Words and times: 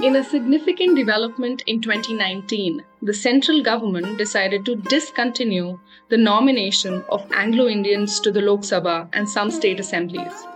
In 0.00 0.14
a 0.14 0.22
significant 0.24 0.96
development 0.96 1.62
in 1.66 1.82
2019, 1.82 2.84
the 3.02 3.12
central 3.12 3.62
government 3.62 4.16
decided 4.16 4.64
to 4.64 4.76
discontinue 4.76 5.80
the 6.08 6.16
nomination 6.16 7.04
of 7.08 7.26
Anglo 7.32 7.66
Indians 7.66 8.20
to 8.20 8.30
the 8.30 8.40
Lok 8.40 8.60
Sabha 8.60 9.08
and 9.12 9.28
some 9.28 9.50
state 9.50 9.80
assemblies. 9.80 10.46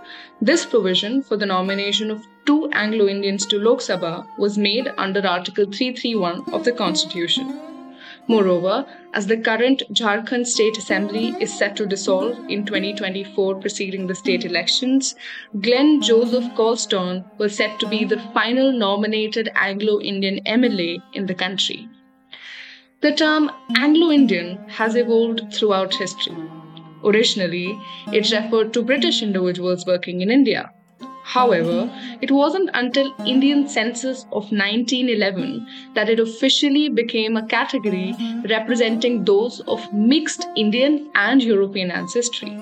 This 0.41 0.64
provision 0.64 1.23
for 1.23 1.37
the 1.37 1.46
nomination 1.46 2.11
of 2.11 2.25
two 2.46 2.71
Anglo 2.71 3.09
Indians 3.09 3.45
to 3.46 3.59
Lok 3.59 3.80
Sabha 3.80 4.27
was 4.39 4.57
made 4.57 4.91
under 4.96 5.27
Article 5.27 5.67
331 5.67 6.45
of 6.53 6.64
the 6.64 6.73
Constitution. 6.73 7.71
Moreover, 8.29 8.86
as 9.12 9.27
the 9.27 9.36
current 9.36 9.82
Jharkhand 9.93 10.46
State 10.46 10.79
Assembly 10.79 11.34
is 11.41 11.52
set 11.52 11.75
to 11.77 11.86
dissolve 11.86 12.39
in 12.48 12.64
2024 12.64 13.57
preceding 13.57 14.07
the 14.07 14.14
state 14.14 14.45
elections, 14.45 15.16
Glenn 15.61 16.00
Joseph 16.00 16.45
Galstaun 16.54 17.25
was 17.39 17.57
set 17.57 17.81
to 17.81 17.89
be 17.89 18.04
the 18.04 18.21
final 18.32 18.72
nominated 18.72 19.50
Anglo 19.57 20.00
Indian 20.00 20.40
MLA 20.46 21.03
in 21.12 21.26
the 21.26 21.35
country. 21.35 21.89
The 23.00 23.12
term 23.12 23.50
Anglo 23.76 24.12
Indian 24.12 24.59
has 24.68 24.95
evolved 24.95 25.53
throughout 25.53 25.93
history. 25.95 26.36
Originally, 27.04 27.76
it 28.12 28.31
referred 28.31 28.73
to 28.75 28.82
British 28.82 29.23
individuals 29.23 29.84
working 29.84 30.20
in 30.20 30.31
India. 30.31 30.70
However, 31.32 31.91
it 32.20 32.31
wasn't 32.31 32.69
until 32.75 33.14
Indian 33.27 33.67
census 33.67 34.25
of 34.25 34.53
1911 34.53 35.67
that 35.95 36.11
it 36.11 36.20
officially 36.20 36.91
became 36.91 37.39
a 37.39 37.47
category 37.47 38.14
representing 38.50 39.25
those 39.25 39.61
of 39.61 39.91
mixed 39.95 40.47
Indian 40.56 41.09
and 41.14 41.42
European 41.42 41.91
ancestry. 41.91 42.61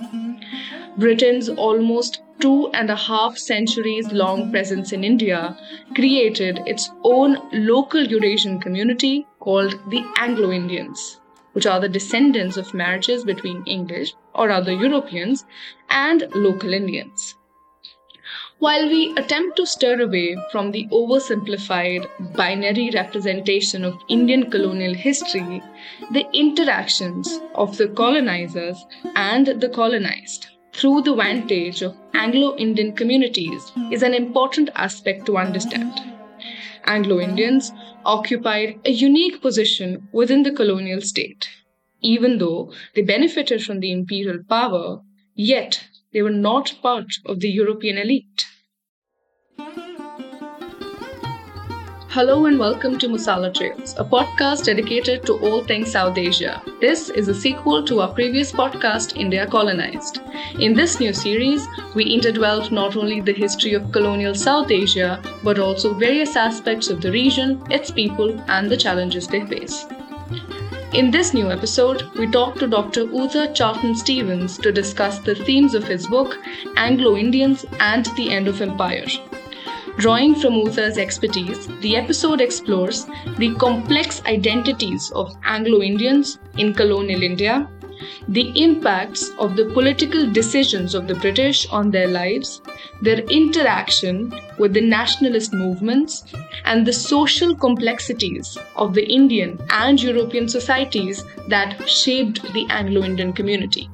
Britain's 0.97 1.49
almost 1.49 2.23
two 2.39 2.69
and 2.73 2.91
a 2.91 2.95
half 2.95 3.37
centuries 3.37 4.13
long 4.13 4.53
presence 4.53 4.93
in 4.93 5.03
India 5.03 5.59
created 5.97 6.61
its 6.65 6.93
own 7.03 7.39
local 7.53 8.05
Eurasian 8.05 8.61
community 8.61 9.27
called 9.41 9.75
the 9.91 10.05
Anglo 10.17 10.53
Indians, 10.53 11.19
which 11.55 11.67
are 11.67 11.81
the 11.81 11.89
descendants 11.89 12.57
of 12.57 12.73
marriages 12.73 13.25
between 13.25 13.65
English 13.67 14.15
or 14.33 14.49
other 14.49 14.73
Europeans 14.73 15.45
and 15.89 16.29
local 16.37 16.73
Indians. 16.73 17.35
While 18.61 18.91
we 18.91 19.15
attempt 19.17 19.57
to 19.57 19.65
stir 19.65 20.03
away 20.03 20.37
from 20.53 20.71
the 20.71 20.87
oversimplified 20.93 22.35
binary 22.37 22.91
representation 22.93 23.85
of 23.85 23.99
Indian 24.11 24.51
colonial 24.51 24.93
history, 24.93 25.63
the 26.13 26.27
interactions 26.35 27.41
of 27.55 27.79
the 27.79 27.89
colonizers 27.89 28.85
and 29.17 29.47
the 29.47 29.71
colonized 29.71 30.49
through 30.75 31.01
the 31.01 31.15
vantage 31.15 31.81
of 31.81 31.97
Anglo 32.13 32.55
Indian 32.59 32.95
communities 32.95 33.73
is 33.91 34.03
an 34.03 34.13
important 34.13 34.69
aspect 34.75 35.25
to 35.25 35.39
understand. 35.39 35.99
Anglo 36.85 37.19
Indians 37.19 37.73
occupied 38.05 38.79
a 38.85 38.91
unique 38.91 39.41
position 39.41 40.07
within 40.13 40.43
the 40.43 40.53
colonial 40.53 41.01
state. 41.01 41.49
Even 42.03 42.37
though 42.37 42.75
they 42.95 43.01
benefited 43.01 43.63
from 43.63 43.81
the 43.81 43.91
imperial 43.91 44.45
power, 44.51 45.01
yet 45.35 45.83
they 46.13 46.23
were 46.23 46.31
not 46.31 46.75
part 46.83 47.07
of 47.27 47.41
the 47.41 47.49
European 47.49 47.97
elite. 47.97 48.47
Hello 52.13 52.47
and 52.47 52.59
welcome 52.59 52.99
to 52.99 53.07
Masala 53.07 53.55
Trails, 53.55 53.95
a 53.97 54.05
podcast 54.05 54.65
dedicated 54.65 55.25
to 55.27 55.35
all 55.35 55.63
things 55.63 55.93
South 55.93 56.19
Asia. 56.19 56.61
This 56.81 57.09
is 57.11 57.29
a 57.29 57.35
sequel 57.35 57.85
to 57.85 58.01
our 58.01 58.13
previous 58.13 58.51
podcast, 58.51 59.17
India 59.17 59.47
Colonized. 59.47 60.19
In 60.59 60.75
this 60.75 60.99
new 60.99 61.13
series, 61.13 61.69
we 61.95 62.19
interdwell 62.19 62.69
not 62.73 62.97
only 62.97 63.21
the 63.21 63.33
history 63.33 63.75
of 63.75 63.93
colonial 63.93 64.35
South 64.35 64.73
Asia, 64.73 65.23
but 65.45 65.61
also 65.61 65.95
various 65.95 66.35
aspects 66.35 66.91
of 66.91 67.01
the 67.01 67.13
region, 67.13 67.63
its 67.71 67.93
people, 67.93 68.41
and 68.49 68.69
the 68.69 68.77
challenges 68.77 69.29
they 69.29 69.47
face. 69.47 69.87
In 70.93 71.13
this 71.13 71.33
new 71.33 71.53
episode, 71.53 72.11
we 72.19 72.27
talk 72.27 72.57
to 72.57 72.67
Dr. 72.67 73.03
Uther 73.05 73.53
Charlton 73.53 73.95
Stevens 73.95 74.59
to 74.59 74.73
discuss 74.73 75.21
the 75.21 75.37
themes 75.37 75.77
of 75.77 75.87
his 75.87 76.05
book, 76.09 76.37
Anglo 76.77 77.17
Indians 77.17 77.65
and 77.79 78.07
the 78.17 78.33
End 78.33 78.49
of 78.49 78.61
Empire. 78.61 79.07
Drawing 79.99 80.35
from 80.35 80.55
Uther's 80.55 80.99
expertise, 80.99 81.69
the 81.81 81.95
episode 81.95 82.41
explores 82.41 83.07
the 83.39 83.55
complex 83.55 84.21
identities 84.27 85.13
of 85.13 85.33
Anglo 85.45 85.81
Indians 85.81 86.41
in 86.59 86.75
colonial 86.75 87.23
India, 87.23 87.69
the 88.29 88.53
impacts 88.61 89.31
of 89.39 89.57
the 89.57 89.67
political 89.67 90.31
decisions 90.31 90.95
of 90.95 91.07
the 91.07 91.15
British 91.15 91.67
on 91.71 91.91
their 91.91 92.09
lives, 92.09 92.63
their 93.03 93.21
interaction 93.21 94.33
with 94.59 94.73
the 94.75 94.81
nationalist 94.81 95.53
movements, 95.53 96.25
and 96.65 96.87
the 96.87 96.93
social 96.93 97.55
complexities 97.55 98.57
of 98.77 98.95
the 98.95 99.07
Indian 99.07 99.59
and 99.71 100.03
European 100.03 100.49
societies 100.49 101.25
that 101.49 101.89
shaped 101.89 102.43
the 102.53 102.67
Anglo 102.71 103.03
Indian 103.03 103.33
community. 103.33 103.89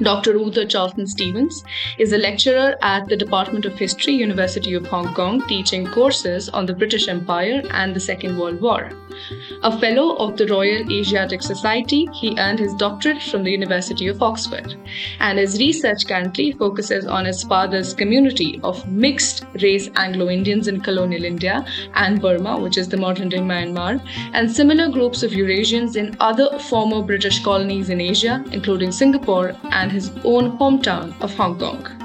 Dr. 0.00 0.38
Uther 0.38 0.64
Charlton 0.64 1.08
Stevens 1.08 1.64
is 1.98 2.12
a 2.12 2.18
lecturer 2.18 2.76
at 2.82 3.08
the 3.08 3.16
Department 3.16 3.64
of 3.64 3.76
History, 3.76 4.14
University 4.14 4.74
of 4.74 4.86
Hong 4.86 5.12
Kong, 5.12 5.42
teaching 5.48 5.86
courses 5.86 6.48
on 6.48 6.66
the 6.66 6.74
British 6.74 7.08
Empire 7.08 7.62
and 7.70 7.96
the 7.96 8.00
Second 8.00 8.38
World 8.38 8.60
War. 8.60 8.92
A 9.62 9.76
fellow 9.78 10.16
of 10.16 10.36
the 10.36 10.46
Royal 10.46 10.90
Asiatic 10.92 11.42
Society, 11.42 12.08
he 12.12 12.36
earned 12.38 12.60
his 12.60 12.74
doctorate 12.74 13.22
from 13.22 13.42
the 13.42 13.50
University 13.50 14.06
of 14.06 14.22
Oxford, 14.22 14.76
and 15.18 15.38
his 15.38 15.58
research 15.58 16.06
currently 16.06 16.52
focuses 16.52 17.06
on 17.06 17.24
his 17.24 17.42
father's 17.42 17.92
community 17.92 18.60
of 18.62 18.88
mixed 18.88 19.44
race 19.62 19.90
Anglo 19.96 20.28
Indians 20.28 20.68
in 20.68 20.80
colonial 20.80 21.24
India 21.24 21.66
and 21.94 22.20
Burma, 22.20 22.56
which 22.58 22.78
is 22.78 22.88
the 22.88 22.96
modern 22.96 23.28
day 23.28 23.38
Myanmar, 23.38 24.00
and 24.32 24.50
similar 24.50 24.88
groups 24.88 25.24
of 25.24 25.32
Eurasians 25.32 25.96
in 25.96 26.16
other 26.20 26.56
former 26.58 27.02
British 27.02 27.42
colonies 27.42 27.90
in 27.90 28.00
Asia, 28.00 28.44
including 28.52 28.92
Singapore 28.92 29.56
and 29.72 29.88
and 29.88 29.92
his 29.92 30.10
own 30.24 30.58
hometown 30.58 31.18
of 31.22 31.34
Hong 31.34 31.58
Kong. 31.58 31.97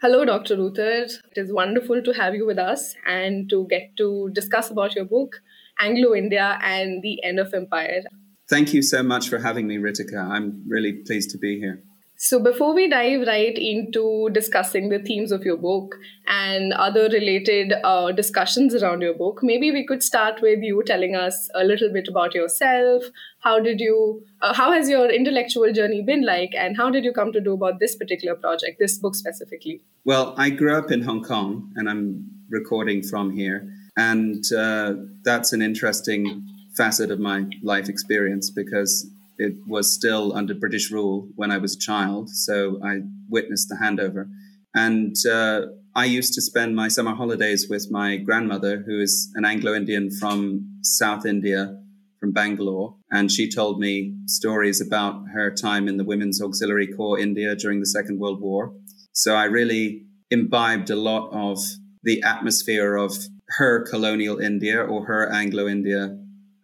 Hello, 0.00 0.24
Dr. 0.24 0.54
Uther. 0.54 1.06
It 1.06 1.34
is 1.34 1.52
wonderful 1.52 2.00
to 2.04 2.12
have 2.12 2.32
you 2.32 2.46
with 2.46 2.56
us 2.56 2.94
and 3.04 3.50
to 3.50 3.66
get 3.68 3.96
to 3.96 4.30
discuss 4.32 4.70
about 4.70 4.94
your 4.94 5.04
book, 5.04 5.42
Anglo 5.80 6.14
India 6.14 6.56
and 6.62 7.02
the 7.02 7.20
End 7.24 7.40
of 7.40 7.52
Empire. 7.52 8.04
Thank 8.48 8.72
you 8.72 8.80
so 8.80 9.02
much 9.02 9.28
for 9.28 9.38
having 9.38 9.66
me, 9.66 9.76
Ritika. 9.78 10.24
I'm 10.24 10.62
really 10.68 10.92
pleased 11.04 11.30
to 11.30 11.38
be 11.38 11.58
here. 11.58 11.82
So, 12.20 12.40
before 12.40 12.74
we 12.74 12.88
dive 12.88 13.28
right 13.28 13.56
into 13.56 14.28
discussing 14.32 14.88
the 14.88 14.98
themes 14.98 15.30
of 15.30 15.44
your 15.44 15.56
book 15.56 15.94
and 16.26 16.72
other 16.72 17.02
related 17.02 17.72
uh, 17.84 18.10
discussions 18.10 18.74
around 18.74 19.02
your 19.02 19.14
book, 19.14 19.38
maybe 19.40 19.70
we 19.70 19.86
could 19.86 20.02
start 20.02 20.42
with 20.42 20.58
you 20.60 20.82
telling 20.84 21.14
us 21.14 21.48
a 21.54 21.62
little 21.62 21.92
bit 21.92 22.08
about 22.08 22.34
yourself. 22.34 23.04
How 23.38 23.60
did 23.60 23.78
you, 23.78 24.24
uh, 24.42 24.52
how 24.52 24.72
has 24.72 24.88
your 24.88 25.08
intellectual 25.08 25.72
journey 25.72 26.02
been 26.02 26.26
like, 26.26 26.50
and 26.58 26.76
how 26.76 26.90
did 26.90 27.04
you 27.04 27.12
come 27.12 27.32
to 27.32 27.40
do 27.40 27.52
about 27.52 27.78
this 27.78 27.94
particular 27.94 28.34
project, 28.34 28.80
this 28.80 28.98
book 28.98 29.14
specifically? 29.14 29.80
Well, 30.04 30.34
I 30.36 30.50
grew 30.50 30.76
up 30.76 30.90
in 30.90 31.02
Hong 31.02 31.22
Kong, 31.22 31.72
and 31.76 31.88
I'm 31.88 32.28
recording 32.50 33.00
from 33.00 33.30
here, 33.30 33.72
and 33.96 34.42
uh, 34.52 34.94
that's 35.22 35.52
an 35.52 35.62
interesting 35.62 36.44
facet 36.74 37.12
of 37.12 37.20
my 37.20 37.44
life 37.62 37.88
experience 37.88 38.50
because 38.50 39.08
it 39.38 39.54
was 39.66 39.94
still 39.94 40.34
under 40.34 40.54
British 40.54 40.90
rule 40.90 41.28
when 41.36 41.50
I 41.50 41.58
was 41.58 41.76
a 41.76 41.78
child, 41.78 42.28
so 42.30 42.80
I 42.84 43.00
witnessed 43.28 43.68
the 43.68 43.78
handover. 43.80 44.28
And 44.74 45.14
uh, 45.30 45.66
I 45.94 46.04
used 46.04 46.34
to 46.34 46.42
spend 46.42 46.76
my 46.76 46.88
summer 46.88 47.14
holidays 47.14 47.66
with 47.70 47.88
my 47.90 48.16
grandmother, 48.16 48.82
who 48.86 49.00
is 49.00 49.30
an 49.36 49.44
Anglo 49.44 49.74
Indian 49.74 50.10
from 50.10 50.78
South 50.82 51.24
India, 51.24 51.78
from 52.20 52.32
Bangalore. 52.32 52.96
And 53.10 53.30
she 53.30 53.48
told 53.48 53.78
me 53.78 54.16
stories 54.26 54.80
about 54.80 55.22
her 55.32 55.54
time 55.54 55.88
in 55.88 55.96
the 55.96 56.04
Women's 56.04 56.42
Auxiliary 56.42 56.88
Corps 56.88 57.18
India 57.18 57.54
during 57.54 57.80
the 57.80 57.86
Second 57.86 58.18
World 58.18 58.40
War. 58.40 58.72
So 59.12 59.34
I 59.34 59.44
really 59.44 60.04
imbibed 60.30 60.90
a 60.90 60.96
lot 60.96 61.30
of 61.32 61.58
the 62.02 62.22
atmosphere 62.22 62.96
of 62.96 63.12
her 63.56 63.84
colonial 63.88 64.38
India 64.38 64.82
or 64.82 65.06
her 65.06 65.32
Anglo 65.32 65.66
India 65.66 66.18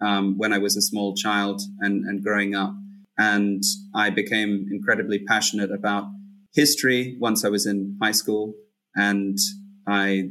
um, 0.05 0.37
when 0.37 0.53
I 0.53 0.59
was 0.59 0.77
a 0.77 0.83
small 0.83 1.15
child 1.15 1.63
and, 1.81 2.05
and 2.05 2.23
growing 2.23 2.55
up. 2.55 2.75
And 3.17 3.63
I 3.95 4.11
became 4.11 4.69
incredibly 4.71 5.21
passionate 5.21 5.71
about 5.71 6.05
history 6.53 7.17
once 7.21 7.45
I 7.45 7.49
was 7.49 7.67
in 7.67 7.97
high 8.03 8.13
school. 8.13 8.55
And 8.95 9.39
I 9.87 10.31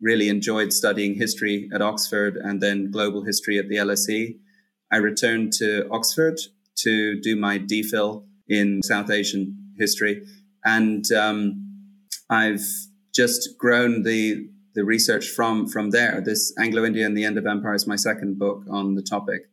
really 0.00 0.28
enjoyed 0.28 0.72
studying 0.72 1.14
history 1.14 1.68
at 1.74 1.82
Oxford 1.82 2.36
and 2.36 2.60
then 2.60 2.90
global 2.90 3.24
history 3.24 3.58
at 3.58 3.68
the 3.68 3.76
LSE. 3.76 4.36
I 4.92 4.96
returned 4.96 5.52
to 5.54 5.88
Oxford 5.90 6.38
to 6.78 7.20
do 7.20 7.36
my 7.36 7.58
DPhil 7.58 8.24
in 8.48 8.82
South 8.82 9.10
Asian 9.10 9.56
history. 9.78 10.22
And 10.64 11.04
um, 11.12 11.66
I've 12.30 12.66
just 13.14 13.58
grown 13.58 14.02
the 14.02 14.48
the 14.74 14.84
research 14.84 15.28
from 15.28 15.66
from 15.66 15.90
there. 15.90 16.20
This 16.24 16.52
Anglo-India 16.58 17.06
and 17.06 17.16
the 17.16 17.24
End 17.24 17.38
of 17.38 17.46
Empire 17.46 17.74
is 17.74 17.86
my 17.86 17.96
second 17.96 18.38
book 18.38 18.62
on 18.70 18.94
the 18.94 19.02
topic. 19.02 19.48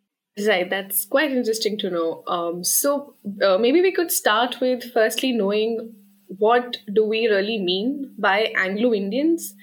Right, 0.47 0.69
that's 0.69 1.05
quite 1.05 1.31
interesting 1.31 1.79
to 1.79 1.89
know. 1.89 2.23
Um, 2.27 2.63
so 2.63 3.15
uh, 3.43 3.57
maybe 3.57 3.81
we 3.81 3.91
could 3.91 4.11
start 4.11 4.57
with 4.61 4.91
firstly 4.93 5.31
knowing 5.31 5.95
what 6.27 6.77
do 6.93 7.03
we 7.03 7.27
really 7.27 7.57
mean 7.57 8.13
by 8.19 8.53
Anglo 8.55 8.93
Indians, 8.93 9.55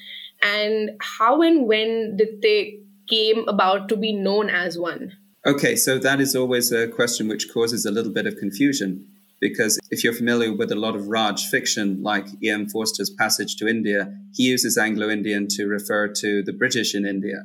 and 0.43 0.91
how 1.01 1.43
and 1.43 1.67
when 1.67 2.17
did 2.17 2.43
they 2.43 2.81
came 3.09 3.47
about 3.47 3.89
to 3.91 3.97
be 3.97 4.13
known 4.13 4.51
as 4.51 4.79
one? 4.79 5.13
Okay, 5.47 5.77
so 5.77 5.99
that 5.99 6.21
is 6.21 6.35
always 6.35 6.73
a 6.73 6.89
question 6.89 7.29
which 7.29 7.53
causes 7.53 7.85
a 7.85 7.91
little 7.91 8.13
bit 8.13 8.27
of 8.27 8.37
confusion 8.37 9.07
because 9.41 9.79
if 9.91 10.03
you're 10.03 10.13
familiar 10.13 10.53
with 10.53 10.73
a 10.73 10.77
lot 10.77 10.97
of 10.97 11.09
Raj 11.09 11.47
fiction, 11.47 12.03
like 12.03 12.27
E.M. 12.43 12.69
Forster's 12.69 13.11
Passage 13.11 13.57
to 13.57 13.69
India, 13.69 14.13
he 14.33 14.45
uses 14.45 14.79
Anglo 14.79 15.11
Indian 15.11 15.47
to 15.51 15.67
refer 15.67 16.09
to 16.09 16.43
the 16.43 16.53
British 16.53 16.95
in 16.95 17.05
India. 17.05 17.45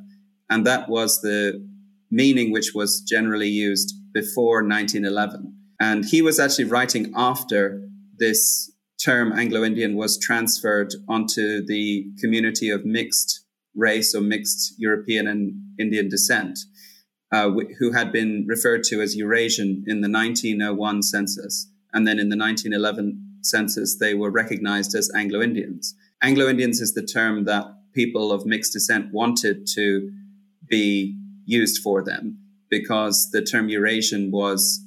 And 0.50 0.66
that 0.66 0.90
was 0.90 1.22
the 1.22 1.66
meaning 2.10 2.52
which 2.52 2.74
was 2.74 3.02
generally 3.02 3.50
used 3.50 3.94
before 4.14 4.64
1911. 4.64 5.56
And 5.80 6.06
he 6.06 6.22
was 6.22 6.40
actually 6.40 6.66
writing 6.66 7.14
after 7.16 7.82
this 8.18 8.72
term 9.04 9.32
Anglo 9.32 9.64
Indian 9.64 9.96
was 9.96 10.20
transferred 10.20 10.94
onto 11.08 11.66
the 11.66 12.06
community 12.20 12.70
of 12.70 12.86
mixed 12.86 13.46
race 13.76 14.14
or 14.14 14.22
mixed 14.22 14.74
European 14.78 15.28
and 15.28 15.54
Indian 15.80 16.10
descent, 16.10 16.60
uh, 17.32 17.50
who 17.80 17.92
had 17.92 18.12
been 18.12 18.46
referred 18.48 18.84
to 18.86 19.02
as 19.02 19.16
Eurasian 19.16 19.86
in 19.88 20.02
the 20.02 20.10
1901 20.10 21.04
census. 21.04 21.72
And 21.94 22.08
then 22.08 22.20
in 22.20 22.30
the 22.30 22.38
1911 22.38 23.40
census, 23.42 23.98
they 23.98 24.14
were 24.14 24.30
recognized 24.30 24.96
as 24.96 25.12
Anglo 25.16 25.42
Indians. 25.42 25.96
Anglo 26.22 26.48
Indians 26.48 26.82
is 26.82 26.94
the 26.94 27.06
term 27.06 27.46
that 27.46 27.66
people 27.94 28.32
of 28.32 28.46
mixed 28.46 28.74
descent 28.74 29.12
wanted 29.14 29.68
to 29.76 30.12
be 30.68 31.18
used 31.46 31.82
for 31.82 32.04
them 32.04 32.38
because 32.70 33.32
the 33.32 33.42
term 33.42 33.70
Eurasian 33.70 34.32
was 34.32 34.86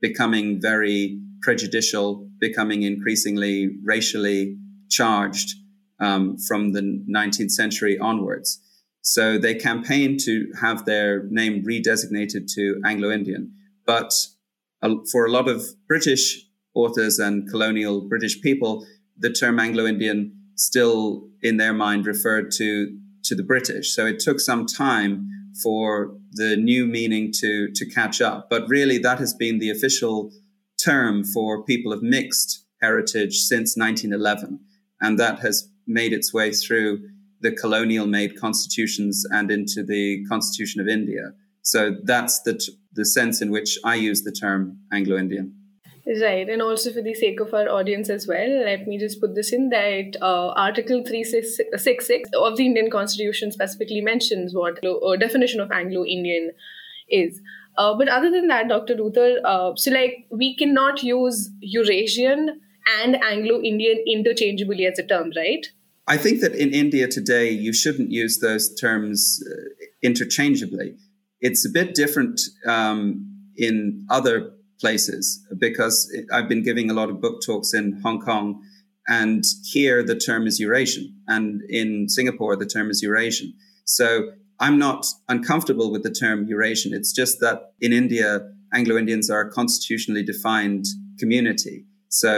becoming 0.00 0.60
very 0.60 1.20
prejudicial, 1.42 2.28
becoming 2.38 2.82
increasingly 2.82 3.76
racially 3.82 4.56
charged 4.90 5.54
um, 6.00 6.36
from 6.46 6.72
the 6.72 6.82
19th 7.10 7.50
century 7.50 7.98
onwards. 7.98 8.60
So 9.02 9.36
they 9.36 9.54
campaigned 9.54 10.20
to 10.20 10.50
have 10.60 10.84
their 10.84 11.24
name 11.24 11.64
redesignated 11.64 12.50
to 12.54 12.80
Anglo 12.84 13.10
Indian. 13.10 13.52
But 13.86 14.12
for 15.12 15.26
a 15.26 15.30
lot 15.30 15.48
of 15.48 15.64
British 15.88 16.43
authors 16.74 17.18
and 17.18 17.48
colonial 17.48 18.08
British 18.08 18.40
people, 18.40 18.86
the 19.18 19.30
term 19.30 19.58
Anglo 19.58 19.86
Indian 19.86 20.32
still 20.56 21.28
in 21.42 21.56
their 21.56 21.72
mind 21.72 22.06
referred 22.06 22.50
to, 22.52 22.96
to 23.24 23.34
the 23.34 23.42
British. 23.42 23.94
So 23.94 24.06
it 24.06 24.18
took 24.18 24.40
some 24.40 24.66
time 24.66 25.28
for 25.62 26.16
the 26.32 26.56
new 26.56 26.86
meaning 26.86 27.32
to, 27.40 27.68
to 27.74 27.86
catch 27.86 28.20
up. 28.20 28.48
But 28.50 28.68
really, 28.68 28.98
that 28.98 29.18
has 29.18 29.34
been 29.34 29.58
the 29.58 29.70
official 29.70 30.32
term 30.82 31.24
for 31.24 31.64
people 31.64 31.92
of 31.92 32.02
mixed 32.02 32.64
heritage 32.80 33.38
since 33.38 33.76
1911. 33.76 34.58
And 35.00 35.18
that 35.18 35.40
has 35.40 35.68
made 35.86 36.12
its 36.12 36.32
way 36.34 36.50
through 36.52 37.00
the 37.40 37.52
colonial 37.52 38.06
made 38.06 38.40
constitutions 38.40 39.24
and 39.30 39.50
into 39.50 39.84
the 39.84 40.24
Constitution 40.28 40.80
of 40.80 40.88
India. 40.88 41.32
So 41.62 41.96
that's 42.04 42.42
the, 42.42 42.54
t- 42.54 42.72
the 42.92 43.04
sense 43.04 43.42
in 43.42 43.50
which 43.50 43.78
I 43.84 43.96
use 43.96 44.22
the 44.22 44.32
term 44.32 44.78
Anglo 44.92 45.16
Indian. 45.16 45.54
Right, 46.06 46.46
and 46.50 46.60
also 46.60 46.92
for 46.92 47.00
the 47.00 47.14
sake 47.14 47.40
of 47.40 47.54
our 47.54 47.66
audience 47.66 48.10
as 48.10 48.26
well, 48.28 48.64
let 48.64 48.86
me 48.86 48.98
just 48.98 49.22
put 49.22 49.34
this 49.34 49.54
in 49.54 49.70
that 49.70 50.16
uh, 50.20 50.48
Article 50.48 51.02
366 51.02 52.28
of 52.38 52.58
the 52.58 52.66
Indian 52.66 52.90
Constitution 52.90 53.50
specifically 53.50 54.02
mentions 54.02 54.54
what 54.54 54.84
a 54.84 55.16
definition 55.16 55.60
of 55.60 55.72
Anglo 55.72 56.04
Indian 56.04 56.50
is. 57.08 57.40
Uh, 57.78 57.94
but 57.96 58.08
other 58.08 58.30
than 58.30 58.48
that, 58.48 58.68
Dr. 58.68 58.96
Uther, 58.96 59.40
uh, 59.46 59.72
so 59.76 59.90
like 59.90 60.26
we 60.30 60.54
cannot 60.54 61.02
use 61.02 61.50
Eurasian 61.60 62.60
and 63.02 63.16
Anglo 63.24 63.62
Indian 63.62 64.04
interchangeably 64.06 64.84
as 64.84 64.98
a 64.98 65.06
term, 65.06 65.32
right? 65.34 65.66
I 66.06 66.18
think 66.18 66.40
that 66.40 66.54
in 66.54 66.74
India 66.74 67.08
today, 67.08 67.48
you 67.50 67.72
shouldn't 67.72 68.10
use 68.10 68.40
those 68.40 68.74
terms 68.74 69.42
uh, 69.50 69.86
interchangeably. 70.02 70.96
It's 71.40 71.66
a 71.66 71.70
bit 71.70 71.94
different 71.94 72.42
um, 72.66 73.26
in 73.56 74.06
other 74.10 74.52
places 74.84 75.24
because 75.58 75.96
I've 76.30 76.48
been 76.52 76.62
giving 76.62 76.90
a 76.90 76.94
lot 77.00 77.08
of 77.08 77.22
book 77.24 77.36
talks 77.48 77.72
in 77.72 77.98
Hong 78.02 78.20
Kong, 78.20 78.46
and 79.08 79.42
here 79.72 80.02
the 80.02 80.18
term 80.28 80.46
is 80.46 80.60
Eurasian, 80.60 81.06
and 81.26 81.62
in 81.70 81.88
Singapore 82.10 82.54
the 82.56 82.66
term 82.66 82.90
is 82.90 83.00
Eurasian. 83.02 83.54
So 83.86 84.06
I'm 84.60 84.78
not 84.78 85.06
uncomfortable 85.34 85.90
with 85.90 86.02
the 86.02 86.10
term 86.22 86.46
Eurasian. 86.46 86.92
It's 86.92 87.12
just 87.12 87.40
that 87.40 87.72
in 87.80 87.94
India, 87.94 88.28
Anglo 88.74 88.98
Indians 88.98 89.30
are 89.30 89.40
a 89.40 89.50
constitutionally 89.50 90.22
defined 90.22 90.84
community. 91.18 91.86
So 92.10 92.32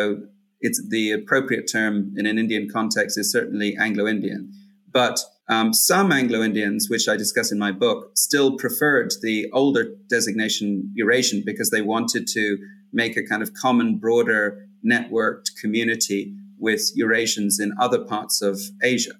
it's 0.60 0.80
the 0.88 1.10
appropriate 1.10 1.66
term 1.78 2.14
in 2.16 2.26
an 2.26 2.38
Indian 2.38 2.68
context 2.72 3.18
is 3.18 3.32
certainly 3.32 3.76
Anglo-Indian. 3.76 4.52
But 4.92 5.18
um, 5.48 5.72
some 5.72 6.10
Anglo-Indians, 6.10 6.88
which 6.90 7.08
I 7.08 7.16
discuss 7.16 7.52
in 7.52 7.58
my 7.58 7.72
book, 7.72 8.10
still 8.16 8.56
preferred 8.56 9.12
the 9.22 9.48
older 9.52 9.84
designation 10.08 10.90
Eurasian 10.94 11.42
because 11.46 11.70
they 11.70 11.82
wanted 11.82 12.26
to 12.28 12.58
make 12.92 13.16
a 13.16 13.22
kind 13.22 13.42
of 13.42 13.52
common, 13.54 13.98
broader, 13.98 14.66
networked 14.84 15.56
community 15.60 16.34
with 16.58 16.92
Eurasians 16.98 17.60
in 17.60 17.72
other 17.78 18.04
parts 18.04 18.42
of 18.42 18.60
Asia. 18.82 19.14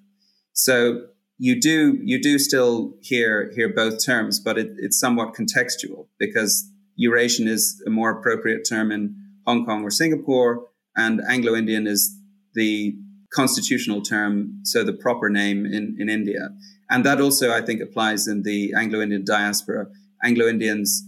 So 0.53 1.01
you 1.37 1.59
do 1.59 1.99
you 2.03 2.21
do 2.21 2.39
still 2.39 2.93
hear 3.01 3.51
hear 3.55 3.69
both 3.69 4.03
terms, 4.03 4.39
but 4.39 4.57
it, 4.57 4.71
it's 4.77 4.99
somewhat 4.99 5.33
contextual 5.33 6.07
because 6.17 6.69
Eurasian 6.95 7.47
is 7.47 7.81
a 7.85 7.89
more 7.89 8.09
appropriate 8.09 8.67
term 8.67 8.91
in 8.91 9.15
Hong 9.45 9.65
Kong 9.65 9.83
or 9.83 9.91
Singapore, 9.91 10.65
and 10.95 11.21
Anglo 11.29 11.55
Indian 11.55 11.85
is 11.85 12.17
the 12.53 12.95
constitutional 13.33 14.01
term, 14.01 14.59
so 14.63 14.83
the 14.83 14.93
proper 14.93 15.29
name 15.29 15.65
in, 15.65 15.95
in 15.99 16.09
India. 16.09 16.49
And 16.89 17.05
that 17.05 17.19
also, 17.19 17.51
I 17.51 17.61
think, 17.61 17.81
applies 17.81 18.27
in 18.27 18.43
the 18.43 18.73
Anglo 18.77 19.01
Indian 19.01 19.23
diaspora. 19.25 19.87
Anglo 20.23 20.47
Indians 20.47 21.03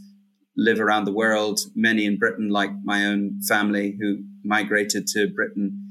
live 0.57 0.79
around 0.79 1.05
the 1.05 1.13
world, 1.13 1.59
many 1.75 2.05
in 2.05 2.17
Britain, 2.17 2.49
like 2.49 2.71
my 2.83 3.05
own 3.05 3.41
family 3.47 3.97
who 3.99 4.17
migrated 4.43 5.07
to 5.07 5.27
Britain 5.33 5.85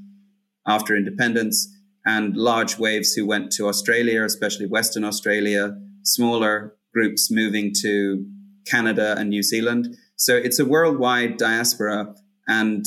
after 0.67 0.95
independence, 0.95 1.75
and 2.05 2.37
large 2.37 2.79
waves 2.79 3.13
who 3.15 3.27
went 3.27 3.51
to 3.53 3.67
Australia, 3.67 4.25
especially 4.25 4.67
Western 4.67 5.05
Australia, 5.05 5.77
smaller 6.03 6.77
groups 6.95 7.31
moving 7.31 7.73
to 7.83 8.25
Canada 8.67 9.15
and 9.19 9.31
New 9.31 9.43
Zealand. 9.43 9.97
So 10.17 10.37
it's 10.37 10.59
a 10.59 10.65
worldwide 10.65 11.37
diaspora. 11.37 12.15
And 12.47 12.85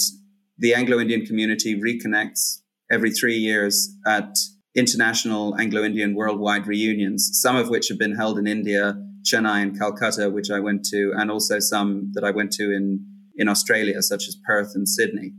the 0.57 0.73
Anglo 0.73 0.99
Indian 0.99 1.25
community 1.25 1.79
reconnects 1.79 2.61
every 2.91 3.12
three 3.12 3.38
years 3.38 3.95
at 4.05 4.36
international 4.75 5.55
Anglo 5.60 5.83
Indian 5.83 6.15
worldwide 6.15 6.67
reunions, 6.67 7.29
some 7.33 7.55
of 7.55 7.69
which 7.69 7.89
have 7.89 8.00
been 8.00 8.15
held 8.15 8.38
in 8.38 8.48
India, 8.48 8.95
Chennai, 9.24 9.62
and 9.62 9.77
Calcutta, 9.77 10.29
which 10.29 10.50
I 10.50 10.60
went 10.60 10.86
to, 10.86 11.13
and 11.15 11.29
also 11.29 11.60
some 11.60 12.12
that 12.13 12.24
I 12.24 12.31
went 12.31 12.51
to 12.53 12.71
in, 12.71 13.05
in 13.36 13.48
Australia, 13.48 14.01
such 14.01 14.27
as 14.27 14.38
Perth 14.45 14.71
and 14.75 14.88
Sydney. 14.88 15.33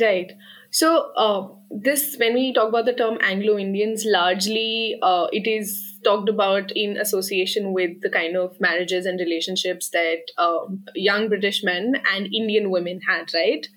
Right. 0.00 0.32
So, 0.70 1.12
uh, 1.16 1.48
this, 1.70 2.16
when 2.18 2.34
we 2.34 2.52
talk 2.52 2.70
about 2.70 2.86
the 2.86 2.94
term 2.94 3.18
Anglo 3.22 3.58
Indians, 3.58 4.04
largely 4.06 4.98
uh, 5.02 5.26
it 5.30 5.46
is 5.46 5.98
talked 6.02 6.28
about 6.28 6.72
in 6.74 6.96
association 6.96 7.72
with 7.72 8.00
the 8.00 8.10
kind 8.10 8.36
of 8.36 8.58
marriages 8.60 9.06
and 9.06 9.20
relationships 9.20 9.90
that 9.90 10.22
uh, 10.38 10.66
young 10.94 11.28
British 11.28 11.62
men 11.62 11.94
and 12.14 12.26
Indian 12.34 12.70
women 12.70 13.00
had, 13.06 13.32
right? 13.34 13.68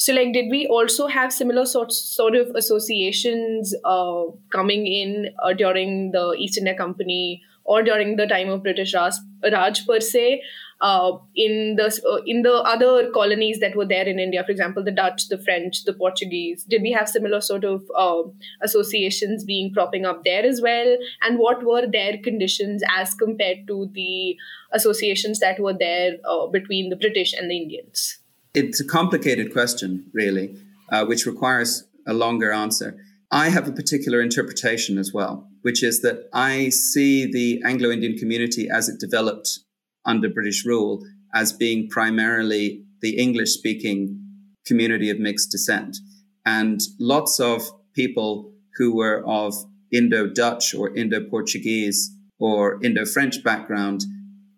So 0.00 0.14
like 0.14 0.32
did 0.32 0.50
we 0.50 0.66
also 0.66 1.06
have 1.06 1.32
similar 1.32 1.66
sorts 1.66 1.98
sort 2.16 2.34
of 2.34 2.48
associations 2.56 3.74
uh, 3.84 4.22
coming 4.50 4.86
in 4.86 5.28
uh, 5.44 5.52
during 5.52 6.10
the 6.12 6.24
east 6.38 6.58
india 6.58 6.74
company 6.74 7.42
or 7.64 7.82
during 7.82 8.16
the 8.16 8.26
time 8.26 8.48
of 8.48 8.62
british 8.62 8.94
raj, 8.94 9.14
raj 9.52 9.86
per 9.86 10.00
se 10.00 10.40
uh, 10.80 11.12
in 11.34 11.76
the 11.76 11.88
uh, 12.10 12.22
in 12.26 12.40
the 12.42 12.54
other 12.72 13.10
colonies 13.16 13.60
that 13.60 13.76
were 13.76 13.84
there 13.84 14.06
in 14.12 14.18
india 14.18 14.44
for 14.44 14.52
example 14.52 14.82
the 14.82 14.96
dutch 15.00 15.28
the 15.28 15.38
french 15.38 15.84
the 15.84 15.92
portuguese? 15.92 16.64
Did 16.64 16.82
we 16.82 16.92
have 16.92 17.08
similar 17.08 17.40
sort 17.42 17.64
of 17.64 17.82
uh, 17.94 18.22
associations 18.62 19.44
being 19.44 19.72
propping 19.74 20.06
up 20.06 20.24
there 20.24 20.44
as 20.44 20.62
well? 20.62 20.96
And 21.22 21.38
what 21.38 21.62
were 21.64 21.86
their 21.86 22.16
conditions 22.16 22.82
as 22.96 23.12
compared 23.12 23.66
to 23.66 23.90
the 23.92 24.38
associations 24.72 25.40
that 25.40 25.60
were 25.60 25.74
there 25.74 26.16
uh, 26.24 26.46
between 26.46 26.88
the 26.88 26.96
british 26.96 27.34
and 27.34 27.50
the 27.50 27.58
indians 27.58 28.19
it's 28.54 28.80
a 28.80 28.86
complicated 28.86 29.52
question, 29.52 30.10
really, 30.12 30.56
uh, 30.90 31.04
which 31.04 31.26
requires 31.26 31.84
a 32.06 32.12
longer 32.12 32.52
answer. 32.52 32.96
I 33.30 33.48
have 33.50 33.68
a 33.68 33.72
particular 33.72 34.20
interpretation 34.20 34.98
as 34.98 35.12
well, 35.12 35.48
which 35.62 35.82
is 35.82 36.02
that 36.02 36.28
I 36.32 36.70
see 36.70 37.30
the 37.30 37.62
Anglo 37.64 37.90
Indian 37.90 38.16
community 38.18 38.68
as 38.68 38.88
it 38.88 38.98
developed 38.98 39.60
under 40.04 40.28
British 40.28 40.64
rule 40.66 41.04
as 41.32 41.52
being 41.52 41.88
primarily 41.88 42.84
the 43.02 43.16
English 43.16 43.50
speaking 43.50 44.20
community 44.66 45.10
of 45.10 45.20
mixed 45.20 45.50
descent. 45.50 45.98
And 46.44 46.80
lots 46.98 47.38
of 47.38 47.62
people 47.94 48.52
who 48.76 48.96
were 48.96 49.22
of 49.26 49.54
Indo 49.92 50.26
Dutch 50.26 50.74
or 50.74 50.94
Indo 50.96 51.22
Portuguese 51.28 52.10
or 52.40 52.82
Indo 52.82 53.04
French 53.04 53.44
background 53.44 54.02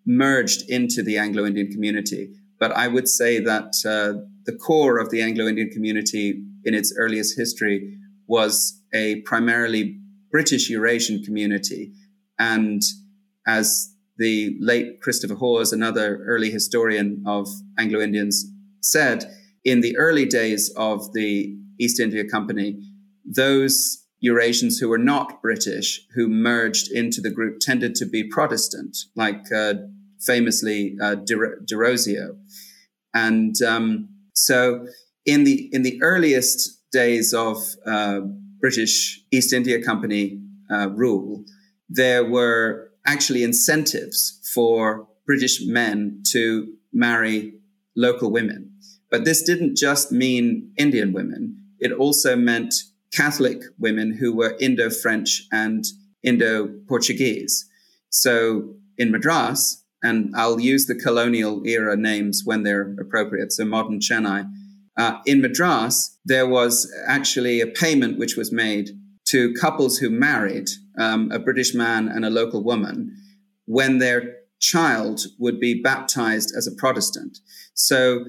merged 0.07 0.69
into 0.71 1.03
the 1.03 1.19
Anglo 1.19 1.45
Indian 1.45 1.71
community. 1.71 2.31
But 2.63 2.77
I 2.77 2.87
would 2.87 3.09
say 3.09 3.41
that 3.41 3.73
uh, 3.85 4.23
the 4.47 4.57
core 4.57 5.01
of 5.01 5.11
the 5.11 5.21
Anglo 5.21 5.49
Indian 5.49 5.69
community 5.71 6.45
in 6.65 6.75
its 6.75 6.95
earliest 6.97 7.37
history 7.37 7.99
was 8.29 8.81
a 8.95 9.21
primarily 9.23 9.99
British 10.31 10.71
Eurasian 10.71 11.25
community. 11.25 11.91
And 12.39 12.81
as 13.49 13.93
the 14.17 14.57
late 14.61 15.01
Christopher 15.01 15.35
Hawes, 15.35 15.73
another 15.73 16.23
early 16.25 16.53
historian 16.53 17.25
of 17.27 17.49
Anglo 17.77 17.99
Indians, 18.01 18.47
said, 18.81 19.25
in 19.65 19.81
the 19.81 19.97
early 19.97 20.25
days 20.25 20.73
of 20.77 21.13
the 21.15 21.57
East 21.81 21.99
India 21.99 22.25
Company, 22.25 22.81
those 23.25 24.07
Eurasians 24.25 24.79
who 24.79 24.89
were 24.89 24.99
not 25.13 25.43
British, 25.43 26.07
who 26.15 26.29
merged 26.29 26.93
into 26.93 27.21
the 27.21 27.31
group, 27.31 27.59
tended 27.59 27.97
to 27.97 28.07
be 28.07 28.23
Protestant, 28.23 28.97
like 29.17 29.51
uh, 29.53 29.75
famously 30.21 30.97
uh, 31.03 31.17
Derozio. 31.17 32.37
And 33.15 33.55
um, 33.63 34.09
so, 34.35 34.87
in 35.25 35.45
the 35.45 35.69
in 35.73 35.83
the 35.83 36.01
earliest 36.03 36.81
days 36.91 37.33
of 37.33 37.57
uh, 37.87 38.21
British 38.61 39.23
East 39.31 39.53
India 39.53 39.83
Company 39.83 40.41
uh, 40.71 40.89
rule, 40.91 41.45
there 41.89 42.25
were 42.25 42.91
actually 43.07 43.43
incentives 43.43 44.41
for 44.55 45.07
British 45.27 45.61
men 45.65 46.23
to 46.33 46.73
marry 46.93 47.55
local 47.97 48.31
women. 48.31 48.73
But 49.11 49.25
this 49.25 49.43
didn't 49.43 49.77
just 49.77 50.11
mean 50.13 50.73
Indian 50.79 51.13
women. 51.13 51.59
It 51.79 51.93
also 51.93 52.37
meant 52.37 52.75
Catholic 53.13 53.61
women 53.79 54.17
who 54.19 54.35
were 54.35 54.57
Indo 54.59 54.89
French 54.89 55.43
and 55.53 55.85
Indo 56.23 56.69
Portuguese. 56.89 57.69
So 58.09 58.75
in 58.97 59.11
Madras, 59.11 59.82
and 60.03 60.33
I'll 60.37 60.61
use 60.61 60.87
the 60.87 60.95
colonial 60.95 61.63
era 61.65 61.97
names 61.97 62.43
when 62.45 62.63
they're 62.63 62.95
appropriate, 63.01 63.53
so 63.53 63.65
modern 63.65 64.01
Chennai. 64.01 64.51
Uh, 64.97 65.19
in 65.25 65.41
Madras, 65.41 66.19
there 66.25 66.47
was 66.47 66.93
actually 67.07 67.61
a 67.61 67.67
payment 67.67 68.19
which 68.19 68.37
was 68.37 68.53
made 68.53 68.91
to 69.29 69.55
couples 69.55 69.99
who 69.99 70.11
married 70.11 70.69
um, 70.99 71.31
a 71.33 71.39
British 71.39 71.75
man 71.75 72.09
and 72.09 72.25
a 72.25 72.31
local 72.31 72.63
woman 72.63 73.17
when 73.67 73.99
their 73.99 74.35
child 74.61 75.21
would 75.39 75.59
be 75.59 75.81
baptized 75.81 76.53
as 76.57 76.67
a 76.67 76.75
Protestant. 76.77 77.39
So 77.75 78.25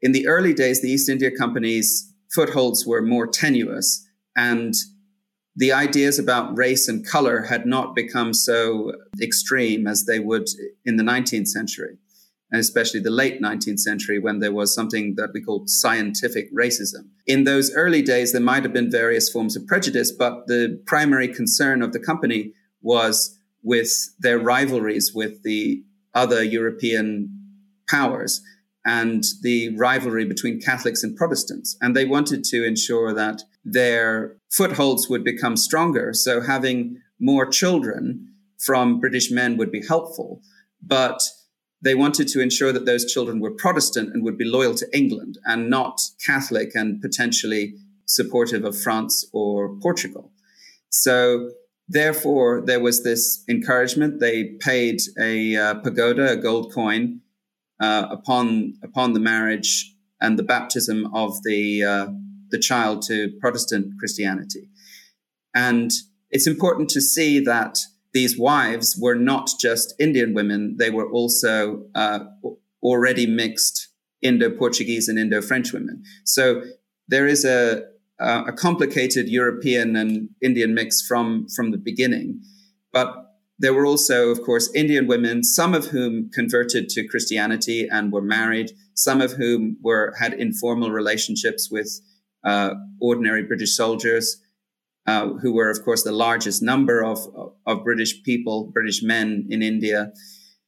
in 0.00 0.12
the 0.12 0.26
early 0.26 0.54
days, 0.54 0.80
the 0.80 0.90
East 0.90 1.08
India 1.08 1.30
Company's 1.30 2.12
footholds 2.34 2.86
were 2.86 3.02
more 3.02 3.26
tenuous 3.26 4.06
and 4.36 4.74
the 5.54 5.72
ideas 5.72 6.18
about 6.18 6.56
race 6.56 6.88
and 6.88 7.06
color 7.06 7.42
had 7.42 7.66
not 7.66 7.94
become 7.94 8.32
so 8.32 8.92
extreme 9.20 9.86
as 9.86 10.04
they 10.06 10.18
would 10.18 10.46
in 10.84 10.96
the 10.96 11.02
19th 11.02 11.48
century, 11.48 11.98
and 12.50 12.60
especially 12.60 13.00
the 13.00 13.10
late 13.10 13.40
19th 13.40 13.80
century 13.80 14.18
when 14.18 14.38
there 14.38 14.52
was 14.52 14.74
something 14.74 15.14
that 15.16 15.30
we 15.34 15.42
called 15.42 15.68
scientific 15.68 16.52
racism. 16.54 17.08
In 17.26 17.44
those 17.44 17.72
early 17.74 18.02
days, 18.02 18.32
there 18.32 18.40
might 18.40 18.62
have 18.62 18.72
been 18.72 18.90
various 18.90 19.30
forms 19.30 19.56
of 19.56 19.66
prejudice, 19.66 20.10
but 20.10 20.46
the 20.46 20.82
primary 20.86 21.28
concern 21.28 21.82
of 21.82 21.92
the 21.92 22.00
company 22.00 22.52
was 22.80 23.38
with 23.62 23.92
their 24.18 24.38
rivalries 24.38 25.12
with 25.14 25.42
the 25.42 25.84
other 26.14 26.42
European 26.42 27.28
powers 27.88 28.42
and 28.84 29.24
the 29.42 29.76
rivalry 29.76 30.24
between 30.24 30.60
Catholics 30.60 31.04
and 31.04 31.16
Protestants. 31.16 31.76
And 31.80 31.94
they 31.94 32.04
wanted 32.04 32.42
to 32.44 32.66
ensure 32.66 33.14
that 33.14 33.42
their 33.64 34.36
footholds 34.52 35.08
would 35.08 35.24
become 35.24 35.56
stronger. 35.56 36.12
So 36.12 36.40
having 36.40 37.00
more 37.18 37.46
children 37.46 38.28
from 38.58 39.00
British 39.00 39.30
men 39.30 39.56
would 39.56 39.72
be 39.72 39.84
helpful. 39.86 40.40
But 40.82 41.22
they 41.80 41.94
wanted 41.94 42.28
to 42.28 42.40
ensure 42.40 42.72
that 42.72 42.86
those 42.86 43.10
children 43.12 43.40
were 43.40 43.50
Protestant 43.50 44.12
and 44.12 44.22
would 44.22 44.38
be 44.38 44.44
loyal 44.44 44.74
to 44.76 44.96
England 44.96 45.38
and 45.44 45.68
not 45.68 46.00
Catholic 46.24 46.74
and 46.74 47.00
potentially 47.00 47.74
supportive 48.06 48.64
of 48.64 48.78
France 48.78 49.28
or 49.32 49.74
Portugal. 49.80 50.30
So 50.90 51.50
therefore, 51.88 52.62
there 52.64 52.80
was 52.80 53.02
this 53.02 53.42
encouragement. 53.48 54.20
They 54.20 54.56
paid 54.60 55.00
a 55.18 55.56
uh, 55.56 55.74
pagoda, 55.74 56.32
a 56.32 56.36
gold 56.36 56.72
coin, 56.72 57.20
uh, 57.80 58.06
upon 58.10 58.74
upon 58.84 59.12
the 59.12 59.20
marriage 59.20 59.92
and 60.20 60.38
the 60.38 60.42
baptism 60.44 61.12
of 61.12 61.42
the 61.42 61.82
uh, 61.82 62.06
the 62.52 62.58
child 62.58 63.02
to 63.08 63.32
Protestant 63.40 63.94
Christianity. 63.98 64.68
And 65.54 65.90
it's 66.30 66.46
important 66.46 66.88
to 66.90 67.00
see 67.00 67.40
that 67.40 67.78
these 68.14 68.38
wives 68.38 68.96
were 69.00 69.16
not 69.16 69.50
just 69.60 69.94
Indian 69.98 70.34
women; 70.34 70.76
they 70.78 70.90
were 70.90 71.10
also 71.10 71.86
uh, 71.94 72.20
already 72.82 73.26
mixed 73.26 73.88
Indo-Portuguese 74.22 75.08
and 75.08 75.18
Indo-French 75.18 75.72
women. 75.72 76.02
So 76.24 76.62
there 77.08 77.26
is 77.26 77.44
a 77.44 77.82
a 78.20 78.52
complicated 78.52 79.28
European 79.28 79.96
and 79.96 80.28
Indian 80.40 80.74
mix 80.74 81.02
from 81.02 81.48
from 81.56 81.72
the 81.72 81.78
beginning, 81.78 82.40
but 82.92 83.08
there 83.58 83.74
were 83.74 83.86
also, 83.86 84.30
of 84.30 84.42
course, 84.42 84.70
Indian 84.74 85.06
women, 85.06 85.44
some 85.44 85.72
of 85.72 85.86
whom 85.86 86.30
converted 86.30 86.88
to 86.90 87.06
Christianity 87.06 87.86
and 87.88 88.12
were 88.12 88.22
married, 88.22 88.72
some 88.94 89.20
of 89.20 89.32
whom 89.32 89.76
were 89.82 90.14
had 90.18 90.32
informal 90.34 90.90
relationships 90.90 91.70
with 91.70 92.00
uh, 92.44 92.74
ordinary 93.00 93.42
British 93.42 93.76
soldiers, 93.76 94.40
uh, 95.06 95.28
who 95.40 95.52
were, 95.52 95.70
of 95.70 95.82
course, 95.84 96.02
the 96.02 96.12
largest 96.12 96.62
number 96.62 97.02
of, 97.02 97.18
of 97.66 97.84
British 97.84 98.22
people, 98.22 98.70
British 98.72 99.02
men 99.02 99.46
in 99.50 99.62
India. 99.62 100.12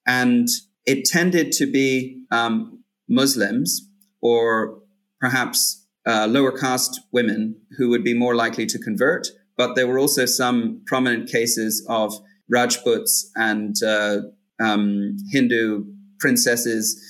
And 0.06 0.48
it 0.86 1.04
tended 1.04 1.52
to 1.52 1.70
be 1.70 2.24
um, 2.30 2.82
Muslims 3.08 3.88
or 4.20 4.80
perhaps 5.20 5.86
uh, 6.06 6.26
lower 6.28 6.52
caste 6.52 7.00
women 7.12 7.56
who 7.78 7.88
would 7.88 8.04
be 8.04 8.14
more 8.14 8.34
likely 8.34 8.66
to 8.66 8.78
convert. 8.78 9.28
But 9.56 9.74
there 9.74 9.86
were 9.86 9.98
also 9.98 10.26
some 10.26 10.82
prominent 10.86 11.30
cases 11.30 11.84
of 11.88 12.12
Rajputs 12.48 13.30
and 13.36 13.74
uh, 13.82 14.18
um, 14.60 15.16
Hindu 15.30 15.84
princesses, 16.18 17.00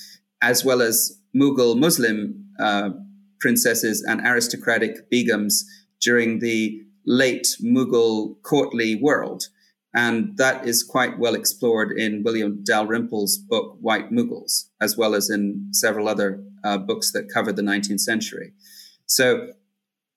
as 0.41 0.63
well 0.63 0.81
as 0.81 1.19
Mughal 1.35 1.77
Muslim 1.77 2.45
uh, 2.59 2.91
princesses 3.39 4.03
and 4.03 4.21
aristocratic 4.21 5.09
begums 5.11 5.63
during 6.01 6.39
the 6.39 6.81
late 7.05 7.47
Mughal 7.63 8.41
courtly 8.43 8.95
world. 8.95 9.47
And 9.93 10.37
that 10.37 10.67
is 10.67 10.83
quite 10.83 11.17
well 11.19 11.35
explored 11.35 11.97
in 11.97 12.23
William 12.23 12.63
Dalrymple's 12.67 13.37
book, 13.37 13.77
White 13.79 14.11
Mughals, 14.11 14.65
as 14.81 14.97
well 14.97 15.15
as 15.15 15.29
in 15.29 15.69
several 15.71 16.09
other 16.09 16.43
uh, 16.65 16.77
books 16.77 17.11
that 17.13 17.29
cover 17.33 17.53
the 17.53 17.61
19th 17.61 18.01
century. 18.01 18.51
So 19.05 19.53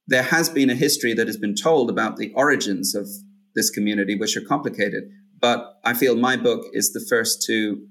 there 0.09 0.25
has 0.25 0.49
been 0.49 0.71
a 0.71 0.75
history 0.75 1.15
that 1.15 1.29
has 1.29 1.37
been 1.37 1.55
told 1.55 1.91
about 1.91 2.17
the 2.17 2.33
origins 2.35 2.95
of 2.95 3.07
this 3.55 3.71
community, 3.71 4.17
which 4.17 4.37
are 4.37 4.41
complicated. 4.41 5.05
But 5.41 5.79
I 5.85 5.95
feel 5.95 6.17
my 6.17 6.37
book 6.37 6.65
is 6.73 6.93
the 6.93 7.05
first 7.09 7.43
to, 7.47 7.87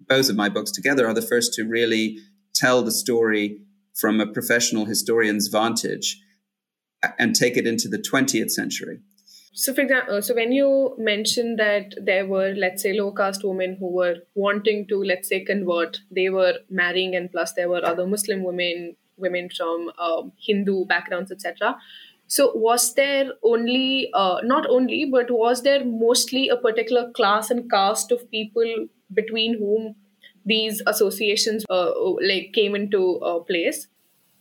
both 0.00 0.28
of 0.30 0.36
my 0.36 0.48
books 0.48 0.72
together 0.72 1.06
are 1.06 1.14
the 1.14 1.22
first 1.22 1.54
to 1.54 1.64
really 1.64 2.18
tell 2.54 2.82
the 2.82 2.90
story 2.90 3.60
from 3.98 4.20
a 4.20 4.26
professional 4.26 4.84
historian's 4.84 5.48
vantage 5.48 6.20
and 7.18 7.34
take 7.34 7.56
it 7.56 7.66
into 7.66 7.88
the 7.88 7.98
20th 7.98 8.50
century. 8.50 9.00
So, 9.52 9.74
for 9.74 9.80
example, 9.80 10.16
uh, 10.16 10.20
so 10.20 10.34
when 10.34 10.52
you 10.52 10.94
mentioned 10.98 11.58
that 11.58 11.94
there 12.00 12.26
were, 12.26 12.54
let's 12.56 12.82
say, 12.82 12.92
low 12.92 13.10
caste 13.10 13.42
women 13.42 13.76
who 13.80 13.90
were 13.92 14.18
wanting 14.36 14.86
to, 14.88 15.02
let's 15.02 15.28
say, 15.28 15.44
convert, 15.44 15.98
they 16.12 16.28
were 16.28 16.54
marrying, 16.70 17.16
and 17.16 17.30
plus 17.32 17.54
there 17.54 17.68
were 17.68 17.84
other 17.84 18.06
Muslim 18.06 18.44
women, 18.44 18.94
women 19.16 19.48
from 19.56 19.90
um, 19.98 20.30
Hindu 20.38 20.84
backgrounds, 20.84 21.32
etc. 21.32 21.76
So, 22.28 22.52
was 22.54 22.94
there 22.94 23.32
only, 23.42 24.10
uh, 24.14 24.38
not 24.44 24.64
only, 24.68 25.06
but 25.06 25.28
was 25.28 25.62
there 25.64 25.84
mostly 25.84 26.48
a 26.48 26.56
particular 26.56 27.10
class 27.10 27.50
and 27.50 27.68
caste 27.68 28.12
of 28.12 28.30
people 28.30 28.86
between 29.12 29.58
whom 29.58 29.96
these 30.48 30.82
associations 30.86 31.64
uh, 31.70 31.90
like 32.26 32.52
came 32.54 32.74
into 32.74 33.18
uh, 33.20 33.40
place? 33.40 33.86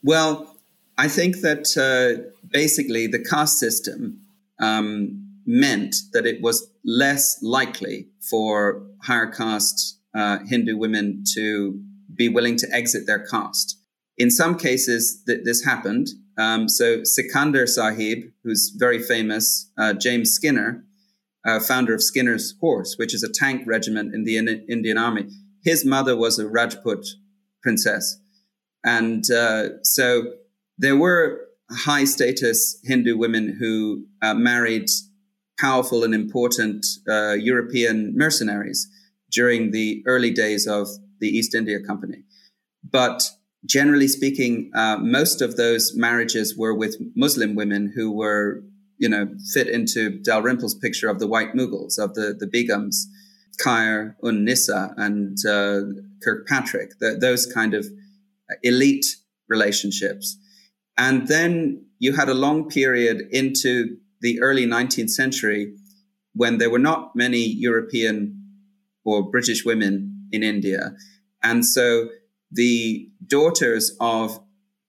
Well, 0.04 0.56
I 0.98 1.08
think 1.08 1.42
that 1.42 1.66
uh, 1.78 2.32
basically 2.50 3.08
the 3.08 3.20
caste 3.20 3.60
system 3.60 4.22
um, 4.60 5.24
meant 5.46 5.96
that 6.14 6.26
it 6.26 6.42
was 6.42 6.70
less 6.84 7.38
likely 7.42 8.08
for 8.30 8.84
higher 9.04 9.28
caste 9.28 10.00
uh, 10.16 10.40
Hindu 10.46 10.78
women 10.78 11.24
to 11.36 11.80
be 12.16 12.30
willing 12.30 12.58
to 12.58 12.68
exit 12.72 13.06
their 13.06 13.24
caste. 13.26 13.80
In 14.18 14.32
some 14.32 14.58
cases, 14.58 15.22
th- 15.28 15.42
this 15.44 15.64
happened. 15.64 16.08
Um, 16.38 16.68
so 16.68 17.04
Sikandar 17.04 17.68
Sahib, 17.68 18.32
who's 18.44 18.74
very 18.76 19.00
famous, 19.00 19.72
uh, 19.78 19.94
James 19.94 20.32
Skinner, 20.32 20.84
uh, 21.46 21.60
founder 21.60 21.94
of 21.94 22.02
Skinner's 22.02 22.56
Horse, 22.60 22.96
which 22.98 23.14
is 23.14 23.24
a 23.24 23.32
tank 23.32 23.64
regiment 23.68 24.14
in 24.16 24.24
the 24.24 24.38
in- 24.38 24.66
Indian 24.68 24.98
Army. 24.98 25.30
His 25.69 25.86
mother 25.86 26.15
was 26.15 26.39
a 26.39 26.47
Rajput 26.47 27.03
princess, 27.62 28.03
and 28.86 29.24
uh, 29.29 29.83
so 29.83 30.05
there 30.77 30.95
were 30.95 31.21
high 31.88 32.05
status 32.05 32.57
Hindu 32.83 33.17
women 33.17 33.45
who 33.59 34.05
uh, 34.21 34.33
married 34.33 34.88
powerful 35.59 36.03
and 36.05 36.13
important 36.13 36.86
uh, 37.09 37.33
European 37.33 38.13
mercenaries. 38.15 38.88
during 39.31 39.71
the 39.71 40.03
early 40.05 40.31
days 40.31 40.67
of 40.67 40.88
the 41.19 41.27
East 41.27 41.53
India 41.55 41.79
Company. 41.79 42.24
But 42.83 43.29
generally 43.65 44.07
speaking, 44.07 44.71
uh, 44.75 44.97
most 44.97 45.41
of 45.41 45.57
those 45.57 45.93
marriages 45.95 46.57
were 46.57 46.74
with 46.74 46.95
Muslim 47.15 47.55
women 47.55 47.91
who 47.95 48.12
were, 48.12 48.63
you 48.97 49.09
know, 49.09 49.27
fit 49.53 49.67
into 49.67 50.19
Dalrymple's 50.27 50.75
picture 50.75 51.09
of 51.09 51.19
the 51.19 51.27
white 51.27 51.53
Mughals, 51.53 52.00
of 52.00 52.13
the, 52.13 52.36
the 52.38 52.47
Begums, 52.47 52.95
Khair 53.62 54.16
un 54.24 54.46
Nisa 54.46 54.94
and 54.98 55.38
uh, 55.46 55.82
Kirkpatrick, 56.24 57.00
the, 57.00 57.18
those 57.20 57.46
kind 57.46 57.74
of 57.74 57.86
elite 58.64 59.06
relationships. 59.50 60.38
And 60.98 61.28
then 61.28 61.86
you 62.00 62.14
had 62.14 62.30
a 62.30 62.34
long 62.34 62.70
period 62.70 63.24
into 63.32 63.98
the 64.22 64.42
early 64.42 64.66
19th 64.66 65.10
century 65.10 65.74
when 66.34 66.58
there 66.58 66.70
were 66.70 66.80
not 66.80 67.16
many 67.16 67.46
European 67.46 68.44
or 69.04 69.30
British 69.30 69.66
women 69.66 70.28
in 70.32 70.44
India. 70.44 70.92
And 71.44 71.66
so 71.66 72.10
the 72.52 73.10
daughters 73.26 73.96
of 74.00 74.40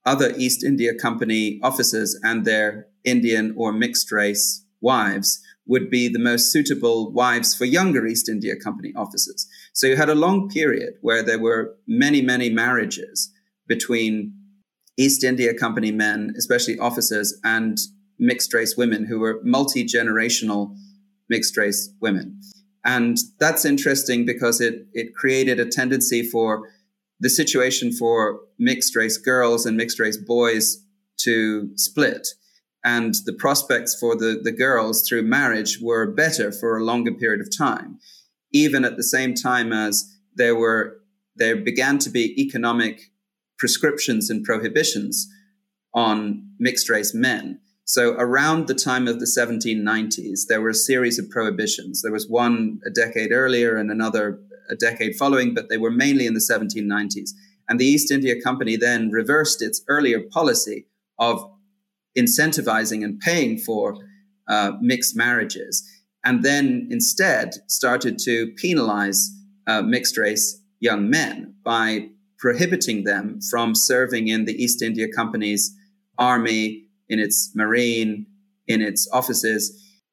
other 0.05 0.33
East 0.37 0.65
India 0.65 0.95
Company 0.95 1.61
officers 1.63 2.19
and 2.23 2.45
their 2.45 2.87
Indian 3.05 3.55
or 3.57 3.73
mixed 3.73 4.11
race 4.11 4.65
wives 4.81 5.41
would 5.69 5.91
be 5.91 6.09
the 6.09 6.19
most 6.19 6.51
suitable 6.51 7.13
wives 7.13 7.55
for 7.55 7.65
younger 7.67 8.07
East 8.07 8.29
India 8.29 8.55
Company 8.57 8.93
officers. 8.97 9.47
So 9.75 9.87
you 9.87 9.97
had 9.97 10.09
a 10.09 10.15
long 10.15 10.49
period 10.49 10.95
where 11.03 11.23
there 11.23 11.39
were 11.39 11.77
many, 11.87 12.23
many 12.23 12.51
marriages 12.51 13.31
between 13.69 14.33
East 14.97 15.23
India 15.23 15.55
Company 15.55 15.93
men, 15.93 16.33
especially 16.37 16.79
officers, 16.79 17.39
and 17.45 17.79
mixed 18.19 18.53
race 18.53 18.77
women 18.77 19.05
who 19.05 19.21
were 19.21 19.41
multi 19.45 19.85
generational 19.85 20.75
mixed 21.29 21.57
race 21.57 21.91
women. 22.01 22.41
And 22.85 23.19
that's 23.39 23.65
interesting 23.65 24.25
because 24.25 24.61
it, 24.61 24.87
it 24.95 25.15
created 25.15 25.61
a 25.61 25.67
tendency 25.67 26.23
for 26.23 26.69
the 27.21 27.29
situation 27.29 27.93
for 27.93 28.41
mixed 28.59 28.97
race 28.97 29.19
girls 29.19 29.67
and 29.67 29.77
mixed 29.77 30.01
race 30.01 30.17
boys 30.17 30.83
to 31.19 31.71
split. 31.77 32.27
And 32.85 33.15
the 33.25 33.33
prospects 33.33 33.99
for 33.99 34.17
the, 34.17 34.41
the 34.43 34.53
girls 34.53 35.07
through 35.07 35.23
marriage 35.23 35.79
were 35.81 36.07
better 36.07 36.53
for 36.53 36.77
a 36.77 36.85
longer 36.85 37.13
period 37.13 37.41
of 37.41 37.57
time, 37.57 37.99
even 38.53 38.85
at 38.85 38.97
the 38.97 39.03
same 39.03 39.35
time 39.35 39.73
as 39.73 40.05
there 40.37 40.55
were 40.55 40.99
there 41.37 41.57
began 41.57 41.99
to 41.99 42.11
be 42.11 42.41
economic 42.41 43.13
prescriptions 43.59 44.29
and 44.29 44.45
prohibitions 44.45 45.29
on 45.95 46.51
mixed 46.59 46.91
race 46.91 47.15
men. 47.15 47.61
So 47.85 48.13
around 48.15 48.67
the 48.67 48.75
time 48.75 49.09
of 49.09 49.19
the 49.19 49.27
1790s, 49.27 50.41
there 50.49 50.61
were 50.61 50.71
a 50.71 50.75
series 50.75 51.19
of 51.19 51.31
prohibitions. 51.31 52.03
There 52.03 52.13
was 52.13 52.29
one 52.29 52.81
a 52.85 52.91
decade 52.91 53.33
earlier 53.33 53.77
and 53.77 53.91
another 53.91 54.41
a 54.69 54.75
decade 54.75 55.17
following, 55.17 55.55
but 55.55 55.69
they 55.69 55.79
were 55.79 55.91
mainly 55.91 56.27
in 56.27 56.35
the 56.35 56.41
1790s. 56.41 57.31
And 57.69 57.79
the 57.79 57.87
East 57.87 58.11
India 58.11 58.35
Company 58.41 58.77
then 58.77 59.11
reversed 59.11 59.63
its 59.63 59.83
earlier 59.89 60.21
policy 60.21 60.87
of 61.19 61.51
incentivizing 62.19 63.05
and 63.05 63.21
paying 63.21 63.59
for 63.59 63.97
uh, 64.49 64.73
mixed 64.81 65.17
marriages, 65.17 65.87
and 66.25 66.43
then 66.43 66.89
instead 66.91 67.55
started 67.67 68.19
to 68.19 68.53
penalize 68.57 69.31
uh, 69.67 69.83
mixed 69.83 70.17
race 70.19 70.61
young 70.81 71.09
men 71.11 71.55
by 71.65 72.09
prohibiting 72.39 73.05
them 73.05 73.41
from 73.51 73.75
serving 73.75 74.29
in 74.29 74.45
the 74.45 74.63
East 74.63 74.83
India 74.83 75.07
Company's 75.15 75.75
army, 76.19 76.85
in 77.09 77.19
its 77.19 77.53
marine, 77.55 78.27
in 78.67 78.83
its 78.83 79.09
offices, 79.13 79.63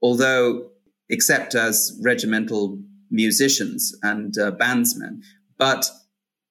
although 0.01 0.69
except 1.09 1.55
as 1.55 1.99
regimental 2.03 2.79
musicians 3.11 3.95
and 4.01 4.37
uh, 4.37 4.51
bandsmen. 4.51 5.21
But 5.57 5.89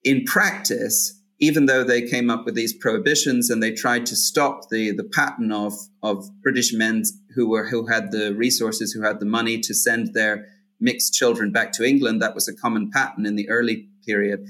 in 0.04 0.24
practice, 0.24 1.20
even 1.40 1.66
though 1.66 1.84
they 1.84 2.02
came 2.02 2.30
up 2.30 2.44
with 2.44 2.54
these 2.54 2.72
prohibitions 2.72 3.50
and 3.50 3.62
they 3.62 3.72
tried 3.72 4.06
to 4.06 4.16
stop 4.16 4.68
the, 4.70 4.92
the 4.92 5.04
pattern 5.04 5.50
of, 5.52 5.72
of 6.02 6.24
British 6.42 6.72
men 6.72 7.02
who 7.34 7.48
were 7.48 7.66
who 7.66 7.86
had 7.86 8.12
the 8.12 8.34
resources, 8.34 8.92
who 8.92 9.02
had 9.02 9.20
the 9.20 9.26
money 9.26 9.58
to 9.60 9.74
send 9.74 10.14
their 10.14 10.46
mixed 10.80 11.12
children 11.14 11.50
back 11.50 11.72
to 11.72 11.84
England, 11.84 12.22
that 12.22 12.34
was 12.34 12.48
a 12.48 12.54
common 12.54 12.90
pattern 12.90 13.26
in 13.26 13.36
the 13.36 13.48
early 13.48 13.88
period. 14.06 14.44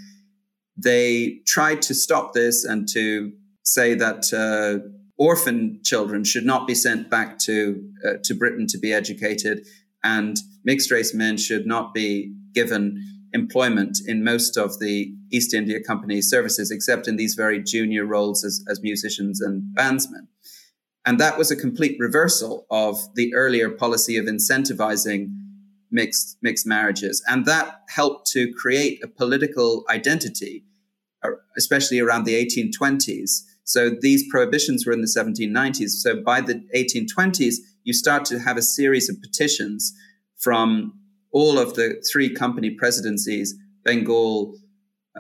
They 0.77 1.41
tried 1.47 1.83
to 1.83 1.95
stop 1.95 2.33
this 2.33 2.65
and 2.65 2.89
to 2.93 3.33
say 3.63 3.95
that 3.95 4.33
uh, 4.33 4.87
orphan 5.17 5.81
children 5.85 6.25
should 6.25 6.45
not 6.45 6.67
be 6.67 6.75
sent 6.75 7.09
back 7.09 7.39
to 7.39 7.83
uh, 8.07 8.15
to 8.25 8.35
Britain 8.35 8.67
to 8.69 8.79
be 8.79 8.93
educated 8.93 9.67
and 10.03 10.37
mixed 10.65 10.91
race 10.91 11.15
men 11.15 11.37
should 11.37 11.67
not 11.67 11.95
be 11.95 12.35
given 12.53 13.03
employment 13.35 13.99
in 14.07 14.25
most 14.25 14.57
of 14.57 14.79
the 14.79 15.13
East 15.31 15.53
India 15.53 15.83
Company 15.83 16.23
services, 16.23 16.71
except 16.71 17.07
in 17.07 17.17
these 17.17 17.35
very 17.35 17.63
junior 17.63 18.07
roles 18.07 18.45
as, 18.45 18.65
as 18.71 18.81
musicians 18.81 19.41
and 19.41 19.63
bandsmen. 19.77 20.29
And 21.05 21.21
that 21.21 21.37
was 21.37 21.51
a 21.51 21.57
complete 21.57 21.97
reversal 21.99 22.67
of 22.71 22.99
the 23.15 23.35
earlier 23.35 23.69
policy 23.69 24.17
of 24.17 24.25
incentivizing 24.25 25.35
mixed, 25.91 26.39
mixed 26.41 26.67
marriages. 26.67 27.23
And 27.29 27.45
that 27.45 27.83
helped 27.89 28.27
to 28.29 28.51
create 28.53 29.03
a 29.05 29.09
political 29.09 29.85
identity, 29.91 30.65
uh, 31.23 31.31
especially 31.59 32.01
around 32.01 32.25
the 32.25 32.35
1820s. 32.35 33.43
So 33.65 33.91
these 33.91 34.25
prohibitions 34.31 34.87
were 34.87 34.93
in 34.93 35.01
the 35.01 35.07
1790s. 35.07 35.91
So 35.91 36.23
by 36.23 36.41
the 36.41 36.63
1820s, 36.75 37.57
you 37.83 37.93
start 37.93 38.25
to 38.27 38.39
have 38.39 38.57
a 38.57 38.63
series 38.63 39.11
of 39.11 39.21
petitions 39.21 39.93
from 40.39 40.99
all 41.35 41.59
of 41.59 41.75
the 41.75 42.03
three 42.11 42.33
company 42.33 42.71
presidencies, 42.71 43.55
Bengal, 43.85 44.57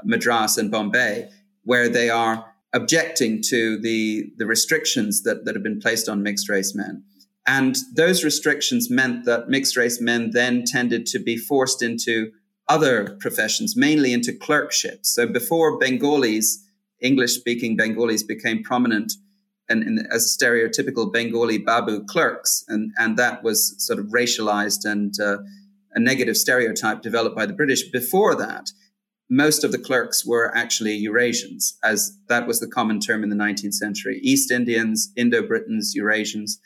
Madras, 0.05 0.57
and 0.57 0.71
Bombay, 0.71 1.29
where 1.65 1.89
they 1.89 2.09
are 2.09 2.47
objecting 2.73 3.43
to 3.43 3.79
the, 3.79 4.31
the 4.39 4.47
restrictions 4.47 5.25
that, 5.25 5.45
that 5.45 5.55
have 5.55 5.63
been 5.65 5.81
placed 5.81 6.09
on 6.09 6.23
mixed 6.23 6.49
race 6.49 6.75
men. 6.75 7.05
And 7.47 7.77
those 7.95 8.25
restrictions 8.25 8.91
meant 8.91 9.27
that 9.27 9.49
mixed 9.49 9.77
race 9.77 10.01
men 10.01 10.31
then 10.31 10.65
tended 10.65 11.05
to 11.07 11.19
be 11.19 11.37
forced 11.37 11.83
into 11.83 12.31
other 12.69 13.17
professions, 13.21 13.77
mainly 13.77 14.13
into 14.13 14.33
clerkships. 14.33 15.15
So 15.15 15.27
before 15.27 15.79
Bengalis, 15.79 16.65
English 17.03 17.33
speaking 17.33 17.77
Bengalis 17.77 18.23
became 18.23 18.63
prominent 18.63 19.13
and, 19.69 19.83
and, 19.83 20.07
as 20.11 20.37
stereotypical 20.41 21.13
Bengali 21.13 21.59
babu 21.59 22.05
clerks, 22.05 22.65
and 22.69 22.93
and 22.99 23.17
that 23.17 23.43
was 23.43 23.75
sort 23.79 23.99
of 23.99 24.07
racialized 24.07 24.85
and 24.85 25.15
uh, 25.21 25.39
a 25.95 26.01
negative 26.01 26.37
stereotype 26.37 27.03
developed 27.03 27.37
by 27.37 27.47
the 27.47 27.53
British. 27.53 27.91
Before 27.91 28.35
that, 28.35 28.71
most 29.31 29.65
of 29.65 29.73
the 29.73 29.79
clerks 29.79 30.25
were 30.25 30.55
actually 30.55 31.03
Eurasians, 31.03 31.75
as 31.83 32.19
that 32.29 32.47
was 32.47 32.61
the 32.61 32.69
common 32.69 33.01
term 33.01 33.23
in 33.23 33.31
the 33.31 33.37
19th 33.37 33.75
century: 33.75 34.21
East 34.23 34.51
Indians, 34.51 35.13
Indo-Britons, 35.17 35.95
Eurasians, 35.97 36.59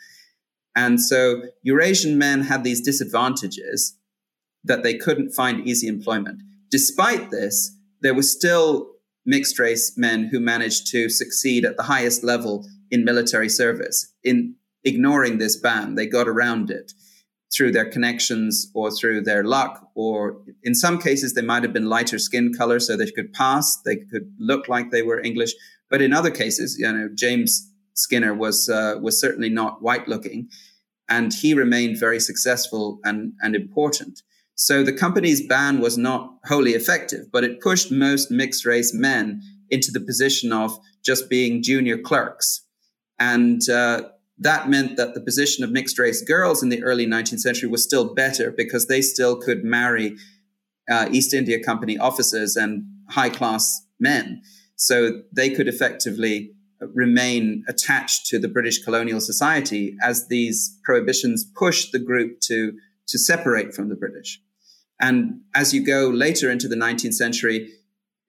and 0.75 1.01
so 1.01 1.43
Eurasian 1.63 2.19
men 2.19 2.43
had 2.43 2.65
these 2.65 2.81
disadvantages 2.81 3.97
that 4.65 4.83
they 4.83 4.95
couldn't 4.95 5.33
find 5.35 5.67
easy 5.67 5.87
employment. 5.87 6.43
Despite 6.71 7.31
this, 7.31 7.77
there 8.01 8.15
were 8.15 8.23
still 8.23 8.91
mixed 9.25 9.59
race 9.59 9.97
men 9.97 10.29
who 10.31 10.41
managed 10.41 10.87
to 10.91 11.09
succeed 11.09 11.65
at 11.65 11.77
the 11.77 11.85
highest 11.85 12.25
level 12.25 12.67
in 12.91 13.05
military 13.05 13.49
service. 13.49 14.13
In 14.25 14.57
ignoring 14.85 15.39
this 15.39 15.57
ban, 15.57 15.95
they 15.95 16.07
got 16.07 16.29
around 16.29 16.71
it 16.71 16.93
through 17.55 17.73
their 17.73 17.91
connections 17.91 18.71
or 18.75 18.91
through 18.91 19.23
their 19.23 19.43
luck, 19.43 19.91
or 19.95 20.43
in 20.63 20.75
some 20.75 20.99
cases, 20.99 21.35
they 21.35 21.43
might 21.43 21.63
have 21.63 21.73
been 21.73 21.89
lighter 21.89 22.19
skin 22.19 22.53
color 22.53 22.79
so 22.79 22.97
they 22.97 23.11
could 23.11 23.33
pass, 23.33 23.77
they 23.85 23.97
could 23.97 24.33
look 24.39 24.69
like 24.69 24.91
they 24.91 25.03
were 25.03 25.21
English. 25.21 25.53
But 25.91 26.03
in 26.03 26.13
other 26.13 26.31
cases, 26.31 26.77
you 26.79 26.91
know, 26.93 27.09
James 27.15 27.71
Skinner 27.95 28.35
was 28.35 28.69
uh, 28.69 28.97
was 29.01 29.21
certainly 29.21 29.49
not 29.49 29.83
white 29.83 30.07
looking, 30.07 30.49
and 31.09 31.33
he 31.33 31.55
remained 31.55 31.99
very 31.99 32.21
successful 32.21 33.01
and, 33.05 33.33
and 33.43 33.57
important. 33.57 34.23
So 34.55 34.83
the 34.83 34.93
company's 34.93 35.47
ban 35.47 35.81
was 35.81 35.97
not 35.97 36.35
wholly 36.45 36.73
effective, 36.73 37.31
but 37.33 37.45
it 37.45 37.61
pushed 37.61 37.91
most 37.91 38.31
mixed 38.31 38.67
race 38.67 38.93
men 38.93 39.41
into 39.71 39.91
the 39.93 40.01
position 40.01 40.53
of 40.53 40.79
just 41.05 41.31
being 41.31 41.63
junior 41.63 41.97
clerks 41.97 42.63
and 43.19 43.69
uh, 43.69 44.03
that 44.41 44.69
meant 44.69 44.97
that 44.97 45.15
the 45.15 45.21
position 45.21 45.65
of 45.65 45.71
mixed 45.71 45.99
race 45.99 46.23
girls 46.23 46.63
in 46.63 46.69
the 46.69 46.83
early 46.83 47.07
19th 47.07 47.41
century 47.41 47.69
was 47.69 47.83
still 47.83 48.15
better 48.15 48.51
because 48.51 48.87
they 48.87 49.03
still 49.03 49.37
could 49.37 49.65
marry 49.65 50.17
uh, 50.89 51.09
East 51.11 51.35
India 51.35 51.63
Company 51.63 51.99
officers 51.99 52.57
and 52.57 52.85
high 53.11 53.31
class 53.31 53.85
men. 53.99 54.43
So 54.77 55.23
they 55.33 55.51
could 55.51 55.67
effectively 55.67 56.53
remain 56.81 57.65
attached 57.69 58.27
to 58.27 58.39
the 58.39 58.49
British 58.49 58.83
colonial 58.85 59.21
society 59.21 59.97
as 60.03 60.29
these 60.29 60.79
prohibitions 60.85 61.45
pushed 61.57 61.91
the 61.91 61.99
group 61.99 62.41
to, 62.43 62.73
to 63.09 63.19
separate 63.19 63.75
from 63.75 63.89
the 63.89 63.97
British. 63.97 64.41
And 65.01 65.41
as 65.55 65.75
you 65.75 65.85
go 65.85 66.09
later 66.09 66.51
into 66.51 66.69
the 66.69 66.77
19th 66.77 67.15
century, 67.15 67.73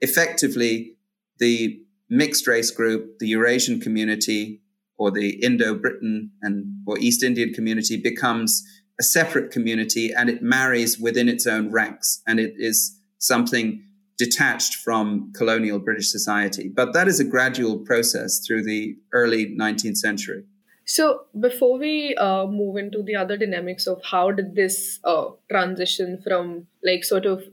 effectively, 0.02 0.96
the 1.38 1.80
mixed 2.10 2.48
race 2.48 2.72
group, 2.72 3.20
the 3.20 3.28
Eurasian 3.28 3.80
community, 3.80 4.62
or 5.00 5.10
the 5.10 5.30
Indo-Briton 5.44 6.30
and 6.42 6.66
or 6.86 7.00
East 7.00 7.24
Indian 7.24 7.54
community 7.54 7.98
becomes 7.98 8.64
a 9.00 9.04
separate 9.04 9.50
community 9.52 10.12
and 10.14 10.30
it 10.30 10.42
marries 10.44 11.00
within 11.00 11.30
its 11.30 11.48
own 11.48 11.72
ranks 11.72 12.22
and 12.28 12.40
it 12.40 12.54
is 12.58 13.00
something 13.18 13.82
detached 14.18 14.76
from 14.76 15.32
colonial 15.34 15.80
British 15.80 16.12
society. 16.12 16.70
But 16.70 16.94
that 16.94 17.08
is 17.08 17.22
a 17.22 17.24
gradual 17.24 17.80
process 17.80 18.46
through 18.46 18.64
the 18.66 18.98
early 19.14 19.56
19th 19.58 19.98
century. 19.98 20.44
So, 20.86 21.26
before 21.40 21.78
we 21.78 22.16
uh, 22.16 22.48
move 22.48 22.76
into 22.76 23.04
the 23.04 23.16
other 23.16 23.38
dynamics 23.38 23.86
of 23.86 24.02
how 24.04 24.32
did 24.32 24.56
this 24.56 25.00
uh, 25.04 25.28
transition 25.50 26.20
from 26.24 26.66
like 26.84 27.04
sort 27.04 27.28
of 27.28 27.44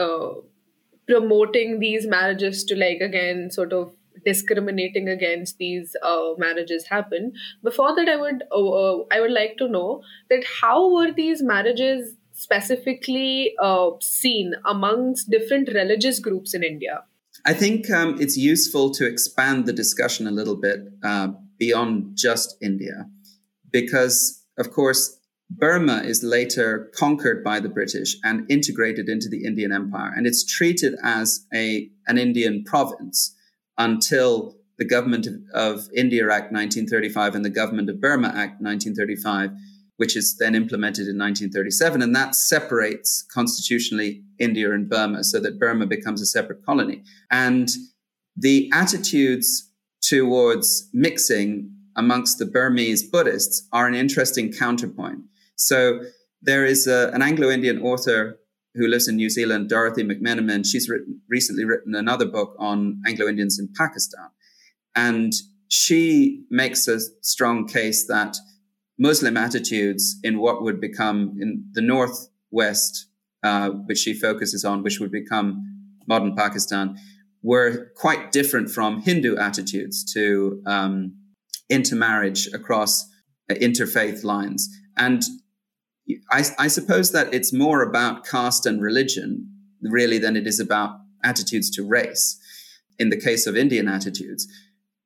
uh, 0.00 0.40
promoting 1.06 1.78
these 1.78 2.06
marriages 2.06 2.64
to 2.64 2.74
like 2.74 3.00
again 3.00 3.50
sort 3.50 3.74
of 3.74 3.92
discriminating 4.26 5.08
against 5.08 5.56
these 5.56 5.96
uh, 6.02 6.30
marriages 6.36 6.86
happen. 6.88 7.32
Before 7.62 7.94
that 7.96 8.08
i 8.08 8.16
would 8.16 8.42
uh, 8.52 8.68
uh, 8.82 9.04
i 9.10 9.20
would 9.20 9.32
like 9.32 9.56
to 9.58 9.68
know 9.68 10.02
that 10.30 10.44
how 10.60 10.92
were 10.92 11.12
these 11.12 11.42
marriages 11.42 12.14
specifically 12.32 13.54
uh, 13.62 13.90
seen 14.00 14.54
amongst 14.66 15.30
different 15.30 15.68
religious 15.80 16.18
groups 16.18 16.54
in 16.54 16.62
india? 16.62 17.02
I 17.44 17.54
think 17.54 17.90
um, 17.90 18.16
it's 18.20 18.36
useful 18.36 18.90
to 18.92 19.06
expand 19.06 19.66
the 19.66 19.72
discussion 19.72 20.26
a 20.26 20.30
little 20.30 20.56
bit 20.56 20.80
uh, 21.02 21.28
beyond 21.58 22.16
just 22.16 22.56
india 22.60 23.06
because 23.70 24.44
of 24.58 24.72
course 24.72 25.18
Burma 25.48 25.98
is 26.04 26.24
later 26.24 26.90
conquered 26.92 27.44
by 27.44 27.60
the 27.60 27.68
British 27.68 28.16
and 28.24 28.50
integrated 28.50 29.08
into 29.08 29.28
the 29.28 29.44
Indian 29.44 29.70
Empire, 29.72 30.12
and 30.16 30.26
it's 30.26 30.44
treated 30.44 30.96
as 31.04 31.46
a 31.54 31.88
an 32.08 32.18
Indian 32.18 32.64
province 32.64 33.32
until 33.78 34.56
the 34.78 34.84
Government 34.84 35.26
of, 35.26 35.34
of 35.54 35.88
India 35.94 36.24
Act 36.24 36.52
1935 36.52 37.34
and 37.34 37.44
the 37.44 37.50
Government 37.50 37.88
of 37.88 38.00
Burma 38.00 38.28
Act 38.28 38.60
1935, 38.60 39.50
which 39.96 40.16
is 40.16 40.36
then 40.38 40.54
implemented 40.54 41.08
in 41.08 41.18
1937. 41.18 42.02
And 42.02 42.14
that 42.14 42.34
separates 42.34 43.26
constitutionally 43.32 44.22
India 44.38 44.72
and 44.72 44.88
Burma 44.88 45.24
so 45.24 45.40
that 45.40 45.58
Burma 45.58 45.86
becomes 45.86 46.20
a 46.20 46.26
separate 46.26 46.64
colony. 46.64 47.02
And 47.30 47.68
the 48.36 48.70
attitudes 48.72 49.72
towards 50.02 50.88
mixing 50.92 51.72
amongst 51.96 52.38
the 52.38 52.46
Burmese 52.46 53.02
Buddhists 53.02 53.66
are 53.72 53.86
an 53.86 53.94
interesting 53.94 54.52
counterpoint. 54.52 55.20
So 55.56 56.00
there 56.42 56.66
is 56.66 56.86
a, 56.86 57.10
an 57.14 57.22
Anglo 57.22 57.48
Indian 57.50 57.80
author 57.80 58.38
who 58.76 58.86
lives 58.86 59.08
in 59.08 59.16
New 59.16 59.30
Zealand, 59.30 59.68
Dorothy 59.68 60.02
McMenamin, 60.02 60.64
she's 60.66 60.88
written, 60.88 61.20
recently 61.28 61.64
written 61.64 61.94
another 61.94 62.26
book 62.26 62.54
on 62.58 63.00
Anglo 63.06 63.26
Indians 63.26 63.58
in 63.58 63.68
Pakistan. 63.76 64.28
And 64.94 65.32
she 65.68 66.44
makes 66.50 66.86
a 66.88 67.00
strong 67.22 67.66
case 67.66 68.06
that 68.06 68.36
Muslim 68.98 69.36
attitudes 69.36 70.18
in 70.22 70.38
what 70.38 70.62
would 70.62 70.80
become 70.80 71.36
in 71.40 71.68
the 71.72 71.82
Northwest, 71.82 73.08
uh, 73.42 73.70
which 73.70 73.98
she 73.98 74.14
focuses 74.14 74.64
on, 74.64 74.82
which 74.82 75.00
would 75.00 75.12
become 75.12 75.64
modern 76.06 76.34
Pakistan, 76.34 76.96
were 77.42 77.92
quite 77.96 78.32
different 78.32 78.70
from 78.70 79.02
Hindu 79.02 79.36
attitudes 79.36 80.04
to 80.14 80.62
um, 80.66 81.14
intermarriage 81.68 82.48
across 82.52 83.08
interfaith 83.50 84.24
lines. 84.24 84.68
And 84.96 85.22
I, 86.30 86.44
I 86.58 86.68
suppose 86.68 87.12
that 87.12 87.32
it's 87.34 87.52
more 87.52 87.82
about 87.82 88.24
caste 88.24 88.66
and 88.66 88.80
religion, 88.80 89.48
really, 89.82 90.18
than 90.18 90.36
it 90.36 90.46
is 90.46 90.60
about 90.60 90.98
attitudes 91.24 91.70
to 91.70 91.82
race 91.82 92.38
in 92.98 93.10
the 93.10 93.20
case 93.20 93.46
of 93.46 93.56
Indian 93.56 93.88
attitudes. 93.88 94.46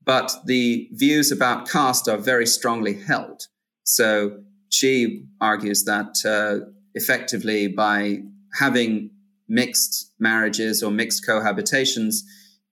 But 0.04 0.32
the 0.46 0.88
views 0.92 1.30
about 1.30 1.68
caste 1.68 2.08
are 2.08 2.18
very 2.18 2.46
strongly 2.46 2.94
held. 2.94 3.46
So 3.84 4.40
she 4.68 5.24
argues 5.40 5.84
that 5.84 6.24
uh, 6.24 6.66
effectively 6.94 7.68
by 7.68 8.20
having 8.54 9.10
mixed 9.48 10.12
marriages 10.18 10.82
or 10.82 10.90
mixed 10.90 11.26
cohabitations, 11.26 12.22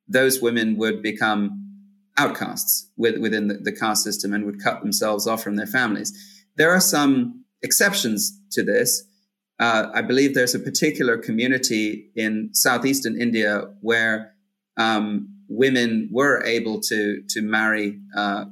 those 0.06 0.40
women 0.40 0.76
would 0.76 1.02
become 1.02 1.64
outcasts 2.16 2.90
within 2.96 3.48
the, 3.48 3.54
the 3.54 3.72
caste 3.72 4.04
system 4.04 4.32
and 4.32 4.44
would 4.44 4.62
cut 4.62 4.80
themselves 4.80 5.26
off 5.26 5.42
from 5.42 5.56
their 5.56 5.66
families. 5.66 6.12
There 6.56 6.70
are 6.70 6.80
some 6.80 7.37
exceptions 7.62 8.40
to 8.52 8.62
this. 8.62 9.04
Uh, 9.60 9.88
I 9.92 10.02
believe 10.02 10.34
there's 10.34 10.54
a 10.54 10.60
particular 10.60 11.18
community 11.18 12.10
in 12.14 12.50
southeastern 12.52 13.20
India 13.20 13.64
where 13.80 14.34
um, 14.76 15.28
women 15.48 16.08
were 16.12 16.42
able 16.44 16.80
to 16.80 17.22
to 17.28 17.42
marry 17.42 17.98
uh, 18.16 18.44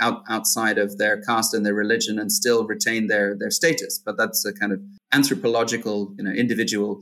out, 0.00 0.22
outside 0.28 0.78
of 0.78 0.98
their 0.98 1.20
caste 1.20 1.54
and 1.54 1.66
their 1.66 1.74
religion 1.74 2.18
and 2.18 2.30
still 2.30 2.64
retain 2.66 3.08
their 3.08 3.36
their 3.36 3.50
status. 3.50 4.00
But 4.04 4.16
that's 4.16 4.44
a 4.44 4.52
kind 4.52 4.72
of 4.72 4.80
anthropological, 5.12 6.14
you 6.16 6.24
know, 6.24 6.30
individual 6.30 7.00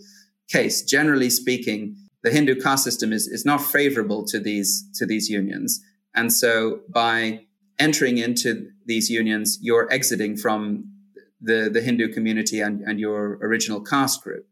case. 0.48 0.82
Generally 0.82 1.30
speaking, 1.30 1.96
the 2.22 2.30
Hindu 2.30 2.60
caste 2.60 2.84
system 2.84 3.12
is 3.12 3.26
is 3.26 3.44
not 3.44 3.60
favorable 3.60 4.24
to 4.26 4.40
these 4.40 4.88
to 4.94 5.04
these 5.04 5.28
unions, 5.28 5.80
and 6.14 6.32
so 6.32 6.80
by 6.88 7.40
entering 7.78 8.18
into 8.18 8.68
these 8.84 9.08
unions, 9.08 9.58
you're 9.62 9.90
exiting 9.90 10.36
from 10.36 10.84
the, 11.40 11.70
the 11.72 11.81
Hindu 11.81 12.12
community 12.12 12.61
and, 12.61 12.81
and 12.83 13.00
your 13.00 13.38
original 13.42 13.81
caste 13.81 14.22
group. 14.22 14.46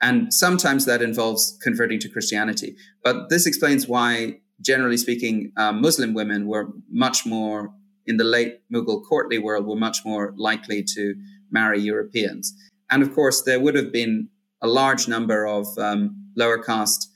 And 0.00 0.32
sometimes 0.32 0.86
that 0.86 1.02
involves 1.02 1.58
converting 1.62 1.98
to 2.00 2.08
Christianity. 2.08 2.76
But 3.04 3.28
this 3.28 3.46
explains 3.46 3.86
why, 3.86 4.40
generally 4.60 4.96
speaking, 4.96 5.52
uh, 5.56 5.72
Muslim 5.72 6.14
women 6.14 6.46
were 6.46 6.68
much 6.90 7.26
more, 7.26 7.74
in 8.06 8.16
the 8.16 8.24
late 8.24 8.60
Mughal 8.72 9.02
courtly 9.06 9.38
world, 9.38 9.66
were 9.66 9.76
much 9.76 9.98
more 10.04 10.32
likely 10.36 10.82
to 10.94 11.14
marry 11.50 11.80
Europeans. 11.80 12.54
And 12.90 13.02
of 13.02 13.14
course, 13.14 13.42
there 13.42 13.60
would 13.60 13.74
have 13.74 13.92
been 13.92 14.28
a 14.62 14.68
large 14.68 15.06
number 15.06 15.46
of 15.46 15.66
um, 15.78 16.30
lower 16.36 16.58
caste 16.62 17.10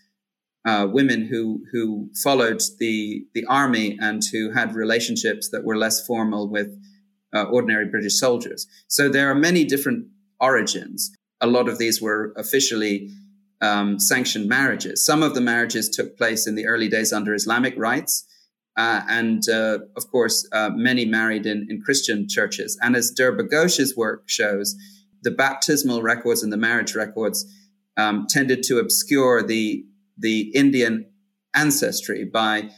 uh, 0.66 0.86
women 0.90 1.26
who 1.26 1.62
who 1.72 2.10
followed 2.22 2.60
the 2.78 3.24
the 3.34 3.44
army 3.46 3.98
and 4.00 4.22
who 4.32 4.50
had 4.50 4.74
relationships 4.74 5.50
that 5.50 5.64
were 5.64 5.76
less 5.76 6.06
formal 6.06 6.48
with 6.48 6.68
uh, 7.34 7.44
ordinary 7.44 7.86
British 7.86 8.18
soldiers. 8.18 8.66
So 8.88 9.08
there 9.08 9.30
are 9.30 9.34
many 9.34 9.64
different 9.64 10.06
origins. 10.40 11.10
A 11.40 11.46
lot 11.46 11.68
of 11.68 11.78
these 11.78 12.00
were 12.00 12.32
officially 12.36 13.10
um, 13.60 13.98
sanctioned 13.98 14.48
marriages. 14.48 15.04
Some 15.04 15.22
of 15.22 15.34
the 15.34 15.40
marriages 15.40 15.88
took 15.88 16.16
place 16.16 16.46
in 16.46 16.54
the 16.54 16.66
early 16.66 16.88
days 16.88 17.12
under 17.12 17.34
Islamic 17.34 17.74
rites. 17.76 18.26
Uh, 18.76 19.02
and 19.08 19.48
uh, 19.48 19.78
of 19.96 20.10
course, 20.10 20.48
uh, 20.52 20.70
many 20.74 21.04
married 21.04 21.46
in, 21.46 21.66
in 21.70 21.80
Christian 21.80 22.28
churches. 22.28 22.76
And 22.82 22.96
as 22.96 23.12
Durba 23.12 23.48
Ghosh's 23.48 23.96
work 23.96 24.24
shows, 24.26 24.74
the 25.22 25.30
baptismal 25.30 26.02
records 26.02 26.42
and 26.42 26.52
the 26.52 26.56
marriage 26.56 26.94
records 26.94 27.46
um, 27.96 28.26
tended 28.28 28.62
to 28.64 28.78
obscure 28.78 29.42
the 29.42 29.84
the 30.18 30.52
Indian 30.54 31.06
ancestry 31.54 32.24
by 32.24 32.70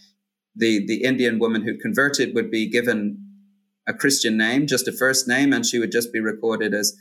the 0.54 0.86
the 0.86 1.02
Indian 1.02 1.38
woman 1.38 1.62
who 1.62 1.76
converted 1.78 2.34
would 2.34 2.50
be 2.50 2.68
given 2.68 3.25
a 3.86 3.94
Christian 3.94 4.36
name, 4.36 4.66
just 4.66 4.88
a 4.88 4.92
first 4.92 5.28
name, 5.28 5.52
and 5.52 5.64
she 5.64 5.78
would 5.78 5.92
just 5.92 6.12
be 6.12 6.20
recorded 6.20 6.74
as 6.74 6.96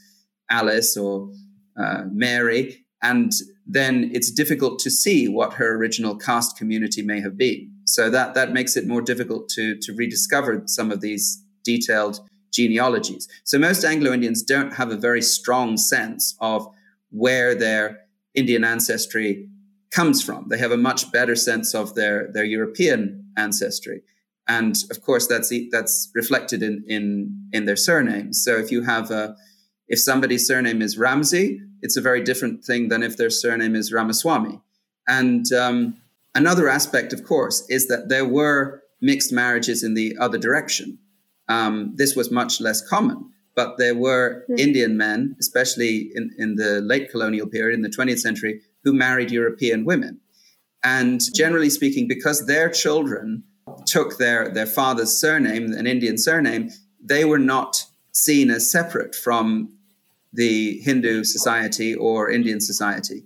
Alice 0.49 0.95
or 0.95 1.31
uh, 1.77 2.03
Mary. 2.11 2.85
And 3.01 3.31
then 3.67 4.11
it's 4.13 4.31
difficult 4.31 4.79
to 4.79 4.91
see 4.91 5.27
what 5.27 5.53
her 5.53 5.75
original 5.75 6.15
caste 6.15 6.57
community 6.57 7.01
may 7.01 7.19
have 7.21 7.37
been. 7.37 7.71
So 7.85 8.09
that, 8.09 8.33
that 8.33 8.53
makes 8.53 8.77
it 8.77 8.87
more 8.87 9.01
difficult 9.01 9.49
to, 9.49 9.77
to 9.77 9.93
rediscover 9.93 10.63
some 10.65 10.91
of 10.91 11.01
these 11.01 11.43
detailed 11.63 12.19
genealogies. 12.53 13.27
So 13.43 13.59
most 13.59 13.83
Anglo 13.83 14.13
Indians 14.13 14.43
don't 14.43 14.73
have 14.73 14.91
a 14.91 14.97
very 14.97 15.21
strong 15.21 15.77
sense 15.77 16.35
of 16.39 16.67
where 17.09 17.53
their 17.53 18.01
Indian 18.33 18.63
ancestry 18.63 19.49
comes 19.91 20.21
from. 20.21 20.47
They 20.49 20.57
have 20.57 20.71
a 20.71 20.77
much 20.77 21.11
better 21.11 21.35
sense 21.35 21.73
of 21.73 21.95
their, 21.95 22.29
their 22.33 22.43
European 22.43 23.25
ancestry 23.37 24.01
and 24.47 24.75
of 24.91 25.01
course 25.01 25.27
that's 25.27 25.51
that's 25.71 26.11
reflected 26.13 26.61
in 26.61 26.83
in 26.87 27.49
in 27.51 27.65
their 27.65 27.75
surnames. 27.75 28.43
So 28.43 28.57
if 28.57 28.71
you 28.71 28.83
have 28.83 29.11
a 29.11 29.35
if 29.87 29.99
somebody's 29.99 30.47
surname 30.47 30.81
is 30.81 30.97
Ramsey, 30.97 31.61
it's 31.81 31.97
a 31.97 32.01
very 32.01 32.23
different 32.23 32.63
thing 32.63 32.89
than 32.89 33.03
if 33.03 33.17
their 33.17 33.29
surname 33.29 33.75
is 33.75 33.91
Ramaswamy. 33.91 34.59
And 35.07 35.51
um, 35.53 35.97
another 36.33 36.67
aspect, 36.67 37.13
of 37.13 37.23
course, 37.23 37.65
is 37.69 37.87
that 37.87 38.09
there 38.09 38.25
were 38.25 38.81
mixed 39.01 39.31
marriages 39.31 39.83
in 39.83 39.93
the 39.93 40.15
other 40.19 40.39
direction. 40.39 40.97
Um, 41.47 41.93
this 41.95 42.15
was 42.15 42.31
much 42.31 42.59
less 42.59 42.81
common, 42.87 43.29
but 43.55 43.77
there 43.77 43.93
were 43.93 44.43
mm. 44.49 44.59
Indian 44.59 44.97
men, 44.97 45.35
especially 45.39 46.09
in, 46.15 46.31
in 46.39 46.55
the 46.55 46.81
late 46.81 47.11
colonial 47.11 47.47
period 47.47 47.75
in 47.75 47.83
the 47.83 47.89
20th 47.89 48.19
century, 48.19 48.61
who 48.83 48.93
married 48.93 49.29
European 49.29 49.85
women. 49.85 50.19
And 50.83 51.21
generally 51.35 51.69
speaking, 51.69 52.07
because 52.07 52.47
their 52.47 52.69
children 52.69 53.43
took 53.85 54.17
their, 54.17 54.49
their 54.49 54.65
father's 54.65 55.15
surname, 55.17 55.73
an 55.73 55.87
Indian 55.87 56.17
surname, 56.17 56.71
they 57.03 57.25
were 57.25 57.39
not 57.39 57.85
seen 58.11 58.49
as 58.49 58.69
separate 58.71 59.15
from 59.15 59.77
the 60.33 60.79
Hindu 60.79 61.23
society 61.23 61.95
or 61.95 62.29
Indian 62.29 62.59
society. 62.59 63.23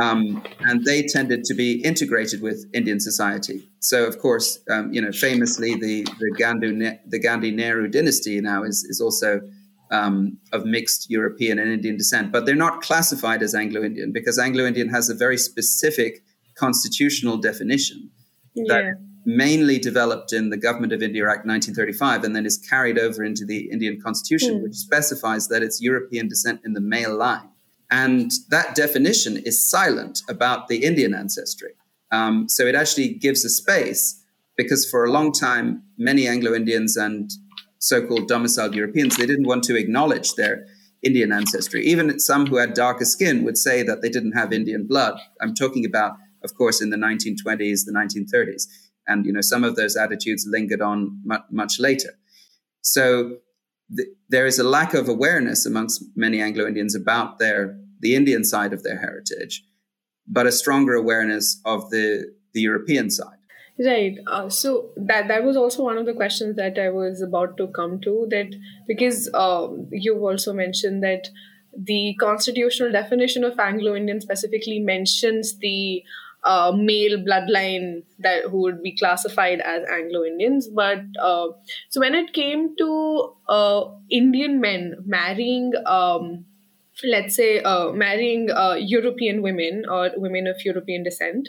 Um, 0.00 0.44
and 0.60 0.84
they 0.84 1.02
tended 1.02 1.44
to 1.44 1.54
be 1.54 1.82
integrated 1.82 2.40
with 2.40 2.66
Indian 2.72 3.00
society. 3.00 3.68
So, 3.80 4.06
of 4.06 4.18
course, 4.18 4.60
um, 4.70 4.92
you 4.92 5.00
know, 5.00 5.10
famously, 5.10 5.74
the 5.74 6.04
the 6.20 6.98
the 7.08 7.18
Gandhi 7.18 7.50
Nehru 7.50 7.88
dynasty 7.88 8.40
now 8.40 8.62
is 8.62 8.84
is 8.84 9.00
also 9.00 9.40
um, 9.90 10.38
of 10.52 10.64
mixed 10.64 11.10
European 11.10 11.58
and 11.58 11.72
Indian 11.72 11.96
descent, 11.96 12.30
but 12.30 12.46
they're 12.46 12.54
not 12.54 12.80
classified 12.80 13.42
as 13.42 13.56
Anglo-Indian 13.56 14.12
because 14.12 14.38
Anglo-Indian 14.38 14.90
has 14.90 15.10
a 15.10 15.14
very 15.14 15.38
specific 15.38 16.22
constitutional 16.54 17.36
definition 17.38 18.10
yeah. 18.66 18.92
Mainly 19.28 19.78
developed 19.78 20.32
in 20.32 20.48
the 20.48 20.56
Government 20.56 20.90
of 20.90 21.02
India 21.02 21.22
Act 21.24 21.44
1935 21.44 22.24
and 22.24 22.34
then 22.34 22.46
is 22.46 22.56
carried 22.56 22.98
over 22.98 23.22
into 23.22 23.44
the 23.44 23.70
Indian 23.70 24.00
Constitution, 24.00 24.58
mm. 24.58 24.62
which 24.62 24.74
specifies 24.74 25.48
that 25.48 25.62
it's 25.62 25.82
European 25.82 26.28
descent 26.28 26.62
in 26.64 26.72
the 26.72 26.80
male 26.80 27.14
line. 27.14 27.50
And 27.90 28.30
that 28.48 28.74
definition 28.74 29.36
is 29.36 29.70
silent 29.70 30.22
about 30.30 30.68
the 30.68 30.82
Indian 30.82 31.14
ancestry. 31.14 31.72
Um, 32.10 32.48
so 32.48 32.64
it 32.64 32.74
actually 32.74 33.10
gives 33.10 33.44
a 33.44 33.50
space 33.50 34.24
because 34.56 34.88
for 34.90 35.04
a 35.04 35.12
long 35.12 35.30
time, 35.30 35.82
many 35.98 36.26
Anglo 36.26 36.54
Indians 36.54 36.96
and 36.96 37.30
so-called 37.80 38.28
domiciled 38.28 38.74
Europeans, 38.74 39.18
they 39.18 39.26
didn't 39.26 39.46
want 39.46 39.62
to 39.64 39.76
acknowledge 39.76 40.36
their 40.36 40.66
Indian 41.02 41.32
ancestry. 41.32 41.84
Even 41.84 42.18
some 42.18 42.46
who 42.46 42.56
had 42.56 42.72
darker 42.72 43.04
skin 43.04 43.44
would 43.44 43.58
say 43.58 43.82
that 43.82 44.00
they 44.00 44.08
didn't 44.08 44.32
have 44.32 44.54
Indian 44.54 44.86
blood. 44.86 45.20
I'm 45.42 45.54
talking 45.54 45.84
about, 45.84 46.12
of 46.42 46.54
course, 46.54 46.80
in 46.80 46.88
the 46.88 46.96
1920s, 46.96 47.84
the 47.84 47.92
1930s, 47.92 48.66
and 49.08 49.26
you 49.26 49.32
know 49.32 49.40
some 49.40 49.64
of 49.64 49.76
those 49.76 49.96
attitudes 49.96 50.46
lingered 50.48 50.80
on 50.80 51.20
much, 51.24 51.42
much 51.50 51.80
later. 51.80 52.10
So 52.82 53.38
th- 53.96 54.08
there 54.28 54.46
is 54.46 54.58
a 54.58 54.64
lack 54.64 54.94
of 54.94 55.08
awareness 55.08 55.66
amongst 55.66 56.04
many 56.14 56.40
Anglo 56.40 56.66
Indians 56.66 56.94
about 56.94 57.38
their 57.38 57.78
the 58.00 58.14
Indian 58.14 58.44
side 58.44 58.72
of 58.72 58.82
their 58.82 58.98
heritage, 58.98 59.64
but 60.26 60.46
a 60.46 60.52
stronger 60.52 60.94
awareness 60.94 61.60
of 61.64 61.90
the 61.90 62.32
the 62.54 62.60
European 62.60 63.10
side. 63.10 63.34
Right. 63.80 64.18
Uh, 64.26 64.48
so 64.48 64.90
that 64.96 65.28
that 65.28 65.44
was 65.44 65.56
also 65.56 65.84
one 65.84 65.98
of 65.98 66.06
the 66.06 66.12
questions 66.12 66.56
that 66.56 66.78
I 66.78 66.90
was 66.90 67.22
about 67.22 67.56
to 67.58 67.68
come 67.68 68.00
to. 68.00 68.26
That 68.28 68.54
because 68.88 69.30
um, 69.34 69.88
you've 69.92 70.22
also 70.22 70.52
mentioned 70.52 71.02
that 71.04 71.28
the 71.76 72.16
constitutional 72.18 72.90
definition 72.90 73.44
of 73.44 73.58
Anglo-Indian 73.58 74.20
specifically 74.20 74.80
mentions 74.80 75.58
the 75.58 76.02
uh, 76.48 76.72
male 76.72 77.18
bloodline 77.18 78.02
that 78.18 78.44
who 78.50 78.62
would 78.62 78.82
be 78.82 78.96
classified 78.96 79.60
as 79.60 79.82
Anglo-Indians. 79.88 80.68
But 80.68 81.02
uh, 81.22 81.48
so 81.90 82.00
when 82.00 82.14
it 82.14 82.32
came 82.32 82.74
to 82.76 83.34
uh, 83.48 83.84
Indian 84.10 84.60
men 84.60 84.96
marrying. 85.06 85.72
Um, 85.86 86.44
let's 87.04 87.36
say 87.36 87.60
uh, 87.60 87.92
marrying 87.92 88.50
uh, 88.50 88.74
European 88.76 89.40
women 89.40 89.84
or 89.88 90.10
women 90.16 90.48
of 90.48 90.56
European 90.64 91.04
descent. 91.04 91.48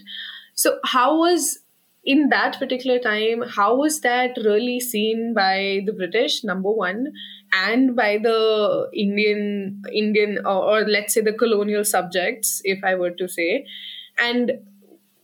So, 0.54 0.78
how 0.86 1.18
was 1.18 1.60
in 2.04 2.30
that 2.30 2.58
particular 2.60 3.00
time, 3.00 3.44
how 3.56 3.76
was 3.76 4.02
that 4.02 4.38
really 4.38 4.80
seen 4.80 5.34
by 5.34 5.82
the 5.86 5.94
British, 5.94 6.44
number 6.44 6.72
one, 6.72 7.08
and 7.54 7.96
by 7.96 8.18
the 8.22 8.90
Indian, 8.94 9.82
Indian, 9.94 10.40
or, 10.46 10.64
or 10.64 10.88
let's 10.88 11.14
say 11.14 11.22
the 11.22 11.34
colonial 11.34 11.84
subjects, 11.84 12.62
if 12.64 12.84
I 12.84 12.96
were 12.96 13.12
to 13.12 13.28
say, 13.28 13.66
and 14.18 14.52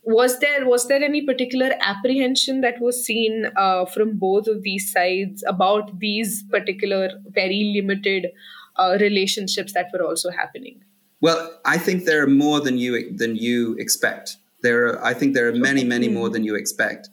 was 0.06 0.38
there 0.38 0.64
was 0.64 0.86
there 0.86 1.02
any 1.02 1.20
particular 1.22 1.72
apprehension 1.80 2.60
that 2.60 2.80
was 2.80 3.04
seen 3.04 3.50
uh, 3.56 3.84
from 3.86 4.16
both 4.16 4.46
of 4.46 4.62
these 4.62 4.90
sides 4.92 5.42
about 5.46 5.98
these 5.98 6.44
particular 6.44 7.10
very 7.28 7.72
limited 7.74 8.28
uh, 8.76 8.96
relationships 9.00 9.72
that 9.72 9.90
were 9.92 10.04
also 10.04 10.30
happening? 10.30 10.80
Well, 11.20 11.58
I 11.64 11.78
think 11.78 12.04
there 12.04 12.22
are 12.22 12.28
more 12.28 12.60
than 12.60 12.78
you 12.78 13.16
than 13.16 13.34
you 13.36 13.74
expect. 13.78 14.36
There, 14.62 14.86
are, 14.86 15.04
I 15.04 15.12
think 15.12 15.34
there 15.34 15.48
are 15.48 15.54
many, 15.54 15.84
many 15.84 16.08
more 16.08 16.28
than 16.28 16.44
you 16.44 16.54
expect. 16.54 17.08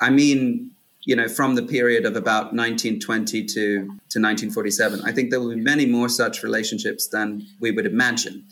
I 0.00 0.10
mean, 0.10 0.72
you 1.02 1.16
know, 1.16 1.28
from 1.28 1.54
the 1.54 1.62
period 1.62 2.04
of 2.04 2.16
about 2.16 2.52
1920 2.54 3.44
to, 3.44 3.54
to 3.54 4.18
1947, 4.20 5.00
I 5.04 5.12
think 5.12 5.30
there 5.30 5.40
will 5.40 5.54
be 5.54 5.60
many 5.60 5.86
more 5.86 6.08
such 6.08 6.42
relationships 6.42 7.06
than 7.08 7.46
we 7.60 7.70
would 7.70 7.86
imagine 7.86 8.44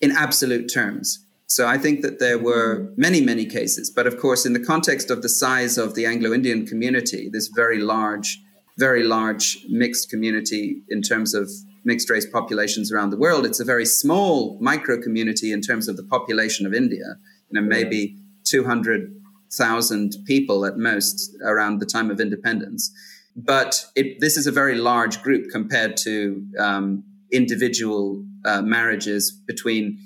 in 0.00 0.10
absolute 0.10 0.72
terms. 0.72 1.24
So 1.54 1.66
I 1.66 1.76
think 1.76 2.00
that 2.00 2.18
there 2.18 2.38
were 2.38 2.90
many, 2.96 3.20
many 3.20 3.44
cases. 3.44 3.90
But 3.90 4.06
of 4.06 4.18
course, 4.18 4.46
in 4.46 4.54
the 4.54 4.64
context 4.72 5.10
of 5.10 5.20
the 5.20 5.28
size 5.28 5.76
of 5.76 5.94
the 5.94 6.06
Anglo 6.06 6.32
Indian 6.32 6.66
community, 6.66 7.28
this 7.30 7.48
very 7.48 7.78
large, 7.78 8.40
very 8.78 9.02
large 9.02 9.58
mixed 9.68 10.08
community 10.08 10.82
in 10.88 11.02
terms 11.02 11.34
of 11.34 11.50
mixed 11.84 12.08
race 12.08 12.24
populations 12.24 12.90
around 12.90 13.10
the 13.10 13.18
world, 13.18 13.44
it's 13.44 13.60
a 13.60 13.66
very 13.66 13.84
small 13.84 14.56
micro 14.62 14.98
community 14.98 15.52
in 15.52 15.60
terms 15.60 15.88
of 15.88 15.98
the 15.98 16.04
population 16.04 16.64
of 16.64 16.72
India 16.72 17.18
you 17.50 17.60
know, 17.60 17.66
maybe 17.66 18.16
200,000 18.44 20.16
people 20.26 20.64
at 20.64 20.78
most 20.78 21.36
around 21.44 21.80
the 21.80 21.86
time 21.86 22.10
of 22.10 22.18
independence. 22.18 22.90
But 23.36 23.84
it, 23.94 24.20
this 24.20 24.38
is 24.38 24.46
a 24.46 24.52
very 24.52 24.76
large 24.76 25.22
group 25.22 25.50
compared 25.50 25.98
to 25.98 26.46
um, 26.58 27.04
individual 27.30 28.24
uh, 28.46 28.62
marriages 28.62 29.32
between 29.46 29.98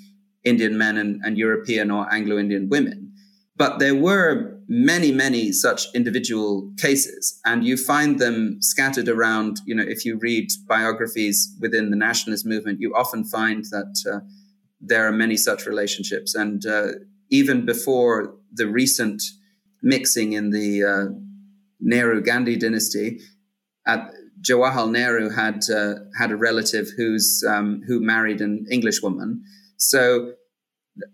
Indian 0.46 0.78
men 0.78 0.96
and, 0.96 1.20
and 1.24 1.36
European 1.36 1.90
or 1.90 2.02
Anglo 2.10 2.38
Indian 2.38 2.68
women. 2.70 3.12
But 3.56 3.78
there 3.78 3.94
were 3.94 4.60
many, 4.68 5.12
many 5.12 5.52
such 5.52 5.86
individual 5.94 6.70
cases, 6.78 7.40
and 7.44 7.64
you 7.64 7.76
find 7.76 8.18
them 8.18 8.58
scattered 8.60 9.08
around. 9.08 9.60
You 9.66 9.74
know, 9.74 9.84
if 9.86 10.04
you 10.04 10.18
read 10.18 10.48
biographies 10.68 11.54
within 11.60 11.90
the 11.90 11.96
nationalist 11.96 12.46
movement, 12.46 12.80
you 12.80 12.94
often 12.94 13.24
find 13.24 13.64
that 13.70 13.92
uh, 14.10 14.20
there 14.80 15.06
are 15.08 15.12
many 15.12 15.36
such 15.36 15.66
relationships. 15.66 16.34
And 16.34 16.66
uh, 16.66 16.88
even 17.30 17.64
before 17.64 18.34
the 18.52 18.68
recent 18.68 19.22
mixing 19.82 20.34
in 20.34 20.50
the 20.50 20.84
uh, 20.84 21.04
Nehru 21.80 22.20
Gandhi 22.22 22.56
dynasty, 22.56 23.20
at, 23.86 24.10
Jawaharlal 24.42 24.92
Nehru 24.92 25.30
had 25.30 25.62
uh, 25.70 25.94
had 26.18 26.30
a 26.30 26.36
relative 26.36 26.88
who's 26.96 27.42
um, 27.48 27.82
who 27.86 28.00
married 28.00 28.40
an 28.40 28.66
English 28.70 29.02
woman, 29.02 29.42
so 29.76 30.32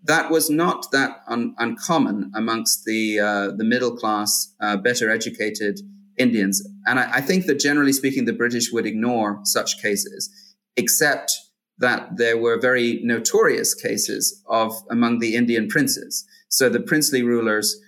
that 0.05 0.31
was 0.31 0.49
not 0.49 0.91
that 0.93 1.21
un- 1.27 1.55
uncommon 1.59 2.31
amongst 2.35 2.85
the 2.85 3.19
uh, 3.19 3.49
the 3.57 3.65
middle 3.65 3.97
class, 3.97 4.55
uh, 4.61 4.77
better 4.77 5.11
educated 5.11 5.81
Indians. 6.19 6.63
And 6.87 6.99
I, 7.01 7.15
I 7.15 7.21
think 7.21 7.47
that 7.47 7.59
generally 7.59 7.93
speaking, 7.93 8.25
the 8.25 8.33
British 8.33 8.73
would 8.73 8.87
ignore 8.87 9.41
such 9.45 9.81
cases, 9.81 10.31
except 10.77 11.33
that 11.79 12.17
there 12.17 12.39
were 12.39 12.61
very 12.61 13.01
notorious 13.03 13.75
cases 13.75 14.43
of 14.47 14.73
among 14.91 15.19
the 15.19 15.35
Indian 15.35 15.69
princes. 15.69 16.25
So 16.49 16.69
the 16.69 16.81
princely 16.81 17.23
rulers 17.23 17.81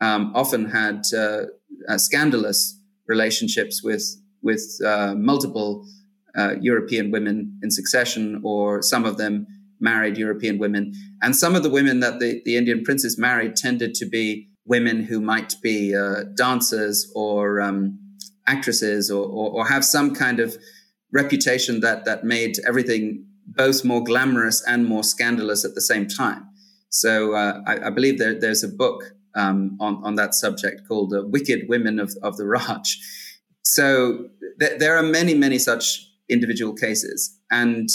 um, 0.00 0.32
often 0.34 0.70
had 0.70 1.02
uh, 1.14 1.42
uh, 1.88 1.98
scandalous 1.98 2.78
relationships 3.06 3.82
with 3.82 4.04
with 4.42 4.62
uh, 4.84 5.14
multiple 5.16 5.86
uh, 6.36 6.54
European 6.60 7.10
women 7.10 7.58
in 7.62 7.70
succession, 7.70 8.40
or 8.42 8.80
some 8.80 9.04
of 9.04 9.16
them 9.18 9.46
married 9.82 10.16
European 10.16 10.58
women. 10.58 10.92
And 11.20 11.36
some 11.36 11.54
of 11.54 11.62
the 11.62 11.70
women 11.70 12.00
that 12.00 12.20
the, 12.20 12.40
the 12.44 12.56
Indian 12.56 12.82
princes 12.82 13.18
married 13.18 13.56
tended 13.56 13.94
to 13.96 14.06
be 14.06 14.48
women 14.64 15.02
who 15.02 15.20
might 15.20 15.54
be 15.62 15.94
uh, 15.94 16.24
dancers 16.36 17.10
or 17.14 17.60
um, 17.60 17.98
actresses, 18.46 19.10
or, 19.10 19.24
or, 19.24 19.50
or 19.50 19.66
have 19.66 19.84
some 19.84 20.14
kind 20.14 20.40
of 20.40 20.56
reputation 21.12 21.80
that 21.80 22.04
that 22.04 22.24
made 22.24 22.56
everything 22.66 23.24
both 23.46 23.84
more 23.84 24.02
glamorous 24.02 24.62
and 24.66 24.86
more 24.86 25.04
scandalous 25.04 25.64
at 25.64 25.74
the 25.74 25.80
same 25.80 26.06
time. 26.06 26.48
So 26.88 27.34
uh, 27.34 27.60
I, 27.66 27.86
I, 27.86 27.90
believe 27.90 28.18
there, 28.18 28.38
there's 28.38 28.62
a 28.62 28.68
book 28.68 29.02
um, 29.34 29.76
on, 29.80 30.02
on 30.04 30.14
that 30.16 30.34
subject 30.34 30.82
called 30.86 31.12
uh, 31.14 31.22
Wicked 31.26 31.68
Women 31.68 31.98
of, 31.98 32.14
of 32.22 32.36
the 32.36 32.46
Raj. 32.46 32.98
So 33.62 34.28
th- 34.60 34.78
there 34.78 34.96
are 34.96 35.02
many, 35.02 35.34
many 35.34 35.58
such 35.58 36.06
individual 36.28 36.74
cases. 36.74 37.38
And 37.50 37.88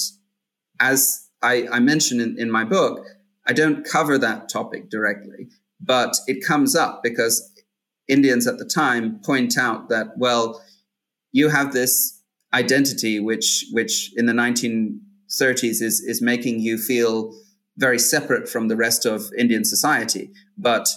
as 0.80 1.26
I, 1.41 1.67
I 1.71 1.80
mentioned 1.80 2.21
in, 2.21 2.39
in 2.39 2.52
my 2.52 2.63
book, 2.63 3.06
I 3.45 3.54
don't 3.54 3.86
cover 3.86 4.17
that 4.17 4.50
topic 4.50 4.89
directly, 4.89 5.50
but 5.80 6.15
it 6.28 6.45
comes 6.45 6.76
up 6.76 7.02
because 7.04 7.52
Indians 8.08 8.47
at 8.47 8.58
the 8.58 8.65
time 8.65 9.19
point 9.23 9.58
out 9.58 9.89
that, 9.89 10.17
well, 10.17 10.62
you 11.32 11.50
have 11.50 11.73
this 11.73 12.21
identity 12.54 13.19
which, 13.19 13.65
which 13.71 14.12
in 14.15 14.26
the 14.26 14.34
1930s 14.34 15.82
is, 15.82 16.02
is 16.06 16.21
making 16.21 16.60
you 16.60 16.78
feel 16.78 17.34
very 17.78 18.00
separate 18.00 18.50
from 18.50 18.67
the 18.67 18.76
rest 18.76 19.06
of 19.06 19.30
Indian 19.38 19.63
society. 19.63 20.32
But 20.58 20.88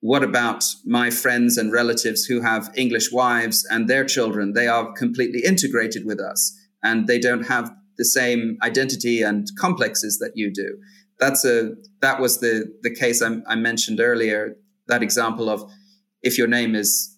what 0.00 0.22
about 0.22 0.64
my 0.84 1.10
friends 1.10 1.58
and 1.58 1.72
relatives 1.72 2.24
who 2.24 2.40
have 2.40 2.72
English 2.76 3.12
wives 3.12 3.66
and 3.70 3.88
their 3.88 4.04
children? 4.04 4.52
They 4.52 4.68
are 4.68 4.92
completely 4.92 5.42
integrated 5.44 6.06
with 6.06 6.20
us 6.20 6.56
and 6.82 7.06
they 7.06 7.18
don't 7.18 7.44
have 7.44 7.74
the 8.00 8.04
same 8.06 8.56
identity 8.62 9.20
and 9.20 9.46
complexes 9.58 10.18
that 10.20 10.32
you 10.34 10.50
do. 10.50 10.78
That's 11.18 11.44
a 11.44 11.74
that 12.00 12.18
was 12.18 12.40
the 12.40 12.54
the 12.82 12.92
case 13.02 13.20
I, 13.22 13.30
I 13.46 13.56
mentioned 13.56 14.00
earlier. 14.00 14.56
That 14.88 15.02
example 15.02 15.50
of 15.50 15.70
if 16.22 16.38
your 16.38 16.48
name 16.48 16.74
is 16.74 17.14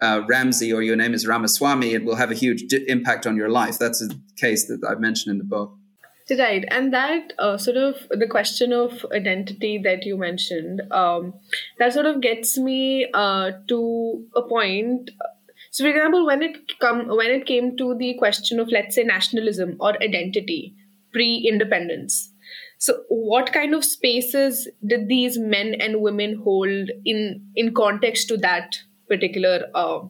uh, 0.00 0.22
Ramsey 0.28 0.72
or 0.72 0.80
your 0.80 0.94
name 0.94 1.12
is 1.12 1.26
Ramaswamy, 1.26 1.92
it 1.92 2.04
will 2.04 2.14
have 2.14 2.30
a 2.30 2.34
huge 2.34 2.62
di- 2.68 2.84
impact 2.88 3.26
on 3.26 3.36
your 3.36 3.48
life. 3.48 3.78
That's 3.80 4.00
a 4.00 4.10
case 4.36 4.68
that 4.68 4.80
I've 4.88 5.00
mentioned 5.00 5.32
in 5.32 5.38
the 5.38 5.50
book. 5.56 5.72
Right, 6.30 6.64
and 6.70 6.94
that 6.94 7.32
uh, 7.40 7.58
sort 7.58 7.76
of 7.76 7.96
the 8.10 8.28
question 8.28 8.72
of 8.72 9.04
identity 9.12 9.76
that 9.82 10.06
you 10.06 10.16
mentioned, 10.16 10.80
um, 10.92 11.34
that 11.78 11.92
sort 11.92 12.06
of 12.06 12.20
gets 12.20 12.56
me 12.56 13.08
uh, 13.12 13.50
to 13.68 14.24
a 14.36 14.42
point. 14.42 15.10
So, 15.72 15.84
for 15.84 15.90
example, 15.90 16.26
when 16.26 16.42
it 16.42 16.78
come 16.78 17.08
when 17.08 17.30
it 17.30 17.46
came 17.46 17.76
to 17.78 17.94
the 17.94 18.14
question 18.18 18.60
of 18.60 18.68
let's 18.68 18.94
say 18.94 19.04
nationalism 19.04 19.76
or 19.80 20.00
identity 20.02 20.74
pre-independence, 21.12 22.30
so 22.76 23.04
what 23.08 23.54
kind 23.54 23.74
of 23.74 23.82
spaces 23.82 24.68
did 24.86 25.08
these 25.08 25.38
men 25.38 25.74
and 25.80 26.02
women 26.02 26.42
hold 26.44 26.90
in 27.06 27.46
in 27.56 27.72
context 27.72 28.28
to 28.28 28.36
that 28.38 28.80
particular 29.08 29.64
uh, 29.74 30.00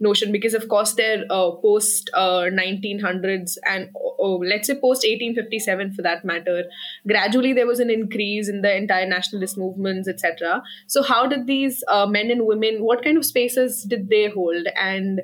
notion? 0.00 0.32
Because 0.32 0.52
of 0.52 0.68
course 0.68 0.92
they're 0.92 1.24
uh, 1.30 1.52
post 1.52 2.10
uh, 2.12 2.50
1900s 2.52 3.56
and 3.66 3.88
oh, 4.20 4.36
let's 4.36 4.66
say 4.66 4.74
post 4.74 5.04
1857 5.04 5.92
for 5.92 6.02
that 6.02 6.24
matter 6.24 6.64
gradually 7.06 7.52
there 7.52 7.66
was 7.66 7.80
an 7.80 7.90
increase 7.90 8.48
in 8.48 8.62
the 8.62 8.76
entire 8.76 9.06
nationalist 9.06 9.56
movements 9.56 10.08
etc 10.08 10.62
so 10.86 11.02
how 11.02 11.26
did 11.26 11.46
these 11.46 11.82
uh, 11.88 12.06
men 12.06 12.30
and 12.30 12.46
women 12.46 12.82
what 12.82 13.04
kind 13.04 13.16
of 13.16 13.24
spaces 13.24 13.84
did 13.84 14.08
they 14.08 14.28
hold? 14.28 14.66
And 14.76 15.22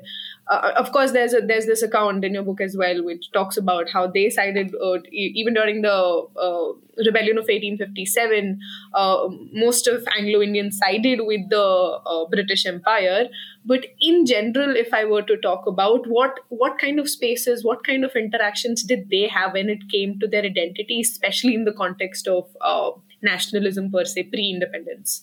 uh, 0.49 0.71
of 0.77 0.91
course 0.91 1.11
there's 1.11 1.33
a, 1.33 1.41
there's 1.41 1.65
this 1.65 1.83
account 1.83 2.23
in 2.23 2.33
your 2.33 2.43
book 2.43 2.61
as 2.61 2.77
well 2.77 3.03
which 3.03 3.31
talks 3.31 3.57
about 3.57 3.89
how 3.89 4.07
they 4.07 4.29
sided 4.29 4.73
uh, 4.81 4.99
even 5.11 5.53
during 5.53 5.81
the 5.81 5.91
uh, 5.91 6.67
rebellion 7.05 7.37
of 7.37 7.43
1857 7.43 8.59
uh, 8.93 9.27
most 9.51 9.87
of 9.87 10.07
anglo-indians 10.17 10.77
sided 10.77 11.19
with 11.25 11.49
the 11.49 11.61
uh, 12.05 12.25
british 12.29 12.65
empire. 12.65 13.27
But 13.65 13.85
in 13.99 14.25
general 14.25 14.77
if 14.77 14.93
i 14.93 15.03
were 15.03 15.23
to 15.23 15.35
talk 15.37 15.67
about 15.67 16.07
what 16.07 16.39
what 16.47 16.79
kind 16.79 17.01
of 17.01 17.09
spaces 17.09 17.65
what 17.65 17.83
kind 17.83 18.05
of 18.05 18.15
interactions 18.15 18.83
did 18.87 19.09
they 19.09 19.27
have 19.27 19.53
when 19.53 19.69
it 19.69 19.87
came 19.91 20.19
to 20.19 20.27
their 20.27 20.43
identity 20.43 20.99
especially 21.01 21.53
in 21.53 21.65
the 21.65 21.77
context 21.83 22.27
of 22.27 22.45
uh, 22.61 22.91
nationalism 23.21 23.91
per 23.91 24.05
se 24.05 24.23
pre-independence 24.35 25.17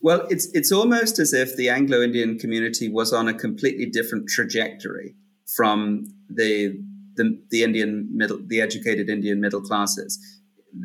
well, 0.00 0.26
it's 0.28 0.46
it's 0.52 0.70
almost 0.70 1.18
as 1.18 1.32
if 1.32 1.56
the 1.56 1.68
Anglo-Indian 1.68 2.38
community 2.38 2.88
was 2.88 3.12
on 3.12 3.28
a 3.28 3.34
completely 3.34 3.86
different 3.86 4.28
trajectory 4.28 5.14
from 5.56 6.06
the 6.28 6.78
the, 7.14 7.40
the 7.50 7.62
Indian 7.62 8.08
middle, 8.12 8.38
the 8.46 8.60
educated 8.60 9.08
Indian 9.08 9.40
middle 9.40 9.62
classes. 9.62 10.18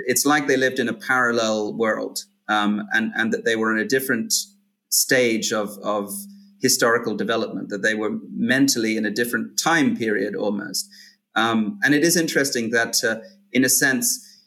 It's 0.08 0.26
like 0.26 0.48
they 0.48 0.56
lived 0.56 0.80
in 0.80 0.88
a 0.88 0.94
parallel 0.94 1.74
world, 1.74 2.20
um, 2.48 2.88
and 2.94 3.12
and 3.16 3.34
that 3.34 3.44
they 3.44 3.56
were 3.56 3.76
in 3.76 3.80
a 3.80 3.88
different 3.88 4.34
stage 4.90 5.52
of 5.52 5.78
of 5.84 6.14
historical 6.62 7.16
development. 7.16 7.70
That 7.70 7.84
they 7.84 7.96
were 7.96 8.18
mentally 8.34 8.96
in 8.96 9.06
a 9.06 9.12
different 9.12 9.60
time 9.60 9.98
period 9.98 10.36
almost. 10.36 10.90
Um, 11.36 11.80
and 11.84 11.94
it 11.94 12.04
is 12.04 12.18
interesting 12.18 12.72
that, 12.72 13.04
uh, 13.04 13.18
in 13.52 13.64
a 13.64 13.70
sense, 13.70 14.06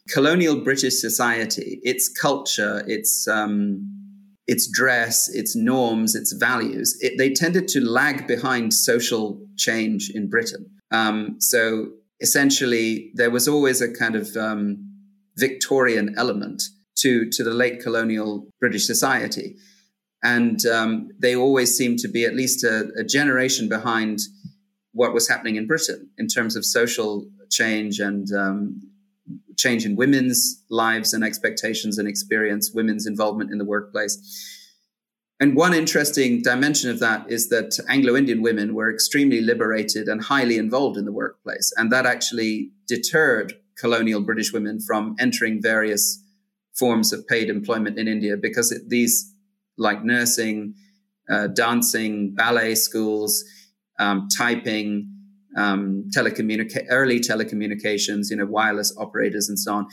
colonial 0.08 0.62
British 0.62 1.00
society, 1.00 1.80
its 1.82 2.08
culture, 2.08 2.84
its 2.86 3.26
um, 3.28 3.90
its 4.46 4.70
dress, 4.70 5.28
its 5.32 5.56
norms, 5.56 6.14
its 6.14 6.32
values, 6.32 6.96
it, 7.00 7.14
they 7.16 7.30
tended 7.30 7.66
to 7.68 7.80
lag 7.80 8.26
behind 8.26 8.74
social 8.74 9.40
change 9.56 10.10
in 10.14 10.28
Britain. 10.28 10.66
Um, 10.90 11.36
so 11.38 11.88
essentially, 12.20 13.10
there 13.14 13.30
was 13.30 13.48
always 13.48 13.80
a 13.80 13.90
kind 13.90 14.14
of 14.14 14.36
um, 14.36 14.90
Victorian 15.36 16.14
element 16.18 16.62
to, 16.98 17.28
to 17.30 17.42
the 17.42 17.50
late 17.50 17.82
colonial 17.82 18.46
British 18.60 18.86
society. 18.86 19.56
And 20.22 20.64
um, 20.66 21.08
they 21.18 21.34
always 21.36 21.76
seemed 21.76 21.98
to 22.00 22.08
be 22.08 22.24
at 22.24 22.34
least 22.34 22.64
a, 22.64 22.90
a 22.98 23.04
generation 23.04 23.68
behind 23.68 24.20
what 24.94 25.12
was 25.12 25.28
happening 25.28 25.56
in 25.56 25.66
Britain 25.66 26.08
in 26.16 26.26
terms 26.26 26.56
of 26.56 26.64
social 26.64 27.26
change 27.50 27.98
and 27.98 28.32
um, 28.32 28.80
change 29.56 29.84
in 29.84 29.96
women's 29.96 30.64
lives 30.70 31.12
and 31.12 31.22
expectations 31.22 31.98
and 31.98 32.08
experience, 32.08 32.72
women's 32.72 33.06
involvement 33.06 33.50
in 33.50 33.58
the 33.58 33.64
workplace. 33.64 34.60
And 35.40 35.56
one 35.56 35.74
interesting 35.74 36.42
dimension 36.42 36.90
of 36.90 37.00
that 37.00 37.30
is 37.30 37.48
that 37.48 37.78
Anglo 37.88 38.16
Indian 38.16 38.40
women 38.40 38.74
were 38.74 38.90
extremely 38.90 39.40
liberated 39.40 40.08
and 40.08 40.22
highly 40.22 40.58
involved 40.58 40.96
in 40.96 41.04
the 41.04 41.12
workplace. 41.12 41.72
And 41.76 41.90
that 41.92 42.06
actually 42.06 42.70
deterred 42.86 43.52
colonial 43.76 44.20
British 44.20 44.52
women 44.52 44.80
from 44.80 45.16
entering 45.18 45.60
various 45.60 46.22
forms 46.74 47.12
of 47.12 47.26
paid 47.26 47.50
employment 47.50 47.98
in 47.98 48.06
India 48.06 48.36
because 48.36 48.70
it, 48.70 48.88
these, 48.88 49.32
like 49.76 50.04
nursing, 50.04 50.74
uh, 51.28 51.48
dancing, 51.48 52.34
ballet 52.34 52.74
schools, 52.76 53.44
um, 53.98 54.28
typing, 54.36 55.08
um, 55.56 56.04
telecommunica- 56.14 56.86
early 56.90 57.20
telecommunications, 57.20 58.30
you 58.30 58.36
know, 58.36 58.46
wireless 58.46 58.94
operators 58.98 59.48
and 59.48 59.58
so 59.58 59.74
on. 59.74 59.86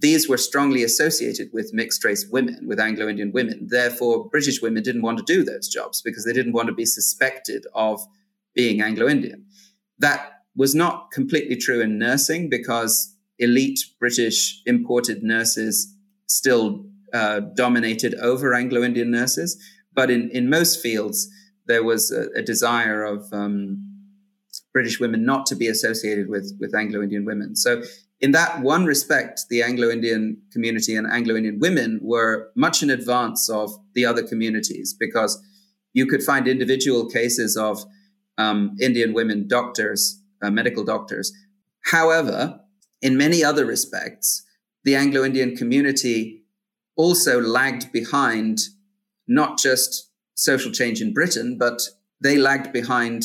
These 0.00 0.28
were 0.28 0.36
strongly 0.36 0.84
associated 0.84 1.48
with 1.52 1.74
mixed 1.74 2.04
race 2.04 2.28
women, 2.30 2.66
with 2.68 2.78
Anglo 2.78 3.08
Indian 3.08 3.32
women. 3.32 3.66
Therefore, 3.68 4.28
British 4.28 4.62
women 4.62 4.82
didn't 4.82 5.02
want 5.02 5.18
to 5.18 5.24
do 5.24 5.42
those 5.42 5.66
jobs 5.66 6.02
because 6.02 6.24
they 6.24 6.32
didn't 6.32 6.52
want 6.52 6.68
to 6.68 6.74
be 6.74 6.86
suspected 6.86 7.66
of 7.74 8.00
being 8.54 8.80
Anglo 8.80 9.08
Indian. 9.08 9.44
That 9.98 10.30
was 10.56 10.74
not 10.74 11.10
completely 11.10 11.56
true 11.56 11.80
in 11.80 11.98
nursing 11.98 12.48
because 12.48 13.14
elite 13.38 13.80
British 13.98 14.60
imported 14.66 15.22
nurses 15.22 15.94
still 16.26 16.84
uh, 17.12 17.40
dominated 17.56 18.14
over 18.16 18.54
Anglo 18.54 18.82
Indian 18.82 19.10
nurses. 19.10 19.60
But 19.92 20.10
in, 20.10 20.30
in 20.30 20.48
most 20.48 20.80
fields, 20.80 21.28
there 21.68 21.84
was 21.84 22.10
a, 22.10 22.28
a 22.36 22.42
desire 22.42 23.04
of 23.04 23.32
um, 23.32 23.84
British 24.72 24.98
women 24.98 25.24
not 25.24 25.46
to 25.46 25.54
be 25.54 25.68
associated 25.68 26.28
with, 26.28 26.56
with 26.58 26.74
Anglo 26.74 27.02
Indian 27.02 27.24
women. 27.24 27.54
So, 27.54 27.82
in 28.20 28.32
that 28.32 28.62
one 28.62 28.84
respect, 28.84 29.42
the 29.48 29.62
Anglo 29.62 29.90
Indian 29.90 30.42
community 30.52 30.96
and 30.96 31.06
Anglo 31.06 31.36
Indian 31.36 31.60
women 31.60 32.00
were 32.02 32.50
much 32.56 32.82
in 32.82 32.90
advance 32.90 33.48
of 33.48 33.70
the 33.94 34.04
other 34.04 34.24
communities 34.26 34.92
because 34.92 35.40
you 35.92 36.04
could 36.04 36.24
find 36.24 36.48
individual 36.48 37.08
cases 37.08 37.56
of 37.56 37.84
um, 38.36 38.76
Indian 38.80 39.12
women 39.12 39.46
doctors, 39.46 40.20
uh, 40.42 40.50
medical 40.50 40.84
doctors. 40.84 41.32
However, 41.84 42.58
in 43.00 43.16
many 43.16 43.44
other 43.44 43.64
respects, 43.64 44.44
the 44.82 44.96
Anglo 44.96 45.24
Indian 45.24 45.56
community 45.56 46.42
also 46.96 47.40
lagged 47.40 47.92
behind 47.92 48.58
not 49.28 49.58
just 49.58 50.07
social 50.38 50.70
change 50.70 51.02
in 51.02 51.12
Britain, 51.12 51.58
but 51.58 51.82
they 52.22 52.38
lagged 52.38 52.72
behind 52.72 53.24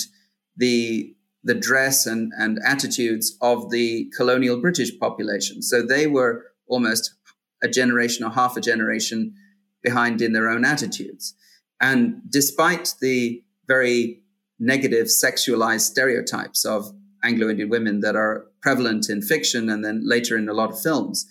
the 0.57 1.15
the 1.45 1.53
dress 1.53 2.05
and, 2.05 2.31
and 2.37 2.57
attitudes 2.65 3.37
of 3.41 3.69
the 3.69 4.09
colonial 4.15 4.61
British 4.61 4.97
population. 4.97 5.61
So 5.61 5.81
they 5.81 6.07
were 6.07 6.45
almost 6.67 7.15
a 7.61 7.67
generation 7.67 8.25
or 8.25 8.29
half 8.29 8.55
a 8.55 8.61
generation 8.61 9.33
behind 9.81 10.21
in 10.21 10.31
their 10.31 10.47
own 10.47 10.63
attitudes. 10.63 11.35
And 11.81 12.21
despite 12.29 12.93
the 13.01 13.43
very 13.67 14.21
negative 14.57 15.07
sexualized 15.07 15.81
stereotypes 15.81 16.63
of 16.63 16.93
Anglo 17.25 17.49
Indian 17.49 17.67
women 17.67 17.99
that 17.99 18.15
are 18.15 18.45
prevalent 18.61 19.09
in 19.09 19.21
fiction 19.21 19.69
and 19.69 19.83
then 19.83 20.01
later 20.01 20.37
in 20.37 20.47
a 20.47 20.53
lot 20.53 20.71
of 20.71 20.79
films, 20.79 21.25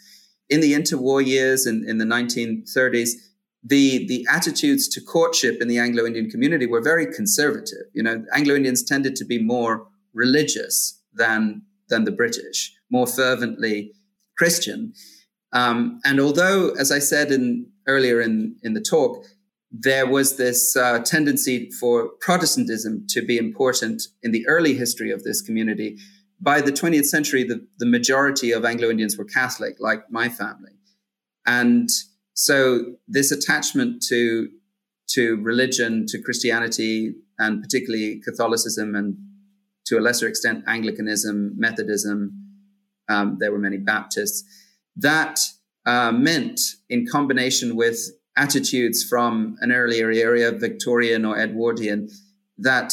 in 0.51 0.61
the 0.61 0.75
interwar 0.75 1.25
years 1.25 1.67
in, 1.67 1.89
in 1.89 1.97
the 1.97 2.05
1930s, 2.05 3.13
the, 3.65 4.07
the 4.09 4.27
attitudes 4.31 4.89
to 4.89 5.01
courtship 5.01 5.61
in 5.61 5.69
the 5.69 5.79
Anglo 5.79 6.05
Indian 6.05 6.29
community 6.29 6.67
were 6.67 6.81
very 6.81 7.07
conservative. 7.07 7.87
You 7.93 8.03
know, 8.03 8.25
Anglo 8.35 8.55
Indians 8.55 8.83
tended 8.83 9.15
to 9.17 9.25
be 9.25 9.43
more 9.43 9.87
religious 10.13 11.01
than 11.13 11.63
than 11.89 12.05
the 12.05 12.13
British, 12.13 12.73
more 12.91 13.07
fervently 13.07 13.93
Christian. 14.39 14.95
Um, 15.53 16.01
and 16.05 16.19
although, 16.19 16.71
as 16.71 16.91
I 16.91 16.99
said 16.99 17.31
in 17.31 17.67
earlier 17.87 18.21
in 18.21 18.57
in 18.63 18.73
the 18.73 18.81
talk, 18.81 19.25
there 19.71 20.07
was 20.07 20.37
this 20.37 20.77
uh, 20.77 21.01
tendency 21.01 21.71
for 21.81 22.11
Protestantism 22.21 23.07
to 23.09 23.25
be 23.25 23.39
important 23.39 24.03
in 24.23 24.33
the 24.33 24.47
early 24.47 24.75
history 24.75 25.11
of 25.11 25.23
this 25.23 25.41
community. 25.41 25.97
By 26.41 26.61
the 26.61 26.73
20th 26.73 27.07
century, 27.07 27.45
the, 27.45 27.67
the 27.79 27.87
majority 27.87 28.51
of 28.51 28.65
Anglo 28.65 28.91
Indians 28.91 29.17
were 29.17 29.25
Catholic, 29.25 29.77
like 29.79 30.11
my 30.11 30.29
family. 30.29 30.73
And 31.47 31.89
so 32.35 32.97
this 33.09 33.31
attachment 33.31 34.03
to, 34.09 34.49
to 35.11 35.37
religion, 35.43 36.07
to 36.09 36.23
Christianity, 36.23 37.15
and 37.39 37.63
particularly 37.63 38.21
Catholicism 38.25 38.95
and 38.95 39.17
to 39.87 39.99
a 39.99 40.01
lesser 40.01 40.29
extent, 40.29 40.65
Anglicanism, 40.67 41.55
Methodism. 41.57 42.33
Um, 43.09 43.37
there 43.41 43.53
were 43.53 43.59
many 43.59 43.79
Baptists. 43.79 44.45
That 44.97 45.41
uh, 45.85 46.13
meant, 46.13 46.61
in 46.89 47.07
combination 47.07 47.75
with 47.77 47.99
attitudes 48.37 49.05
from 49.05 49.57
an 49.61 49.73
earlier 49.73 50.11
era, 50.11 50.53
Victorian 50.53 51.25
or 51.25 51.39
Edwardian, 51.39 52.09
that 52.59 52.93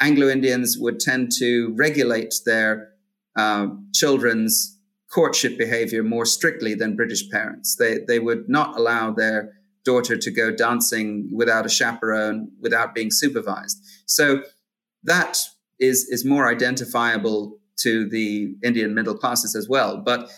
Anglo 0.00 0.28
Indians 0.28 0.76
would 0.78 0.98
tend 0.98 1.30
to 1.38 1.72
regulate 1.76 2.34
their 2.46 2.88
uh, 3.36 3.68
children's 3.92 4.73
courtship 5.14 5.56
behavior 5.56 6.02
more 6.02 6.26
strictly 6.26 6.74
than 6.74 6.96
British 6.96 7.30
parents. 7.30 7.76
They, 7.76 7.98
they 8.08 8.18
would 8.18 8.48
not 8.48 8.76
allow 8.76 9.12
their 9.12 9.52
daughter 9.84 10.16
to 10.16 10.30
go 10.30 10.50
dancing 10.50 11.28
without 11.32 11.66
a 11.66 11.68
chaperone, 11.68 12.50
without 12.60 12.94
being 12.94 13.10
supervised. 13.10 13.78
So 14.06 14.42
that 15.04 15.38
is 15.78 16.08
is 16.08 16.24
more 16.24 16.48
identifiable 16.48 17.58
to 17.76 18.08
the 18.08 18.54
Indian 18.62 18.94
middle 18.94 19.16
classes 19.16 19.54
as 19.54 19.68
well. 19.68 19.98
But 19.98 20.30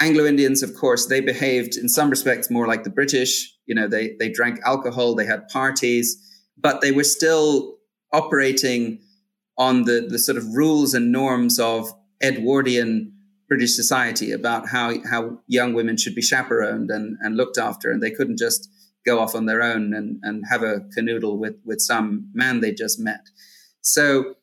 Anglo 0.00 0.24
Indians, 0.24 0.62
of 0.62 0.74
course, 0.74 1.06
they 1.06 1.20
behaved 1.20 1.76
in 1.76 1.88
some 1.88 2.08
respects 2.08 2.50
more 2.50 2.66
like 2.66 2.84
the 2.84 2.90
British. 2.90 3.54
You 3.66 3.74
know, 3.74 3.86
they 3.86 4.16
they 4.18 4.30
drank 4.30 4.58
alcohol, 4.64 5.14
they 5.14 5.26
had 5.26 5.48
parties, 5.48 6.16
but 6.56 6.80
they 6.80 6.92
were 6.92 7.04
still 7.04 7.76
operating 8.12 9.00
on 9.58 9.84
the, 9.84 10.06
the 10.08 10.18
sort 10.18 10.38
of 10.38 10.46
rules 10.54 10.94
and 10.94 11.12
norms 11.12 11.60
of 11.60 11.92
Edwardian 12.22 13.12
British 13.50 13.74
society 13.74 14.30
about 14.30 14.68
how, 14.68 14.94
how 15.10 15.40
young 15.48 15.74
women 15.74 15.96
should 15.96 16.14
be 16.14 16.22
chaperoned 16.22 16.88
and, 16.88 17.16
and 17.20 17.36
looked 17.36 17.58
after. 17.58 17.90
And 17.90 18.00
they 18.00 18.12
couldn't 18.12 18.38
just 18.38 18.70
go 19.04 19.18
off 19.18 19.34
on 19.34 19.46
their 19.46 19.60
own 19.60 19.92
and, 19.92 20.20
and 20.22 20.44
have 20.48 20.62
a 20.62 20.82
canoodle 20.96 21.36
with, 21.36 21.56
with 21.64 21.80
some 21.80 22.30
man 22.32 22.60
they 22.60 22.72
just 22.72 23.00
met. 23.00 23.26
So, 23.82 24.36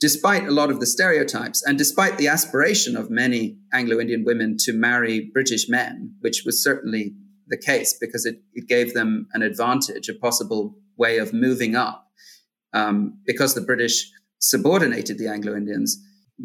despite 0.00 0.48
a 0.48 0.50
lot 0.50 0.70
of 0.70 0.80
the 0.80 0.86
stereotypes 0.86 1.62
and 1.62 1.78
despite 1.78 2.18
the 2.18 2.26
aspiration 2.26 2.96
of 2.96 3.08
many 3.10 3.58
Anglo 3.72 4.00
Indian 4.00 4.24
women 4.24 4.56
to 4.60 4.72
marry 4.72 5.30
British 5.32 5.68
men, 5.68 6.16
which 6.20 6.42
was 6.44 6.62
certainly 6.62 7.14
the 7.46 7.58
case 7.58 7.96
because 8.00 8.26
it, 8.26 8.40
it 8.54 8.66
gave 8.66 8.94
them 8.94 9.28
an 9.32 9.42
advantage, 9.42 10.08
a 10.08 10.14
possible 10.14 10.74
way 10.96 11.18
of 11.18 11.32
moving 11.32 11.76
up, 11.76 12.08
um, 12.72 13.18
because 13.26 13.54
the 13.54 13.60
British 13.60 14.10
subordinated 14.40 15.18
the 15.18 15.28
Anglo 15.28 15.54
Indians, 15.54 16.02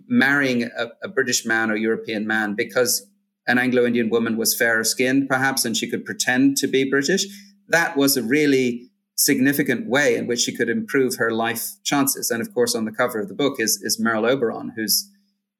marrying 0.08 0.64
a, 0.64 0.88
a 1.04 1.08
British 1.08 1.46
man 1.46 1.72
or 1.72 1.76
European 1.76 2.28
man 2.28 2.56
because 2.56 3.08
an 3.48 3.58
Anglo 3.58 3.86
Indian 3.86 4.10
woman 4.10 4.38
was 4.38 4.56
fairer 4.56 4.84
skinned, 4.84 5.30
perhaps, 5.30 5.66
and 5.66 5.78
she 5.78 5.90
could 5.90 6.06
pretend 6.06 6.58
to 6.58 6.68
be 6.68 6.90
British. 6.90 7.26
That 7.68 7.96
was 7.96 8.18
a 8.18 8.24
really 8.24 8.90
significant 9.16 9.88
way 9.88 10.16
in 10.16 10.28
which 10.28 10.42
she 10.42 10.56
could 10.56 10.70
improve 10.70 11.16
her 11.16 11.32
life 11.32 11.72
chances. 11.84 12.30
And 12.32 12.42
of 12.42 12.54
course, 12.54 12.76
on 12.76 12.86
the 12.86 12.92
cover 12.92 13.20
of 13.20 13.28
the 13.28 13.34
book 13.34 13.60
is, 13.60 13.80
is 13.82 14.00
Merle 14.00 14.26
Oberon, 14.26 14.74
who's 14.76 15.10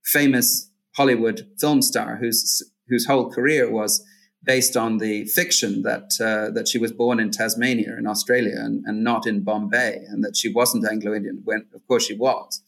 famous 0.04 0.70
Hollywood 0.96 1.48
film 1.60 1.82
star, 1.82 2.18
whose 2.18 2.64
whose 2.88 3.06
whole 3.08 3.32
career 3.32 3.72
was 3.72 4.04
based 4.44 4.78
on 4.78 5.00
the 5.00 5.26
fiction 5.26 5.82
that 5.82 6.12
uh, 6.22 6.52
that 6.52 6.68
she 6.68 6.78
was 6.78 6.92
born 6.92 7.20
in 7.20 7.32
Tasmania 7.32 7.96
in 7.98 8.08
Australia 8.08 8.56
and, 8.58 8.84
and 8.86 9.04
not 9.04 9.26
in 9.26 9.44
Bombay, 9.44 10.04
and 10.08 10.24
that 10.24 10.38
she 10.38 10.52
wasn't 10.52 10.88
Anglo-Indian 10.90 11.42
when, 11.44 11.66
of 11.74 11.86
course, 11.88 12.06
she 12.06 12.16
was. 12.16 12.62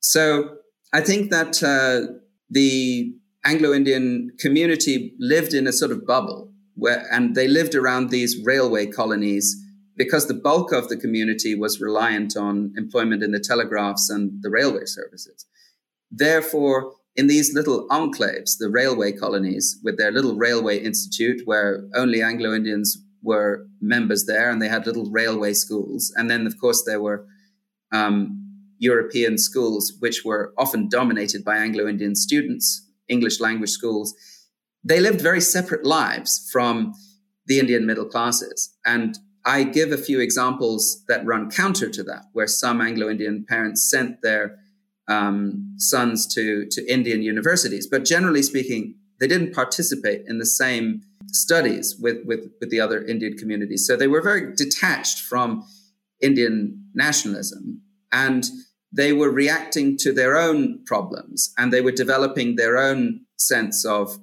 So 0.00 0.58
I 0.92 1.00
think 1.00 1.30
that 1.30 1.62
uh, 1.62 2.12
the 2.50 3.12
Anglo-Indian 3.44 4.30
community 4.38 5.14
lived 5.18 5.54
in 5.54 5.66
a 5.66 5.72
sort 5.72 5.92
of 5.92 6.06
bubble 6.06 6.52
where, 6.74 7.06
and 7.12 7.34
they 7.34 7.48
lived 7.48 7.74
around 7.74 8.10
these 8.10 8.42
railway 8.44 8.86
colonies 8.86 9.56
because 9.96 10.28
the 10.28 10.34
bulk 10.34 10.72
of 10.72 10.88
the 10.88 10.96
community 10.96 11.54
was 11.54 11.80
reliant 11.80 12.36
on 12.36 12.72
employment 12.76 13.22
in 13.22 13.32
the 13.32 13.40
telegraphs 13.40 14.08
and 14.08 14.42
the 14.42 14.50
railway 14.50 14.84
services. 14.84 15.44
Therefore, 16.10 16.92
in 17.16 17.26
these 17.26 17.52
little 17.52 17.86
enclaves, 17.88 18.58
the 18.58 18.70
railway 18.70 19.10
colonies, 19.12 19.78
with 19.82 19.98
their 19.98 20.12
little 20.12 20.36
railway 20.36 20.78
institute 20.78 21.42
where 21.44 21.84
only 21.94 22.22
Anglo 22.22 22.54
Indians 22.54 22.96
were 23.22 23.66
members 23.80 24.24
there, 24.26 24.50
and 24.50 24.62
they 24.62 24.68
had 24.68 24.86
little 24.86 25.10
railway 25.10 25.52
schools. 25.52 26.12
And 26.16 26.30
then, 26.30 26.46
of 26.46 26.58
course, 26.60 26.84
there 26.86 27.00
were 27.00 27.26
um, 27.92 28.47
European 28.78 29.38
schools, 29.38 29.92
which 30.00 30.24
were 30.24 30.52
often 30.56 30.88
dominated 30.88 31.44
by 31.44 31.56
Anglo 31.56 31.86
Indian 31.86 32.14
students, 32.14 32.86
English 33.08 33.40
language 33.40 33.70
schools. 33.70 34.14
They 34.84 35.00
lived 35.00 35.20
very 35.20 35.40
separate 35.40 35.84
lives 35.84 36.48
from 36.52 36.94
the 37.46 37.58
Indian 37.58 37.86
middle 37.86 38.04
classes. 38.04 38.74
And 38.84 39.18
I 39.44 39.64
give 39.64 39.92
a 39.92 39.96
few 39.96 40.20
examples 40.20 41.04
that 41.08 41.24
run 41.24 41.50
counter 41.50 41.88
to 41.88 42.02
that, 42.04 42.24
where 42.32 42.46
some 42.46 42.80
Anglo 42.80 43.08
Indian 43.08 43.44
parents 43.48 43.88
sent 43.88 44.22
their 44.22 44.58
um, 45.08 45.74
sons 45.78 46.26
to, 46.34 46.66
to 46.70 46.92
Indian 46.92 47.22
universities. 47.22 47.86
But 47.86 48.04
generally 48.04 48.42
speaking, 48.42 48.94
they 49.20 49.26
didn't 49.26 49.54
participate 49.54 50.22
in 50.26 50.38
the 50.38 50.46
same 50.46 51.02
studies 51.28 51.96
with, 51.98 52.18
with, 52.24 52.50
with 52.60 52.70
the 52.70 52.80
other 52.80 53.02
Indian 53.04 53.36
communities. 53.36 53.86
So 53.86 53.96
they 53.96 54.06
were 54.06 54.22
very 54.22 54.54
detached 54.54 55.20
from 55.20 55.64
Indian 56.20 56.84
nationalism 56.94 57.82
and 58.12 58.44
they 58.92 59.12
were 59.12 59.30
reacting 59.30 59.96
to 59.98 60.12
their 60.12 60.36
own 60.36 60.84
problems 60.86 61.52
and 61.58 61.72
they 61.72 61.80
were 61.80 61.92
developing 61.92 62.56
their 62.56 62.78
own 62.78 63.20
sense 63.36 63.84
of 63.84 64.18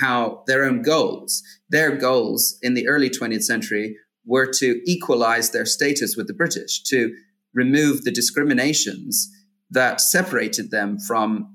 how 0.00 0.44
their 0.46 0.64
own 0.64 0.82
goals. 0.82 1.42
Their 1.68 1.96
goals 1.96 2.58
in 2.62 2.74
the 2.74 2.86
early 2.86 3.10
20th 3.10 3.42
century 3.42 3.96
were 4.26 4.46
to 4.46 4.80
equalize 4.84 5.50
their 5.50 5.66
status 5.66 6.16
with 6.16 6.26
the 6.26 6.34
British, 6.34 6.82
to 6.84 7.14
remove 7.54 8.04
the 8.04 8.12
discriminations 8.12 9.28
that 9.70 10.00
separated 10.00 10.70
them 10.70 10.98
from 10.98 11.54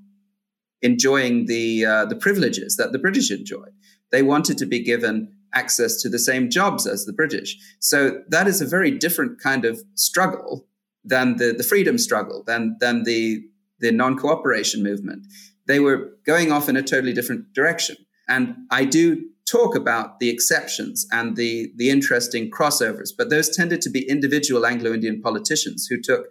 enjoying 0.82 1.46
the 1.46 1.86
uh, 1.86 2.06
the 2.06 2.16
privileges 2.16 2.76
that 2.78 2.92
the 2.92 3.00
British 3.00 3.32
enjoyed. 3.32 3.74
They 4.12 4.24
wanted 4.24 4.58
to 4.60 4.66
be 4.66 4.84
given 4.84 5.34
access 5.54 6.02
to 6.02 6.10
the 6.10 6.20
same 6.20 6.50
jobs 6.50 6.86
as 6.86 7.06
the 7.06 7.14
British. 7.14 7.58
So 7.80 8.22
that 8.28 8.48
is 8.48 8.62
a 8.62 8.66
very 8.66 8.92
different 8.92 9.40
kind 9.42 9.64
of 9.66 9.82
struggle 9.96 10.68
than 11.06 11.38
the, 11.38 11.54
the 11.58 11.64
freedom 11.64 11.98
struggle, 11.98 12.44
than 12.46 12.78
than 12.80 13.04
the 13.04 13.44
the 13.80 13.92
non-cooperation 13.92 14.84
movement. 14.84 15.26
They 15.68 15.80
were 15.80 16.12
going 16.26 16.52
off 16.52 16.70
in 16.70 16.78
a 16.78 16.82
totally 16.82 17.14
different 17.14 17.54
direction. 17.54 17.98
And 18.28 18.56
I 18.72 18.86
do 18.86 19.24
talk 19.50 19.76
about 19.76 20.20
the 20.20 20.30
exceptions 20.30 21.06
and 21.12 21.36
the, 21.36 21.72
the 21.76 21.90
interesting 21.90 22.50
crossovers, 22.50 23.10
but 23.16 23.30
those 23.30 23.56
tended 23.56 23.82
to 23.82 23.90
be 23.90 24.08
individual 24.10 24.66
Anglo 24.66 24.94
Indian 24.94 25.22
politicians 25.22 25.88
who 25.88 26.02
took 26.02 26.28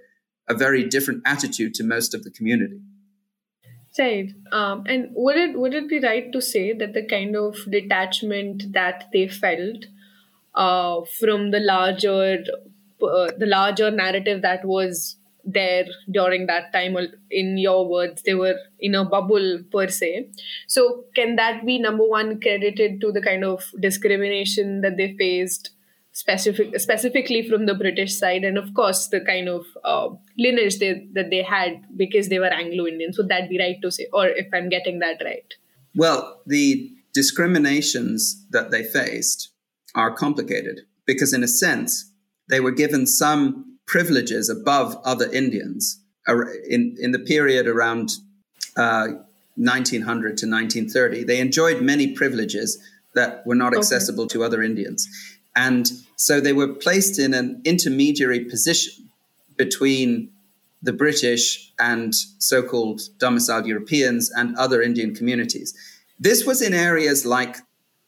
a 0.49 0.55
very 0.55 0.85
different 0.85 1.23
attitude 1.25 1.75
to 1.75 1.85
most 1.85 2.15
of 2.15 2.25
the 2.25 2.31
community. 2.31 2.81
Right. 3.99 4.33
Um, 4.51 4.85
and 4.87 5.11
would 5.13 5.37
it 5.37 5.57
would 5.57 5.73
it 5.73 5.89
be 5.89 6.01
right 6.01 6.33
to 6.33 6.41
say 6.41 6.73
that 6.73 6.95
the 6.95 7.07
kind 7.07 7.37
of 7.37 7.57
detachment 7.71 8.73
that 8.73 9.05
they 9.13 9.29
felt 9.29 9.87
uh, 10.57 11.03
from 11.21 11.53
the 11.53 11.61
larger 11.61 12.43
uh, 13.03 13.31
the 13.39 13.47
larger 13.47 13.91
narrative 13.91 14.43
that 14.43 14.65
was 14.65 15.17
there 15.45 15.85
during 16.11 16.47
that 16.47 16.73
time 16.73 16.97
in 17.31 17.59
your 17.59 17.89
words 17.89 18.23
they 18.23 18.35
were 18.35 18.57
in 18.81 18.95
a 18.95 19.05
bubble 19.05 19.61
per 19.71 19.89
se. 19.89 20.31
So 20.67 21.05
can 21.15 21.37
that 21.37 21.67
be 21.67 21.79
number 21.79 22.05
one 22.05 22.41
credited 22.41 23.01
to 23.03 23.13
the 23.13 23.21
kind 23.21 23.45
of 23.45 23.71
discrimination 23.81 24.81
that 24.81 24.97
they 24.97 25.15
faced 25.19 25.71
specific 26.13 26.79
specifically 26.79 27.47
from 27.49 27.67
the 27.67 27.75
british 27.75 28.17
side? 28.17 28.45
And 28.45 28.57
of 28.57 28.73
course 28.75 29.09
the 29.09 29.21
kind 29.21 29.49
of 29.49 29.67
uh, 29.85 30.09
lineage 30.39 30.79
they, 30.79 31.07
that 31.13 31.31
they 31.31 31.43
had 31.43 31.83
because 31.97 32.29
they 32.29 32.39
were 32.39 32.47
anglo-indians 32.47 33.19
would 33.19 33.29
that 33.29 33.49
be 33.49 33.59
right 33.59 33.77
to 33.83 33.91
say 33.91 34.07
or 34.13 34.29
if 34.29 34.47
i'm 34.53 34.69
getting 34.69 35.01
that 35.01 35.21
right. 35.25 35.55
Well 35.95 36.41
the 36.47 36.91
discriminations 37.13 38.47
that 38.51 38.71
they 38.71 38.83
faced 38.83 39.51
are 39.95 40.15
complicated 40.15 40.81
because 41.07 41.33
in 41.33 41.45
a 41.45 41.49
sense 41.49 42.11
they 42.49 42.61
were 42.61 42.71
given 42.71 43.07
some 43.07 43.79
privileges 43.87 44.49
above 44.49 44.97
other 45.05 45.31
Indians 45.33 46.01
in, 46.69 46.97
in 46.99 47.13
the 47.13 47.19
period 47.19 47.67
around 47.67 48.11
uh, 48.77 49.09
1900 49.57 50.37
to 50.39 50.47
1930. 50.47 51.25
They 51.25 51.41
enjoyed 51.41 51.83
many 51.83 52.13
privileges 52.13 52.83
that 53.15 53.47
were 53.47 53.55
not 53.55 53.73
okay. 53.73 53.79
accessible 53.79 54.27
to 54.29 54.43
other 54.43 54.63
Indians. 54.63 55.09
And 55.55 55.91
so 56.17 56.41
they 56.41 56.53
were 56.53 56.73
placed 56.73 57.19
in 57.19 57.33
an 57.35 57.61
intermediary 57.65 58.41
position 58.41 59.09
between 59.57 60.31
the 60.83 60.93
British 60.93 61.73
and 61.79 62.15
so 62.15 62.63
called 62.63 63.01
domiciled 63.19 63.67
Europeans 63.67 64.31
and 64.31 64.57
other 64.57 64.83
Indian 64.83 65.15
communities. 65.15 65.75
This 66.19 66.45
was 66.45 66.61
in 66.61 66.75
areas 66.75 67.25
like 67.25 67.57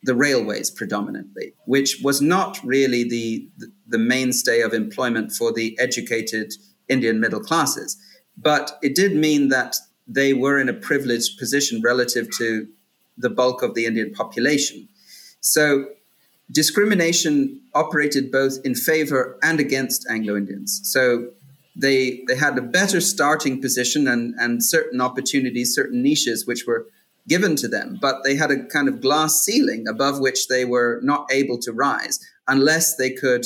the 0.02 0.14
railways 0.14 0.70
predominantly, 0.70 1.54
which 1.64 2.00
was 2.02 2.20
not 2.20 2.58
really 2.64 3.08
the, 3.08 3.48
the 3.58 3.72
mainstay 3.88 4.60
of 4.60 4.72
employment 4.72 5.32
for 5.32 5.52
the 5.52 5.76
educated 5.78 6.52
Indian 6.88 7.20
middle 7.20 7.40
classes. 7.40 7.96
But 8.36 8.78
it 8.82 8.94
did 8.94 9.16
mean 9.16 9.48
that 9.48 9.76
they 10.06 10.32
were 10.32 10.58
in 10.58 10.68
a 10.68 10.74
privileged 10.74 11.38
position 11.38 11.80
relative 11.82 12.28
to 12.38 12.68
the 13.16 13.30
bulk 13.30 13.62
of 13.62 13.74
the 13.74 13.86
Indian 13.86 14.12
population. 14.12 14.88
So 15.40 15.86
discrimination 16.50 17.60
operated 17.74 18.30
both 18.30 18.58
in 18.64 18.74
favor 18.74 19.38
and 19.42 19.58
against 19.58 20.06
Anglo 20.08 20.36
Indians. 20.36 20.80
So 20.84 21.30
they, 21.74 22.22
they 22.28 22.36
had 22.36 22.56
a 22.56 22.62
better 22.62 23.00
starting 23.00 23.60
position 23.60 24.06
and, 24.06 24.34
and 24.38 24.64
certain 24.64 25.00
opportunities, 25.00 25.74
certain 25.74 26.02
niches, 26.02 26.46
which 26.46 26.64
were 26.66 26.86
given 27.28 27.56
to 27.56 27.68
them, 27.68 27.98
but 28.00 28.22
they 28.22 28.36
had 28.36 28.50
a 28.50 28.64
kind 28.66 28.88
of 28.88 29.00
glass 29.00 29.42
ceiling 29.42 29.86
above 29.88 30.20
which 30.20 30.48
they 30.48 30.64
were 30.64 31.00
not 31.02 31.26
able 31.32 31.58
to 31.58 31.72
rise 31.72 32.20
unless 32.46 32.96
they 32.96 33.10
could 33.10 33.44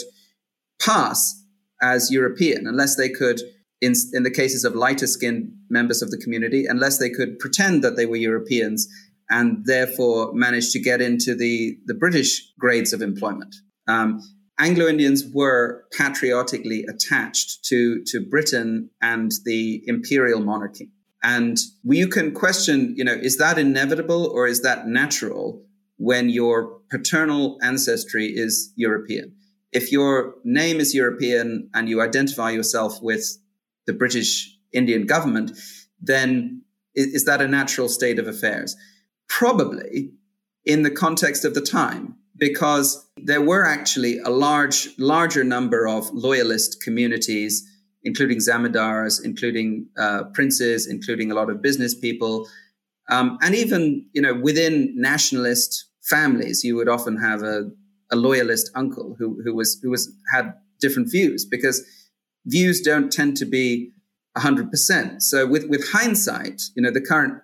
pass 0.81 1.45
as 1.83 2.11
European, 2.11 2.67
unless 2.67 2.97
they 2.97 3.09
could, 3.09 3.41
in, 3.81 3.95
in 4.13 4.23
the 4.23 4.31
cases 4.31 4.65
of 4.65 4.75
lighter 4.75 5.07
skinned 5.07 5.53
members 5.69 6.03
of 6.03 6.11
the 6.11 6.19
community, 6.19 6.67
unless 6.67 6.99
they 6.99 7.11
could 7.11 7.39
pretend 7.39 7.83
that 7.83 7.97
they 7.97 8.07
were 8.07 8.17
Europeans 8.17 8.89
and 9.31 9.65
therefore 9.65 10.33
manage 10.35 10.73
to 10.73 10.81
get 10.81 11.01
into 11.01 11.35
the, 11.35 11.79
the 11.87 11.95
British 11.95 12.53
grades 12.59 12.93
of 12.93 13.01
employment. 13.01 13.55
Um, 13.87 14.21
Anglo 14.59 14.87
Indians 14.87 15.25
were 15.33 15.85
patriotically 15.97 16.85
attached 16.85 17.65
to, 17.65 18.03
to 18.09 18.21
Britain 18.21 18.91
and 19.01 19.33
the 19.45 19.83
imperial 19.87 20.41
monarchy. 20.41 20.91
And 21.23 21.57
you 21.85 22.09
can 22.09 22.33
question, 22.33 22.95
you 22.97 23.05
know, 23.05 23.13
is 23.13 23.39
that 23.39 23.59
inevitable 23.59 24.27
or 24.27 24.47
is 24.47 24.63
that 24.63 24.87
natural 24.87 25.63
when 25.97 26.29
your 26.29 26.81
paternal 26.91 27.59
ancestry 27.63 28.27
is 28.27 28.73
European? 28.77 29.35
If 29.73 29.93
your 29.93 30.35
name 30.45 30.81
is 30.81 30.95
European 30.95 31.71
and 31.75 31.89
you 31.89 32.01
identify 32.01 32.51
yourself 32.51 33.01
with 33.03 33.39
the 33.87 33.93
British 33.93 34.57
Indian 34.73 35.07
government, 35.07 35.53
then 36.01 36.63
is 36.95 37.25
that 37.25 37.41
a 37.41 37.49
natural 37.49 37.89
state 37.89 38.19
of 38.19 38.27
affairs? 38.27 38.77
Probably 39.29 40.13
in 40.65 40.83
the 40.83 40.91
context 40.91 41.45
of 41.45 41.55
the 41.55 41.61
time, 41.61 42.17
because 42.37 43.09
there 43.17 43.41
were 43.41 43.65
actually 43.65 44.19
a 44.19 44.31
large, 44.31 44.89
larger 44.99 45.45
number 45.45 45.87
of 45.87 46.11
loyalist 46.13 46.83
communities, 46.83 47.65
including 48.03 48.39
zamindars, 48.39 49.25
including 49.25 49.87
uh, 49.99 50.25
princes, 50.35 50.87
including 50.87 51.31
a 51.31 51.35
lot 51.35 51.51
of 51.51 51.63
business 51.63 51.95
people, 51.95 52.49
um, 53.11 53.39
and 53.43 53.55
even 53.55 54.07
you 54.13 54.23
know 54.23 54.35
within 54.35 54.93
nationalist 54.97 55.87
families, 56.03 56.65
you 56.65 56.77
would 56.77 56.89
often 56.89 57.17
have 57.17 57.43
a, 57.43 57.71
a 58.13 58.17
loyalist 58.17 58.71
uncle 58.75 59.17
who 59.19 59.41
who 59.45 59.55
was 59.55 59.79
who 59.83 59.91
was 59.91 60.13
had 60.33 60.55
different 60.81 61.11
views 61.11 61.45
because 61.45 61.85
views 62.47 62.81
don't 62.81 63.13
tend 63.13 63.37
to 63.37 63.45
be 63.45 63.93
100%. 64.37 65.21
So 65.21 65.47
with, 65.47 65.69
with 65.69 65.91
hindsight, 65.93 66.63
you 66.75 66.83
know, 66.83 66.91
the 66.91 67.01
current 67.01 67.35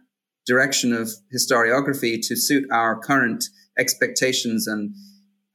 direction 0.46 0.92
of 0.92 1.10
historiography 1.34 2.18
to 2.22 2.36
suit 2.36 2.64
our 2.70 2.98
current 2.98 3.44
expectations 3.78 4.66
and 4.66 4.94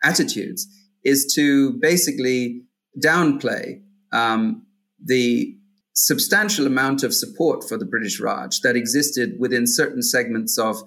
attitudes 0.03 0.67
is 1.03 1.33
to 1.35 1.73
basically 1.79 2.61
downplay 3.03 3.81
um, 4.11 4.65
the 5.03 5.55
substantial 5.93 6.67
amount 6.67 7.03
of 7.03 7.13
support 7.13 7.67
for 7.67 7.77
the 7.77 7.85
British 7.85 8.19
Raj 8.19 8.59
that 8.61 8.75
existed 8.75 9.35
within 9.39 9.65
certain 9.65 10.01
segments 10.01 10.57
of 10.57 10.81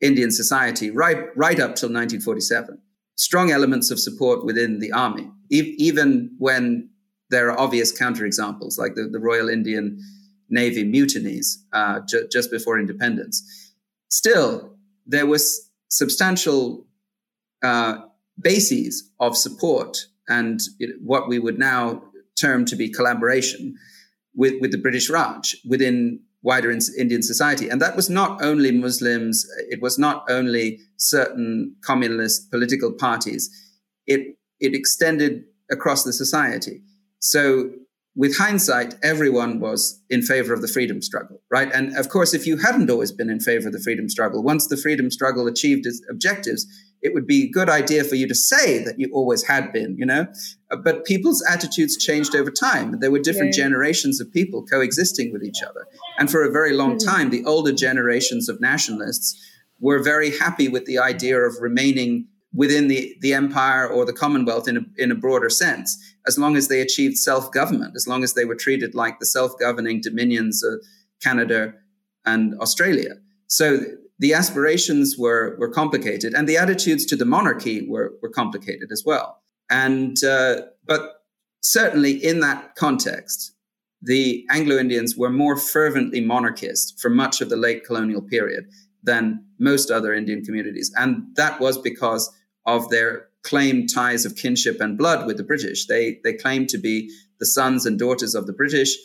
Indian 0.00 0.30
society 0.30 0.90
right, 0.90 1.26
right 1.36 1.60
up 1.60 1.76
till 1.76 1.88
1947. 1.88 2.78
Strong 3.20 3.50
elements 3.50 3.90
of 3.90 4.00
support 4.00 4.46
within 4.46 4.78
the 4.78 4.92
army, 4.92 5.30
e- 5.50 5.74
even 5.76 6.34
when 6.38 6.88
there 7.28 7.50
are 7.50 7.60
obvious 7.60 7.92
counterexamples, 7.92 8.78
like 8.78 8.94
the, 8.94 9.04
the 9.12 9.20
Royal 9.20 9.50
Indian 9.50 10.00
Navy 10.48 10.84
mutinies 10.84 11.58
uh, 11.74 12.00
ju- 12.08 12.26
just 12.32 12.50
before 12.50 12.78
independence. 12.78 13.34
Still, 14.08 14.74
there 15.06 15.26
was 15.26 15.70
substantial 15.88 16.86
uh, 17.62 17.98
bases 18.40 19.10
of 19.20 19.36
support 19.36 20.06
and 20.26 20.58
what 21.04 21.28
we 21.28 21.38
would 21.38 21.58
now 21.58 22.02
term 22.40 22.64
to 22.64 22.74
be 22.74 22.88
collaboration 22.88 23.76
with, 24.34 24.54
with 24.62 24.72
the 24.72 24.78
British 24.78 25.10
Raj 25.10 25.56
within 25.68 26.20
wider 26.42 26.70
Indian 26.70 27.22
society. 27.22 27.68
And 27.68 27.80
that 27.82 27.96
was 27.96 28.08
not 28.08 28.42
only 28.42 28.70
Muslims, 28.72 29.46
it 29.68 29.82
was 29.82 29.98
not 29.98 30.24
only 30.30 30.78
certain 30.96 31.76
communist 31.84 32.50
political 32.50 32.92
parties, 32.92 33.50
it, 34.06 34.36
it 34.58 34.74
extended 34.74 35.44
across 35.70 36.04
the 36.04 36.12
society. 36.12 36.82
So 37.18 37.70
with 38.16 38.36
hindsight, 38.36 38.94
everyone 39.02 39.60
was 39.60 40.02
in 40.10 40.22
favor 40.22 40.52
of 40.52 40.62
the 40.62 40.68
freedom 40.68 41.00
struggle, 41.00 41.40
right? 41.50 41.70
And 41.72 41.96
of 41.96 42.08
course, 42.08 42.34
if 42.34 42.46
you 42.46 42.56
hadn't 42.56 42.90
always 42.90 43.12
been 43.12 43.30
in 43.30 43.40
favor 43.40 43.68
of 43.68 43.72
the 43.72 43.80
freedom 43.80 44.08
struggle, 44.08 44.42
once 44.42 44.66
the 44.66 44.76
freedom 44.76 45.10
struggle 45.10 45.46
achieved 45.46 45.86
its 45.86 46.02
objectives, 46.10 46.66
it 47.02 47.14
would 47.14 47.26
be 47.26 47.44
a 47.44 47.50
good 47.50 47.70
idea 47.70 48.04
for 48.04 48.16
you 48.16 48.26
to 48.28 48.34
say 48.34 48.82
that 48.84 48.98
you 48.98 49.08
always 49.12 49.44
had 49.44 49.72
been, 49.72 49.96
you 49.96 50.04
know? 50.04 50.26
Uh, 50.70 50.76
but 50.76 51.04
people's 51.04 51.42
attitudes 51.48 51.96
changed 51.96 52.34
over 52.34 52.50
time. 52.50 52.98
There 53.00 53.10
were 53.10 53.20
different 53.20 53.56
yeah. 53.56 53.64
generations 53.64 54.20
of 54.20 54.30
people 54.32 54.66
coexisting 54.66 55.32
with 55.32 55.42
each 55.42 55.62
other. 55.62 55.86
And 56.18 56.30
for 56.30 56.44
a 56.44 56.50
very 56.50 56.74
long 56.74 56.96
mm-hmm. 56.96 57.08
time, 57.08 57.30
the 57.30 57.44
older 57.44 57.72
generations 57.72 58.48
of 58.48 58.60
nationalists 58.60 59.38
were 59.78 60.02
very 60.02 60.36
happy 60.36 60.68
with 60.68 60.84
the 60.84 60.98
idea 60.98 61.38
of 61.38 61.54
remaining 61.60 62.26
within 62.52 62.88
the, 62.88 63.16
the 63.20 63.32
empire 63.32 63.86
or 63.86 64.04
the 64.04 64.12
Commonwealth 64.12 64.68
in 64.68 64.76
a, 64.76 64.80
in 64.98 65.10
a 65.10 65.14
broader 65.14 65.48
sense 65.48 65.96
as 66.26 66.38
long 66.38 66.56
as 66.56 66.68
they 66.68 66.80
achieved 66.80 67.16
self 67.16 67.50
government, 67.52 67.94
as 67.96 68.06
long 68.06 68.22
as 68.22 68.34
they 68.34 68.44
were 68.44 68.54
treated 68.54 68.94
like 68.94 69.18
the 69.18 69.26
self 69.26 69.58
governing 69.58 70.00
dominions 70.00 70.62
of 70.62 70.80
Canada 71.22 71.74
and 72.26 72.58
Australia. 72.60 73.14
So 73.46 73.80
the 74.18 74.34
aspirations 74.34 75.16
were, 75.18 75.56
were 75.58 75.70
complicated, 75.70 76.34
and 76.34 76.48
the 76.48 76.58
attitudes 76.58 77.06
to 77.06 77.16
the 77.16 77.24
monarchy 77.24 77.88
were, 77.88 78.12
were 78.22 78.28
complicated 78.28 78.90
as 78.92 79.02
well. 79.04 79.42
And 79.70 80.22
uh, 80.22 80.62
but 80.86 81.22
certainly 81.62 82.12
in 82.12 82.40
that 82.40 82.74
context, 82.76 83.52
the 84.02 84.46
Anglo 84.50 84.76
Indians 84.76 85.16
were 85.16 85.30
more 85.30 85.56
fervently 85.56 86.20
monarchist 86.20 87.00
for 87.00 87.08
much 87.08 87.40
of 87.40 87.48
the 87.48 87.56
late 87.56 87.84
colonial 87.84 88.22
period 88.22 88.64
than 89.02 89.44
most 89.58 89.90
other 89.90 90.12
Indian 90.12 90.44
communities, 90.44 90.92
and 90.96 91.24
that 91.36 91.58
was 91.60 91.78
because 91.78 92.30
of 92.66 92.90
their 92.90 93.29
claim 93.42 93.86
ties 93.86 94.24
of 94.24 94.36
kinship 94.36 94.80
and 94.80 94.98
blood 94.98 95.26
with 95.26 95.36
the 95.36 95.44
British. 95.44 95.86
They 95.86 96.20
they 96.24 96.34
claim 96.34 96.66
to 96.68 96.78
be 96.78 97.10
the 97.38 97.46
sons 97.46 97.86
and 97.86 97.98
daughters 97.98 98.34
of 98.34 98.46
the 98.46 98.52
British, 98.52 98.96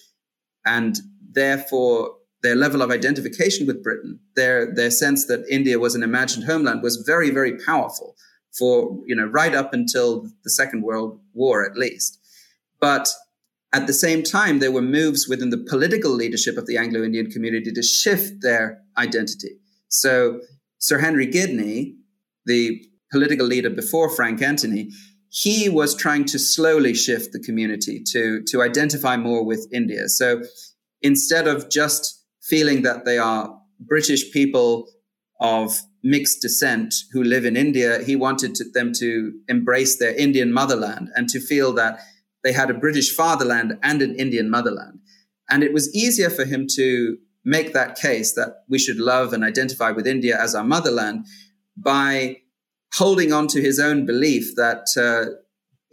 and 0.66 0.98
therefore 1.32 2.16
their 2.42 2.56
level 2.56 2.82
of 2.82 2.92
identification 2.92 3.66
with 3.66 3.84
Britain, 3.84 4.20
their 4.36 4.74
their 4.74 4.92
sense 4.92 5.26
that 5.28 5.46
India 5.50 5.80
was 5.80 5.96
an 5.96 6.04
imagined 6.04 6.46
homeland, 6.46 6.84
was 6.84 6.98
very 6.98 7.30
very 7.30 7.58
powerful 7.58 8.16
for 8.58 9.00
you 9.06 9.16
know 9.16 9.26
right 9.26 9.56
up 9.56 9.74
until 9.74 10.30
the 10.44 10.50
Second 10.50 10.84
World 10.84 11.20
War 11.34 11.66
at 11.66 11.78
least. 11.78 12.20
But 12.80 13.08
at 13.74 13.88
the 13.88 13.94
same 13.94 14.24
time, 14.24 14.60
there 14.60 14.72
were 14.72 14.82
moves 14.82 15.28
within 15.28 15.50
the 15.50 15.58
political 15.58 16.12
leadership 16.12 16.58
of 16.58 16.66
the 16.66 16.78
Anglo 16.78 17.04
Indian 17.04 17.30
community 17.30 17.72
to 17.72 17.84
shift 17.84 18.42
their 18.42 18.82
identity. 18.98 19.60
So 19.90 20.40
Sir 20.78 21.00
Henry 21.00 21.28
Gidney, 21.28 21.96
the 22.46 22.86
political 23.12 23.46
leader 23.46 23.70
before 23.70 24.10
Frank 24.10 24.42
Anthony, 24.42 24.90
he 25.30 25.68
was 25.70 25.96
trying 25.96 26.26
to 26.26 26.40
slowly 26.40 26.94
shift 26.94 27.34
the 27.34 27.40
community 27.40 28.02
to, 28.12 28.42
to 28.48 28.62
identify 28.62 29.18
more 29.18 29.46
with 29.46 29.68
India. 29.74 30.08
So 30.08 30.44
instead 31.02 31.48
of 31.48 31.70
just 31.70 32.24
feeling 32.42 32.84
that 32.84 33.06
they 33.06 33.18
are 33.18 33.58
British 33.80 34.32
people 34.32 34.88
of 35.42 35.78
mixed 36.04 36.42
descent 36.42 36.94
who 37.12 37.24
live 37.24 37.46
in 37.46 37.58
India, 37.58 38.04
he 38.04 38.16
wanted 38.16 38.56
to, 38.56 38.66
them 38.74 38.94
to 38.94 39.34
embrace 39.50 39.98
their 39.98 40.16
Indian 40.16 40.54
motherland 40.54 41.10
and 41.16 41.28
to 41.30 41.40
feel 41.40 41.74
that 41.74 42.00
they 42.44 42.54
had 42.54 42.70
a 42.70 42.76
British 42.76 43.14
fatherland 43.14 43.78
and 43.82 44.02
an 44.02 44.16
Indian 44.16 44.50
motherland. 44.50 45.00
And 45.50 45.64
it 45.64 45.74
was 45.74 45.94
easier 45.94 46.30
for 46.30 46.46
him 46.46 46.68
to 46.76 47.18
make 47.44 47.74
that 47.74 47.96
case 47.96 48.34
that 48.36 48.64
we 48.70 48.80
should 48.80 48.98
love 48.98 49.34
and 49.34 49.44
identify 49.44 49.92
with 49.92 50.08
India 50.08 50.40
as 50.40 50.56
our 50.56 50.64
motherland 50.64 51.26
by 51.76 52.38
holding 52.98 53.34
on 53.34 53.48
to 53.48 53.62
his 53.62 53.80
own 53.80 54.06
belief 54.06 54.56
that 54.56 54.86
uh, 54.98 55.32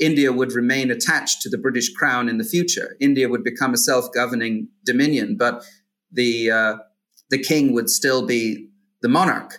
India 0.01 0.33
would 0.33 0.53
remain 0.53 0.91
attached 0.91 1.43
to 1.43 1.49
the 1.49 1.59
British 1.59 1.93
crown 1.93 2.29
in 2.29 2.39
the 2.39 2.45
future. 2.45 2.97
India 3.01 3.29
would 3.29 3.45
become 3.45 3.75
a 3.75 3.79
self-governing 3.79 4.69
dominion, 4.85 5.37
but 5.39 5.65
the 6.11 6.51
uh, 6.51 6.77
the 7.31 7.39
king 7.39 7.73
would 7.73 7.89
still 7.89 8.27
be 8.27 8.69
the 9.01 9.09
monarch, 9.09 9.59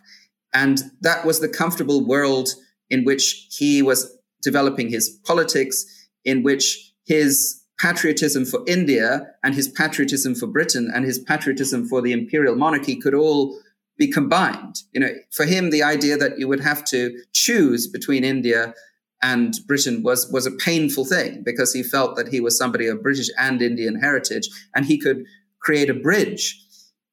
and 0.54 0.84
that 1.02 1.26
was 1.26 1.40
the 1.40 1.50
comfortable 1.50 2.06
world 2.06 2.50
in 2.90 3.04
which 3.04 3.48
he 3.50 3.82
was 3.82 4.18
developing 4.42 4.90
his 4.90 5.10
politics, 5.26 5.86
in 6.24 6.44
which 6.44 6.94
his 7.06 7.62
patriotism 7.80 8.46
for 8.46 8.64
India 8.68 9.28
and 9.44 9.56
his 9.56 9.68
patriotism 9.68 10.36
for 10.36 10.48
Britain 10.48 10.92
and 10.94 11.06
his 11.06 11.20
patriotism 11.20 11.88
for 11.88 12.02
the 12.02 12.12
imperial 12.12 12.56
monarchy 12.56 12.96
could 12.96 13.14
all 13.14 13.60
be 13.98 14.12
combined. 14.12 14.76
You 14.92 15.02
know, 15.02 15.14
for 15.32 15.46
him, 15.46 15.70
the 15.70 15.84
idea 15.84 16.18
that 16.18 16.40
you 16.40 16.48
would 16.48 16.62
have 16.62 16.84
to 16.86 17.18
choose 17.34 17.88
between 17.88 18.24
India 18.24 18.74
and 19.22 19.56
Britain 19.68 20.04
was 20.04 20.30
was 20.32 20.46
a 20.46 20.52
painful 20.52 21.06
thing 21.06 21.44
because 21.46 21.74
he 21.74 21.84
felt 21.84 22.16
that 22.18 22.28
he 22.28 22.42
was 22.42 22.58
somebody 22.58 22.88
of 22.88 23.04
British 23.04 23.30
and 23.38 23.62
Indian 23.62 24.00
heritage, 24.00 24.50
and 24.76 24.86
he 24.86 24.98
could 24.98 25.24
create 25.62 25.90
a 25.90 25.94
bridge. 25.94 26.60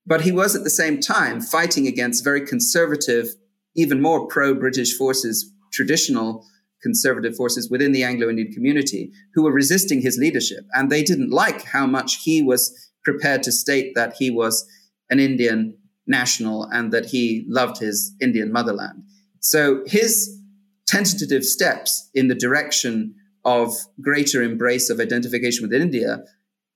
But 0.06 0.22
he 0.22 0.32
was 0.32 0.56
at 0.56 0.64
the 0.64 0.70
same 0.70 0.98
time 0.98 1.40
fighting 1.40 1.86
against 1.86 2.24
very 2.24 2.44
conservative, 2.44 3.28
even 3.76 4.02
more 4.02 4.26
pro-British 4.26 4.96
forces, 4.96 5.52
traditional 5.72 6.44
conservative 6.82 7.36
forces 7.36 7.70
within 7.70 7.92
the 7.92 8.02
Anglo-Indian 8.02 8.50
community 8.52 9.12
who 9.34 9.42
were 9.42 9.52
resisting 9.52 10.00
his 10.00 10.18
leadership, 10.18 10.64
and 10.72 10.90
they 10.90 11.02
didn't 11.02 11.30
like 11.30 11.62
how 11.62 11.86
much 11.86 12.22
he 12.24 12.42
was 12.42 12.90
prepared 13.04 13.42
to 13.44 13.52
state 13.52 13.94
that 13.94 14.14
he 14.18 14.30
was 14.30 14.66
an 15.10 15.20
Indian 15.20 15.76
national 16.06 16.64
and 16.64 16.92
that 16.92 17.06
he 17.06 17.44
loved 17.48 17.78
his 17.78 18.14
Indian 18.20 18.52
motherland. 18.52 19.04
So 19.40 19.82
his 19.86 20.38
tentative 20.86 21.44
steps 21.44 22.10
in 22.14 22.28
the 22.28 22.34
direction 22.34 23.14
of 23.44 23.72
greater 24.00 24.42
embrace 24.42 24.90
of 24.90 25.00
identification 25.00 25.62
with 25.62 25.72
India 25.72 26.24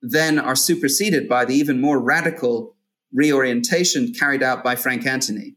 then 0.00 0.38
are 0.38 0.56
superseded 0.56 1.28
by 1.28 1.44
the 1.44 1.54
even 1.54 1.80
more 1.80 1.98
radical 1.98 2.76
reorientation 3.12 4.12
carried 4.12 4.42
out 4.42 4.62
by 4.62 4.76
Frank 4.76 5.06
Anthony. 5.06 5.56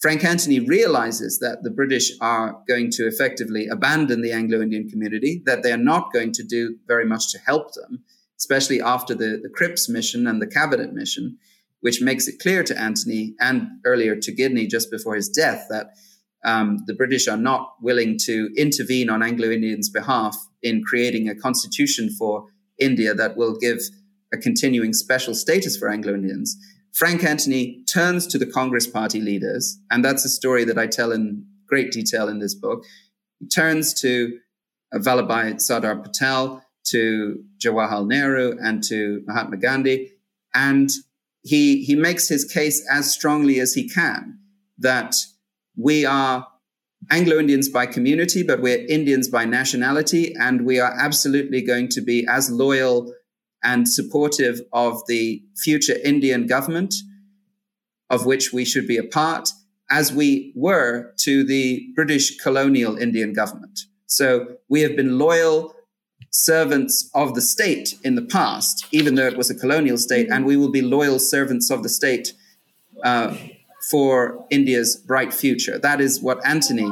Frank 0.00 0.24
Anthony 0.24 0.60
realizes 0.60 1.40
that 1.40 1.62
the 1.62 1.70
British 1.70 2.12
are 2.20 2.62
going 2.66 2.90
to 2.92 3.06
effectively 3.06 3.66
abandon 3.66 4.22
the 4.22 4.32
Anglo 4.32 4.62
Indian 4.62 4.88
community, 4.88 5.42
that 5.44 5.62
they 5.62 5.72
are 5.72 5.76
not 5.76 6.12
going 6.12 6.32
to 6.32 6.42
do 6.42 6.76
very 6.86 7.04
much 7.04 7.30
to 7.32 7.38
help 7.38 7.74
them, 7.74 8.02
especially 8.38 8.80
after 8.80 9.14
the, 9.14 9.40
the 9.42 9.50
Cripps 9.50 9.88
mission 9.88 10.26
and 10.26 10.40
the 10.40 10.46
cabinet 10.46 10.94
mission 10.94 11.36
which 11.80 12.00
makes 12.02 12.28
it 12.28 12.38
clear 12.38 12.62
to 12.64 12.78
Anthony 12.78 13.34
and 13.40 13.68
earlier 13.84 14.16
to 14.16 14.34
Gidney 14.34 14.68
just 14.68 14.90
before 14.90 15.14
his 15.14 15.28
death 15.28 15.66
that 15.70 15.90
um, 16.44 16.78
the 16.86 16.94
British 16.94 17.28
are 17.28 17.36
not 17.36 17.74
willing 17.80 18.18
to 18.24 18.50
intervene 18.56 19.10
on 19.10 19.22
Anglo 19.22 19.50
Indians' 19.50 19.90
behalf 19.90 20.36
in 20.62 20.82
creating 20.82 21.28
a 21.28 21.34
constitution 21.34 22.10
for 22.10 22.46
India 22.78 23.14
that 23.14 23.36
will 23.36 23.56
give 23.58 23.80
a 24.32 24.38
continuing 24.38 24.92
special 24.92 25.34
status 25.34 25.76
for 25.76 25.90
Anglo 25.90 26.14
Indians, 26.14 26.56
Frank 26.92 27.22
Anthony 27.24 27.84
turns 27.84 28.26
to 28.28 28.38
the 28.38 28.46
Congress 28.46 28.86
Party 28.86 29.20
leaders, 29.20 29.78
and 29.90 30.04
that's 30.04 30.24
a 30.24 30.28
story 30.28 30.64
that 30.64 30.78
I 30.78 30.86
tell 30.86 31.12
in 31.12 31.46
great 31.66 31.92
detail 31.92 32.28
in 32.28 32.40
this 32.40 32.54
book. 32.54 32.84
He 33.38 33.46
turns 33.46 33.94
to 34.00 34.38
Vallabhbhai 34.94 35.60
Sardar 35.60 35.96
Patel, 35.96 36.64
to 36.86 37.44
Jawaharlal 37.58 38.08
Nehru, 38.08 38.58
and 38.60 38.82
to 38.84 39.22
Mahatma 39.26 39.58
Gandhi, 39.58 40.12
and 40.54 40.90
he 41.42 41.84
he 41.84 41.94
makes 41.94 42.28
his 42.28 42.44
case 42.44 42.86
as 42.90 43.12
strongly 43.12 43.60
as 43.60 43.74
he 43.74 43.88
can 43.88 44.38
that 44.78 45.14
we 45.76 46.04
are 46.04 46.46
Anglo 47.10 47.38
Indians 47.38 47.68
by 47.68 47.86
community, 47.86 48.42
but 48.42 48.60
we're 48.60 48.84
Indians 48.86 49.28
by 49.28 49.44
nationality, 49.44 50.34
and 50.38 50.66
we 50.66 50.78
are 50.78 50.94
absolutely 50.98 51.62
going 51.62 51.88
to 51.88 52.00
be 52.00 52.26
as 52.28 52.50
loyal 52.50 53.12
and 53.62 53.88
supportive 53.88 54.60
of 54.72 55.02
the 55.06 55.42
future 55.56 55.96
Indian 56.04 56.46
government, 56.46 56.94
of 58.10 58.26
which 58.26 58.52
we 58.52 58.64
should 58.64 58.86
be 58.86 58.96
a 58.96 59.04
part, 59.04 59.48
as 59.90 60.12
we 60.12 60.52
were 60.54 61.12
to 61.18 61.44
the 61.44 61.90
British 61.94 62.36
colonial 62.38 62.96
Indian 62.96 63.32
government. 63.32 63.80
So 64.06 64.56
we 64.68 64.82
have 64.82 64.96
been 64.96 65.18
loyal 65.18 65.74
servants 66.30 67.10
of 67.14 67.34
the 67.34 67.40
state 67.40 67.94
in 68.04 68.14
the 68.14 68.22
past, 68.22 68.86
even 68.92 69.14
though 69.14 69.26
it 69.26 69.36
was 69.36 69.50
a 69.50 69.54
colonial 69.54 69.98
state, 69.98 70.28
and 70.30 70.44
we 70.44 70.56
will 70.56 70.70
be 70.70 70.82
loyal 70.82 71.18
servants 71.18 71.70
of 71.70 71.82
the 71.82 71.88
state 71.88 72.32
uh, 73.04 73.36
for 73.90 74.46
India's 74.50 74.96
bright 74.96 75.34
future. 75.34 75.78
That 75.78 76.00
is 76.00 76.20
what 76.20 76.44
Anthony 76.46 76.90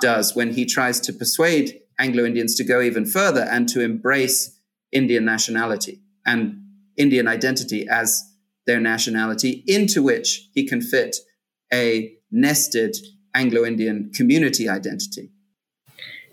does 0.00 0.34
when 0.34 0.52
he 0.52 0.64
tries 0.66 1.00
to 1.00 1.12
persuade 1.12 1.80
Anglo 1.98 2.24
Indians 2.24 2.56
to 2.56 2.64
go 2.64 2.80
even 2.80 3.06
further 3.06 3.42
and 3.42 3.68
to 3.68 3.80
embrace 3.80 4.58
Indian 4.90 5.24
nationality 5.24 6.00
and 6.26 6.60
Indian 6.96 7.28
identity 7.28 7.86
as 7.88 8.22
their 8.66 8.80
nationality, 8.80 9.62
into 9.66 10.02
which 10.02 10.48
he 10.54 10.66
can 10.66 10.80
fit 10.80 11.16
a 11.72 12.12
nested 12.30 12.96
Anglo 13.34 13.64
Indian 13.64 14.10
community 14.14 14.68
identity. 14.68 15.30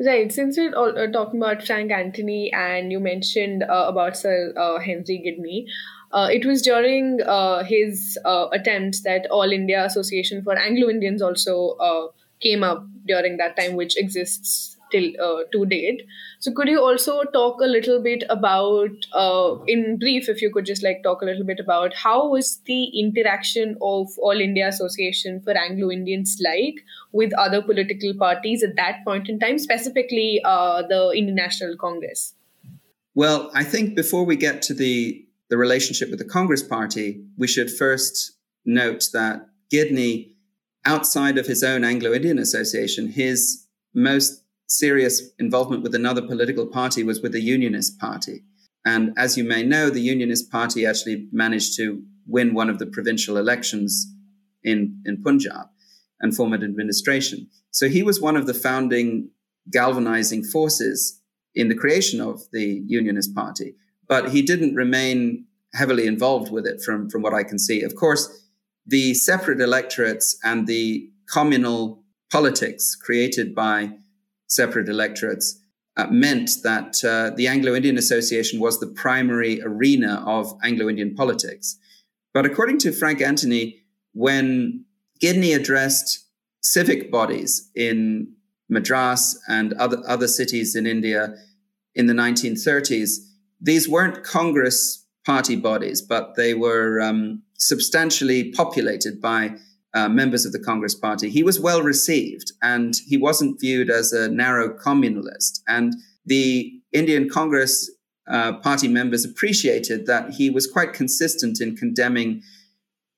Right. 0.04 0.32
Since 0.32 0.58
we're 0.58 0.74
all, 0.74 0.98
uh, 0.98 1.08
talking 1.08 1.40
about 1.40 1.64
Frank 1.64 1.92
Anthony 1.92 2.52
and 2.54 2.92
you 2.92 3.00
mentioned 3.00 3.64
uh, 3.64 3.86
about 3.88 4.18
Sir 4.18 4.52
uh, 4.58 4.80
Henry 4.80 5.22
Gidney, 5.24 5.66
uh, 6.12 6.28
it 6.32 6.44
was 6.44 6.64
during 6.64 7.22
uh, 7.22 7.64
his 7.64 8.18
uh, 8.26 8.48
attempt 8.52 9.04
that 9.04 9.28
All 9.30 9.52
India 9.52 9.86
Association 9.86 10.42
for 10.44 10.58
Anglo 10.58 10.90
Indians 10.90 11.22
also 11.22 12.14
came 12.42 12.64
up 12.64 12.84
during 13.06 13.38
that 13.38 13.56
time, 13.56 13.76
which 13.76 13.96
exists 13.96 14.71
till 14.92 15.10
uh, 15.22 15.44
to 15.52 15.66
date. 15.66 16.04
So, 16.40 16.52
could 16.52 16.68
you 16.68 16.82
also 16.82 17.24
talk 17.34 17.62
a 17.62 17.66
little 17.66 18.02
bit 18.02 18.24
about, 18.30 18.92
uh, 19.14 19.58
in 19.68 19.98
brief, 20.00 20.30
if 20.30 20.42
you 20.42 20.52
could 20.52 20.66
just 20.66 20.84
like 20.84 21.02
talk 21.04 21.22
a 21.22 21.26
little 21.26 21.46
bit 21.46 21.60
about 21.60 21.94
how 21.94 22.30
was 22.30 22.60
the 22.66 22.84
interaction 23.00 23.78
of 23.82 24.08
All 24.18 24.40
India 24.40 24.68
Association 24.68 25.42
for 25.42 25.58
Anglo 25.58 25.92
Indians 25.92 26.38
like 26.44 26.76
with 27.12 27.34
other 27.38 27.62
political 27.62 28.14
parties 28.18 28.64
at 28.64 28.76
that 28.76 29.04
point 29.06 29.30
in 29.30 29.40
time, 29.40 29.58
specifically 29.58 30.42
uh, 30.44 30.84
the 30.88 31.12
Indian 31.16 31.36
National 31.36 31.76
Congress? 31.78 32.34
Well, 33.14 33.52
I 33.54 33.64
think 33.64 33.96
before 33.96 34.26
we 34.26 34.36
get 34.36 34.62
to 34.64 34.74
the 34.74 35.26
the 35.50 35.58
relationship 35.58 36.10
with 36.10 36.20
the 36.20 36.26
Congress 36.26 36.64
Party, 36.64 37.22
we 37.38 37.46
should 37.46 37.70
first 37.70 38.38
note 38.66 39.10
that 39.12 39.48
Gidney, 39.72 40.36
outside 40.86 41.38
of 41.38 41.46
his 41.46 41.62
own 41.62 41.84
Anglo 41.84 42.14
Indian 42.14 42.40
Association, 42.40 43.10
his 43.10 43.68
most 43.94 44.41
serious 44.72 45.22
involvement 45.40 45.84
with 45.84 45.96
another 45.96 46.22
political 46.22 46.66
party 46.66 47.04
was 47.04 47.22
with 47.22 47.32
the 47.32 47.42
Unionist 47.42 48.00
Party. 48.00 48.44
And 48.86 49.14
as 49.18 49.38
you 49.38 49.44
may 49.44 49.64
know, 49.64 49.90
the 49.90 50.02
Unionist 50.02 50.52
Party 50.52 50.86
actually 50.86 51.28
managed 51.32 51.76
to 51.78 52.04
win 52.26 52.54
one 52.54 52.70
of 52.70 52.80
the 52.80 52.86
provincial 52.86 53.38
elections 53.38 54.08
in, 54.64 55.02
in 55.06 55.22
Punjab 55.22 55.68
and 56.20 56.36
form 56.36 56.54
an 56.54 56.64
administration. 56.64 57.48
So 57.72 57.90
he 57.90 58.04
was 58.04 58.22
one 58.22 58.38
of 58.38 58.48
the 58.48 58.54
founding 58.54 59.30
galvanizing 59.72 60.44
forces 60.44 61.22
in 61.54 61.68
the 61.68 61.76
creation 61.76 62.22
of 62.22 62.42
the 62.52 62.84
Unionist 62.88 63.36
Party 63.36 63.76
but 64.12 64.32
he 64.32 64.42
didn't 64.42 64.76
remain 64.76 65.46
heavily 65.74 66.06
involved 66.06 66.52
with 66.52 66.68
it 66.68 66.82
from, 66.82 67.10
from 67.10 67.22
what 67.22 67.34
I 67.34 67.44
can 67.44 67.58
see. 67.58 67.82
Of 67.82 67.96
course, 67.96 68.46
the 68.86 69.14
separate 69.14 69.62
electorates 69.62 70.38
and 70.44 70.68
the 70.68 71.10
communal 71.32 72.04
politics 72.30 72.94
created 72.94 73.56
by 73.56 73.94
separate 74.52 74.90
electorates 74.90 75.60
uh, 75.98 76.08
meant 76.08 76.52
that 76.64 77.04
uh, 77.04 77.36
the 77.36 77.48
Anglo 77.48 77.74
Indian 77.74 77.98
Association 77.98 78.60
was 78.60 78.80
the 78.80 78.88
primary 78.88 79.62
arena 79.62 80.24
of 80.26 80.54
Anglo 80.64 80.90
Indian 80.90 81.16
politics. 81.16 81.78
But 82.34 82.46
according 82.46 82.80
to 82.80 82.92
Frank 82.92 83.22
Anthony, 83.22 83.82
when 84.14 84.86
Gidney 85.22 85.56
addressed 85.56 86.26
civic 86.62 87.12
bodies 87.12 87.70
in 87.76 88.34
Madras 88.70 89.40
and 89.48 89.74
other, 89.74 90.02
other 90.08 90.28
cities 90.28 90.76
in 90.76 90.86
India 90.86 91.34
in 91.96 92.08
the 92.08 92.14
1930s, 92.14 93.18
these 93.60 93.88
weren't 93.88 94.24
Congress 94.24 95.06
party 95.26 95.56
bodies, 95.56 96.02
but 96.02 96.36
they 96.36 96.54
were 96.54 97.00
um, 97.00 97.44
substantially 97.58 98.52
populated 98.52 99.22
by 99.22 99.56
uh, 99.94 100.08
members 100.10 100.46
of 100.46 100.52
the 100.52 100.60
Congress 100.60 100.96
party. 100.96 101.30
He 101.30 101.44
was 101.44 101.60
well 101.60 101.82
received 101.82 102.52
and 102.62 102.96
he 103.08 103.18
wasn't 103.18 103.60
viewed 103.60 103.90
as 103.90 104.14
a 104.14 104.30
narrow 104.30 104.70
communalist. 104.70 105.60
And 105.68 105.94
the 106.26 106.72
Indian 106.94 107.30
Congress 107.30 107.90
uh, 108.30 108.54
party 108.60 108.88
members 108.88 109.26
appreciated 109.26 110.06
that 110.06 110.32
he 110.32 110.50
was 110.50 110.68
quite 110.68 110.94
consistent 110.94 111.60
in 111.60 111.76
condemning 111.76 112.42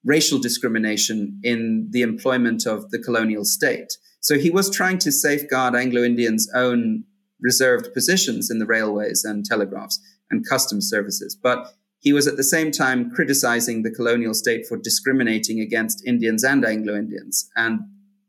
racial 0.03 0.39
discrimination 0.39 1.39
in 1.43 1.87
the 1.91 2.01
employment 2.01 2.65
of 2.65 2.89
the 2.91 2.99
colonial 2.99 3.45
state. 3.45 3.93
So 4.19 4.37
he 4.37 4.49
was 4.49 4.69
trying 4.69 4.97
to 4.99 5.11
safeguard 5.11 5.75
Anglo 5.75 6.01
Indians' 6.03 6.49
own 6.53 7.03
reserved 7.41 7.93
positions 7.93 8.49
in 8.49 8.59
the 8.59 8.65
railways 8.65 9.23
and 9.23 9.45
telegraphs 9.45 9.99
and 10.31 10.47
customs 10.47 10.89
services. 10.89 11.35
But 11.35 11.67
he 12.03 12.11
was 12.11 12.27
at 12.27 12.35
the 12.35 12.43
same 12.43 12.69
time 12.69 13.09
criticizing 13.09 13.81
the 13.81 13.89
colonial 13.89 14.33
state 14.33 14.67
for 14.67 14.77
discriminating 14.77 15.61
against 15.61 16.05
Indians 16.05 16.43
and 16.43 16.65
Anglo 16.65 16.95
Indians. 16.95 17.49
And 17.55 17.79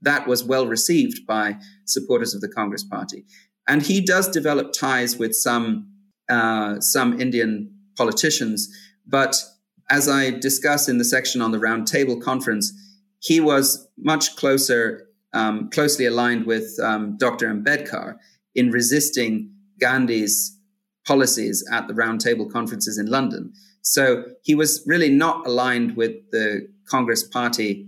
that 0.00 0.28
was 0.28 0.44
well 0.44 0.68
received 0.68 1.26
by 1.26 1.56
supporters 1.84 2.34
of 2.34 2.40
the 2.40 2.48
Congress 2.48 2.84
Party. 2.84 3.24
And 3.66 3.82
he 3.82 4.00
does 4.00 4.28
develop 4.28 4.72
ties 4.72 5.18
with 5.18 5.34
some, 5.34 5.90
uh, 6.28 6.78
some 6.78 7.20
Indian 7.20 7.74
politicians. 7.96 8.68
But 9.08 9.42
as 9.90 10.08
I 10.08 10.30
discuss 10.30 10.88
in 10.88 10.98
the 10.98 11.04
section 11.04 11.42
on 11.42 11.50
the 11.50 11.58
Roundtable 11.58 12.22
Conference, 12.22 12.72
he 13.18 13.40
was 13.40 13.88
much 13.98 14.36
closer, 14.36 15.08
um, 15.32 15.68
closely 15.70 16.06
aligned 16.06 16.46
with 16.46 16.78
um, 16.80 17.16
Dr. 17.18 17.52
Ambedkar 17.52 18.18
in 18.54 18.70
resisting 18.70 19.50
Gandhi's 19.80 20.56
policies 21.06 21.66
at 21.70 21.86
the 21.88 21.94
roundtable 21.94 22.50
conferences 22.50 22.98
in 22.98 23.06
London. 23.06 23.52
So 23.82 24.24
he 24.42 24.54
was 24.54 24.82
really 24.86 25.10
not 25.10 25.46
aligned 25.46 25.96
with 25.96 26.12
the 26.30 26.68
Congress 26.88 27.22
Party 27.22 27.86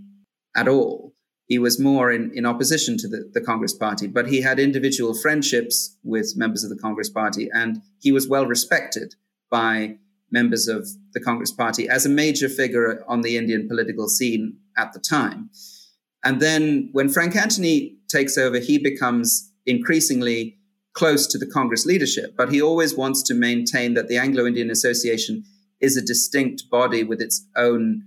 at 0.55 0.67
all. 0.67 1.13
He 1.47 1.59
was 1.59 1.79
more 1.79 2.11
in, 2.11 2.31
in 2.35 2.45
opposition 2.45 2.97
to 2.97 3.07
the, 3.07 3.29
the 3.33 3.41
Congress 3.41 3.73
Party, 3.73 4.05
but 4.07 4.27
he 4.27 4.41
had 4.41 4.59
individual 4.59 5.13
friendships 5.13 5.97
with 6.03 6.33
members 6.35 6.63
of 6.63 6.69
the 6.69 6.75
Congress 6.75 7.09
Party, 7.09 7.49
and 7.53 7.81
he 7.99 8.11
was 8.11 8.27
well 8.27 8.45
respected 8.45 9.15
by 9.49 9.95
members 10.29 10.67
of 10.67 10.87
the 11.13 11.21
Congress 11.21 11.51
Party 11.51 11.87
as 11.87 12.05
a 12.05 12.09
major 12.09 12.49
figure 12.49 13.01
on 13.07 13.21
the 13.21 13.37
Indian 13.37 13.67
political 13.67 14.09
scene 14.09 14.57
at 14.77 14.91
the 14.91 14.99
time. 14.99 15.49
And 16.23 16.41
then 16.41 16.89
when 16.91 17.07
Frank 17.07 17.35
Anthony 17.35 17.95
takes 18.09 18.37
over, 18.37 18.59
he 18.59 18.77
becomes 18.77 19.51
increasingly 19.65 20.57
close 20.97 21.27
to 21.27 21.37
the 21.37 21.45
Congress 21.45 21.85
leadership, 21.85 22.35
but 22.35 22.51
he 22.51 22.59
always 22.59 22.97
wants 22.97 23.21
to 23.21 23.35
maintain 23.35 23.93
that 23.93 24.07
the 24.07 24.17
Anglo 24.17 24.47
Indian 24.47 24.71
Association 24.71 25.43
is 25.79 25.95
a 25.95 26.01
distinct 26.01 26.63
body 26.71 27.03
with 27.03 27.21
its 27.21 27.47
own 27.55 28.01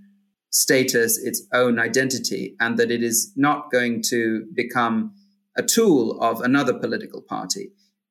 status, 0.50 1.16
its 1.22 1.40
own 1.54 1.78
identity, 1.78 2.56
and 2.58 2.76
that 2.78 2.90
it 2.90 3.00
is 3.00 3.32
not 3.36 3.70
going 3.70 4.02
to 4.02 4.44
become 4.54 5.14
a 5.56 5.62
tool 5.62 6.20
of 6.20 6.40
another 6.40 6.74
political 6.74 7.22
party. 7.22 7.70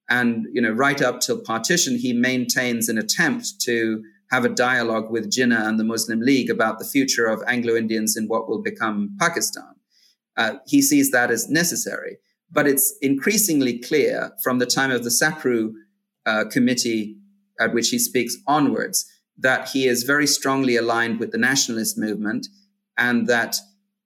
And, 0.10 0.48
you 0.54 0.62
know, 0.62 0.72
right 0.72 1.02
up 1.02 1.20
till 1.20 1.42
partition, 1.42 1.98
he 1.98 2.14
maintains 2.14 2.88
an 2.88 2.98
attempt 2.98 3.60
to 3.66 4.02
have 4.32 4.46
a 4.46 4.50
dialogue 4.50 5.12
with 5.12 5.30
Jinnah 5.30 5.68
and 5.68 5.78
the 5.78 5.84
Muslim 5.84 6.22
League 6.22 6.50
about 6.50 6.80
the 6.80 6.86
future 6.86 7.26
of 7.26 7.44
Anglo 7.48 7.76
Indians 7.76 8.16
in 8.16 8.28
what 8.28 8.48
will 8.48 8.62
become 8.62 9.18
Pakistan. 9.20 9.76
Uh, 10.38 10.54
he 10.68 10.82
sees 10.82 11.12
that 11.12 11.32
as 11.32 11.50
necessary. 11.50 12.18
But 12.52 12.68
it's 12.68 12.98
increasingly 13.02 13.78
clear 13.80 14.32
from 14.44 14.60
the 14.60 14.66
time 14.66 14.92
of 14.92 15.04
the 15.04 15.12
SAPRU 15.12 15.74
uh, 16.26 16.46
committee 16.52 17.18
at 17.60 17.74
which 17.74 17.90
he 17.90 18.00
speaks 18.00 18.38
onwards 18.48 19.06
that 19.38 19.70
he 19.70 19.88
is 19.88 20.04
very 20.04 20.28
strongly 20.28 20.76
aligned 20.76 21.20
with 21.20 21.32
the 21.32 21.38
nationalist 21.38 21.98
movement 21.98 22.48
and 22.98 23.28
that 23.28 23.56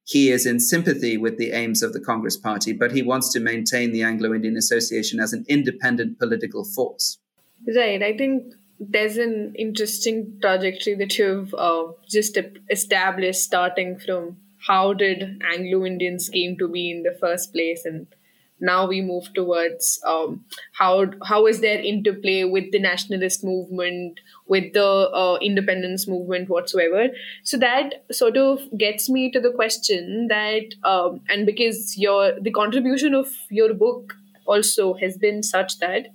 he 0.05 0.29
is 0.29 0.45
in 0.45 0.59
sympathy 0.59 1.17
with 1.17 1.37
the 1.37 1.51
aims 1.51 1.81
of 1.81 1.93
the 1.93 1.99
Congress 1.99 2.37
Party, 2.37 2.73
but 2.73 2.91
he 2.91 3.01
wants 3.01 3.31
to 3.31 3.39
maintain 3.39 3.93
the 3.93 4.03
Anglo 4.03 4.33
Indian 4.33 4.57
Association 4.57 5.19
as 5.19 5.33
an 5.33 5.45
independent 5.47 6.19
political 6.19 6.65
force. 6.65 7.17
Right. 7.75 8.03
I 8.03 8.15
think 8.15 8.53
there's 8.79 9.17
an 9.17 9.53
interesting 9.57 10.37
trajectory 10.41 10.95
that 10.95 11.17
you've 11.17 11.53
uh, 11.53 11.85
just 12.07 12.37
established, 12.69 13.41
starting 13.41 13.97
from 13.97 14.37
how 14.67 14.93
did 14.93 15.41
Anglo 15.55 15.85
Indians 15.85 16.29
came 16.29 16.57
to 16.57 16.67
be 16.67 16.91
in 16.91 17.03
the 17.03 17.17
first 17.19 17.53
place 17.53 17.85
and 17.85 18.07
now 18.59 18.87
we 18.87 19.01
move 19.01 19.33
towards 19.33 19.99
um, 20.05 20.45
how 20.73 21.05
how 21.25 21.45
is 21.47 21.59
there 21.61 21.79
interplay 21.79 22.43
with 22.43 22.71
the 22.71 22.79
nationalist 22.79 23.43
movement 23.43 24.19
with 24.47 24.73
the 24.73 24.85
uh, 24.85 25.37
independence 25.41 26.07
movement 26.07 26.49
whatsoever? 26.49 27.07
So 27.43 27.57
that 27.57 28.05
sort 28.11 28.37
of 28.37 28.61
gets 28.77 29.09
me 29.09 29.31
to 29.31 29.39
the 29.39 29.51
question 29.51 30.27
that 30.29 30.75
um, 30.83 31.21
and 31.29 31.45
because 31.45 31.97
your 31.97 32.39
the 32.39 32.51
contribution 32.51 33.13
of 33.13 33.27
your 33.49 33.73
book 33.73 34.13
also 34.45 34.93
has 34.95 35.17
been 35.17 35.43
such 35.43 35.79
that 35.79 36.07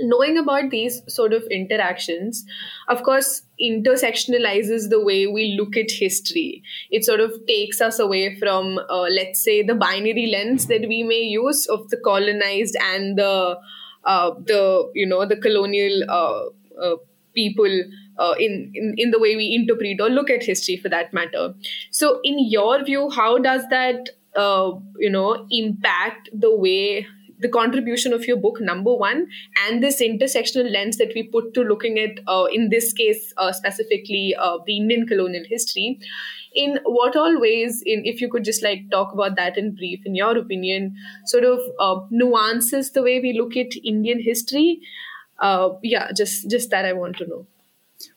knowing 0.00 0.38
about 0.38 0.70
these 0.70 1.02
sort 1.08 1.32
of 1.32 1.42
interactions 1.50 2.44
of 2.88 3.02
course 3.02 3.42
intersectionalizes 3.60 4.90
the 4.90 5.02
way 5.02 5.26
we 5.26 5.56
look 5.58 5.76
at 5.76 5.90
history. 5.90 6.62
It 6.90 7.04
sort 7.04 7.20
of 7.20 7.32
takes 7.46 7.80
us 7.80 7.98
away 7.98 8.38
from 8.38 8.78
uh, 8.90 9.06
let's 9.10 9.40
say 9.42 9.62
the 9.62 9.74
binary 9.74 10.26
lens 10.26 10.66
that 10.66 10.88
we 10.88 11.02
may 11.02 11.20
use 11.20 11.66
of 11.66 11.88
the 11.90 11.96
colonized 11.96 12.76
and 12.80 13.18
the 13.18 13.58
uh, 14.04 14.30
the 14.46 14.90
you 14.94 15.06
know 15.06 15.24
the 15.26 15.36
colonial 15.36 16.04
uh, 16.10 16.44
uh 16.80 16.96
people 17.34 17.82
uh, 18.18 18.34
in, 18.38 18.70
in 18.74 18.94
in 18.96 19.10
the 19.10 19.18
way 19.18 19.34
we 19.36 19.54
interpret 19.54 20.00
or 20.00 20.08
look 20.08 20.30
at 20.30 20.42
history 20.42 20.76
for 20.76 20.88
that 20.88 21.12
matter. 21.12 21.54
So 21.90 22.20
in 22.22 22.38
your 22.38 22.84
view 22.84 23.10
how 23.10 23.38
does 23.38 23.66
that 23.70 24.10
uh, 24.36 24.72
you 24.98 25.10
know 25.10 25.46
impact 25.50 26.28
the 26.32 26.54
way 26.54 27.06
the 27.38 27.48
contribution 27.48 28.12
of 28.12 28.26
your 28.26 28.36
book 28.36 28.60
number 28.60 28.94
one 28.94 29.26
and 29.64 29.82
this 29.82 30.00
intersectional 30.00 30.70
lens 30.70 30.96
that 30.98 31.12
we 31.14 31.22
put 31.22 31.52
to 31.54 31.62
looking 31.62 31.98
at 31.98 32.20
uh, 32.26 32.46
in 32.52 32.68
this 32.70 32.92
case 32.92 33.32
uh, 33.36 33.52
specifically 33.52 34.34
uh, 34.38 34.58
the 34.66 34.76
indian 34.76 35.06
colonial 35.06 35.44
history. 35.48 35.98
In 36.54 36.78
what 36.84 37.16
all 37.16 37.40
ways 37.40 37.82
in 37.84 38.04
if 38.04 38.20
you 38.20 38.30
could 38.30 38.44
just 38.44 38.62
like 38.62 38.88
talk 38.90 39.12
about 39.12 39.34
that 39.36 39.58
in 39.58 39.74
brief 39.74 40.00
in 40.06 40.14
your 40.14 40.36
opinion 40.38 40.94
sort 41.26 41.44
of 41.44 41.58
uh, 41.80 42.00
nuances 42.10 42.92
the 42.92 43.02
way 43.02 43.20
we 43.20 43.32
look 43.32 43.56
at 43.56 43.76
indian 43.84 44.22
history. 44.22 44.80
Uh, 45.38 45.70
yeah 45.82 46.12
just 46.12 46.48
just 46.48 46.70
that 46.70 46.84
i 46.84 46.92
want 46.92 47.16
to 47.16 47.26
know. 47.26 47.46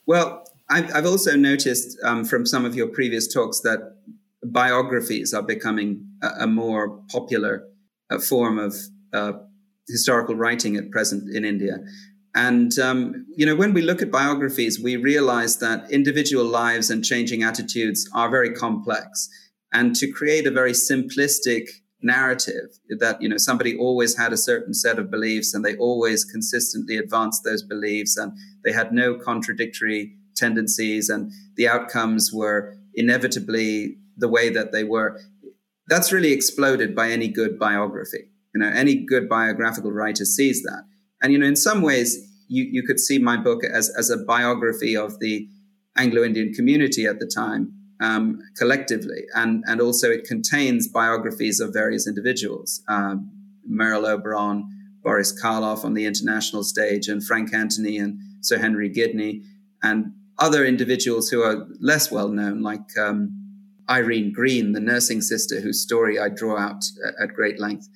Well 0.06 0.46
i've, 0.70 0.94
I've 0.94 1.06
also 1.06 1.36
noticed 1.36 1.98
um, 2.04 2.26
from 2.26 2.46
some 2.46 2.66
of 2.66 2.76
your 2.76 2.88
previous 2.88 3.32
talks 3.32 3.62
that 3.62 3.96
biographies 4.44 5.34
are 5.34 5.42
becoming 5.42 6.08
a, 6.22 6.28
a 6.42 6.48
more 6.48 6.90
popular 7.10 7.68
uh, 8.10 8.20
form 8.20 8.60
of 8.60 8.76
uh, 9.14 9.34
historical 9.88 10.36
writing 10.36 10.76
at 10.76 10.92
present 10.92 11.36
in 11.36 11.46
India. 11.46 11.78
And, 12.36 12.78
um, 12.78 13.26
you 13.36 13.46
know, 13.46 13.56
when 13.56 13.74
we 13.74 13.82
look 13.82 14.02
at 14.02 14.12
biographies, 14.12 14.80
we 14.80 14.96
realize 14.96 15.58
that 15.58 15.90
individual 15.90 16.46
lives 16.46 16.92
and 16.92 17.04
changing 17.04 17.42
attitudes 17.42 18.08
are 18.14 18.30
very 18.30 18.54
complex. 18.54 19.28
And 19.74 19.96
to 19.96 20.12
create 20.12 20.46
a 20.46 20.52
very 20.52 20.74
simplistic 20.74 21.68
narrative 22.02 22.78
that, 23.00 23.20
you 23.22 23.28
know, 23.28 23.38
somebody 23.38 23.76
always 23.76 24.16
had 24.16 24.34
a 24.34 24.38
certain 24.38 24.74
set 24.74 25.00
of 25.00 25.10
beliefs 25.10 25.54
and 25.54 25.66
they 25.66 25.76
always 25.78 26.24
consistently 26.24 26.98
advanced 26.98 27.44
those 27.44 27.64
beliefs 27.64 28.18
and 28.18 28.34
they 28.64 28.72
had 28.72 28.92
no 28.92 29.16
contradictory 29.16 30.14
tendencies 30.36 31.10
and 31.10 31.32
the 31.56 31.68
outcomes 31.68 32.32
were 32.32 32.78
inevitably 32.94 33.98
the 34.16 34.28
way 34.28 34.50
that 34.50 34.72
they 34.72 34.84
were. 34.84 35.20
That's 35.88 36.12
really 36.12 36.34
exploded 36.34 36.96
by 36.96 37.10
any 37.10 37.30
good 37.30 37.58
biography. 37.58 38.30
You 38.58 38.64
know, 38.64 38.72
any 38.76 38.96
good 38.96 39.30
biographical 39.30 39.92
writer 39.92 40.26
sees 40.26 40.64
that. 40.64 40.84
And, 41.22 41.32
you 41.32 41.38
know, 41.38 41.46
in 41.46 41.56
some 41.56 41.84
ways, 41.84 42.18
you, 42.48 42.64
you 42.64 42.82
could 42.82 43.00
see 43.00 43.20
my 43.20 43.38
book 43.38 43.64
as, 43.64 43.94
as 43.96 44.10
a 44.10 44.18
biography 44.18 44.98
of 44.98 45.20
the 45.20 45.48
Anglo 45.96 46.24
Indian 46.24 46.52
community 46.54 47.06
at 47.06 47.20
the 47.20 47.28
time 47.28 47.72
um, 48.02 48.40
collectively. 48.58 49.26
And, 49.36 49.64
and 49.68 49.80
also, 49.80 50.10
it 50.10 50.24
contains 50.24 50.88
biographies 50.88 51.60
of 51.60 51.72
various 51.72 52.08
individuals 52.08 52.82
um, 52.88 53.30
Merle 53.64 54.08
Oberon, 54.08 54.68
Boris 55.04 55.40
Karloff 55.40 55.86
on 55.86 55.94
the 55.94 56.08
international 56.08 56.64
stage, 56.64 57.08
and 57.08 57.24
Frank 57.24 57.54
Anthony 57.54 58.00
and 58.00 58.18
Sir 58.42 58.58
Henry 58.58 58.90
Gidney, 58.90 59.44
and 59.84 60.14
other 60.40 60.66
individuals 60.66 61.30
who 61.30 61.44
are 61.44 61.68
less 61.80 62.12
well 62.12 62.30
known, 62.30 62.64
like 62.64 62.98
um, 63.00 63.38
Irene 63.88 64.34
Green, 64.34 64.72
the 64.72 64.80
nursing 64.80 65.22
sister, 65.22 65.60
whose 65.62 65.80
story 65.80 66.18
I 66.20 66.30
draw 66.30 66.58
out 66.58 66.86
at 67.22 67.36
great 67.36 67.60
length. 67.60 67.88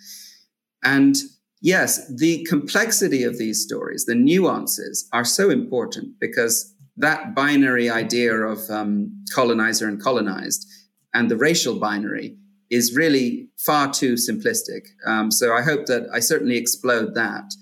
And 0.84 1.16
yes, 1.62 2.12
the 2.14 2.46
complexity 2.50 3.24
of 3.24 3.38
these 3.38 3.64
stories, 3.64 4.06
the 4.06 4.16
nuances 4.16 5.08
are 5.14 5.26
so 5.26 5.50
important 5.50 6.16
because 6.20 6.74
that 6.98 7.34
binary 7.36 7.90
idea 7.90 8.34
of 8.34 8.70
um, 8.70 9.24
colonizer 9.34 9.88
and 9.88 10.02
colonized 10.02 10.68
and 11.14 11.30
the 11.30 11.38
racial 11.38 11.80
binary 11.80 12.38
is 12.70 12.96
really 12.96 13.50
far 13.58 13.92
too 13.92 14.14
simplistic. 14.14 14.88
Um, 15.06 15.30
so 15.30 15.54
I 15.54 15.62
hope 15.62 15.88
that 15.88 16.08
I 16.14 16.20
certainly 16.20 16.58
explode 16.58 17.16
that. 17.16 17.54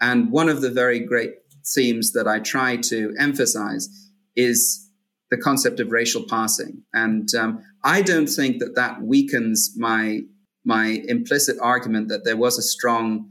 And 0.00 0.30
one 0.30 0.48
of 0.48 0.60
the 0.60 0.70
very 0.70 1.00
great 1.00 1.34
themes 1.74 2.12
that 2.12 2.28
I 2.28 2.38
try 2.38 2.76
to 2.76 3.14
emphasize 3.18 3.88
is 4.36 4.88
the 5.30 5.36
concept 5.36 5.80
of 5.80 5.90
racial 5.90 6.24
passing. 6.28 6.82
And 6.92 7.28
um, 7.34 7.62
I 7.82 8.02
don't 8.02 8.28
think 8.28 8.58
that 8.58 8.76
that 8.76 9.02
weakens 9.02 9.74
my 9.76 10.20
my 10.64 11.02
implicit 11.08 11.56
argument 11.60 12.08
that 12.08 12.24
there 12.24 12.36
was 12.36 12.58
a 12.58 12.62
strong 12.62 13.28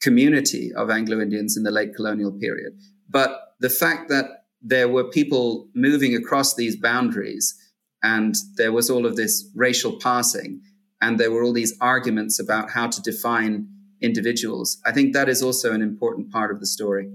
community 0.00 0.72
of 0.74 0.90
Anglo 0.90 1.20
Indians 1.20 1.56
in 1.56 1.62
the 1.62 1.70
late 1.70 1.94
colonial 1.94 2.32
period. 2.32 2.72
But 3.08 3.54
the 3.60 3.70
fact 3.70 4.08
that 4.08 4.44
there 4.60 4.88
were 4.88 5.04
people 5.04 5.68
moving 5.74 6.14
across 6.14 6.54
these 6.54 6.76
boundaries 6.76 7.56
and 8.02 8.34
there 8.56 8.72
was 8.72 8.90
all 8.90 9.06
of 9.06 9.16
this 9.16 9.48
racial 9.54 9.98
passing 9.98 10.60
and 11.00 11.18
there 11.18 11.30
were 11.30 11.42
all 11.42 11.52
these 11.52 11.76
arguments 11.80 12.38
about 12.38 12.70
how 12.70 12.88
to 12.88 13.00
define 13.02 13.68
individuals, 14.00 14.80
I 14.84 14.92
think 14.92 15.14
that 15.14 15.28
is 15.28 15.42
also 15.42 15.72
an 15.72 15.82
important 15.82 16.30
part 16.30 16.50
of 16.50 16.60
the 16.60 16.66
story. 16.66 17.10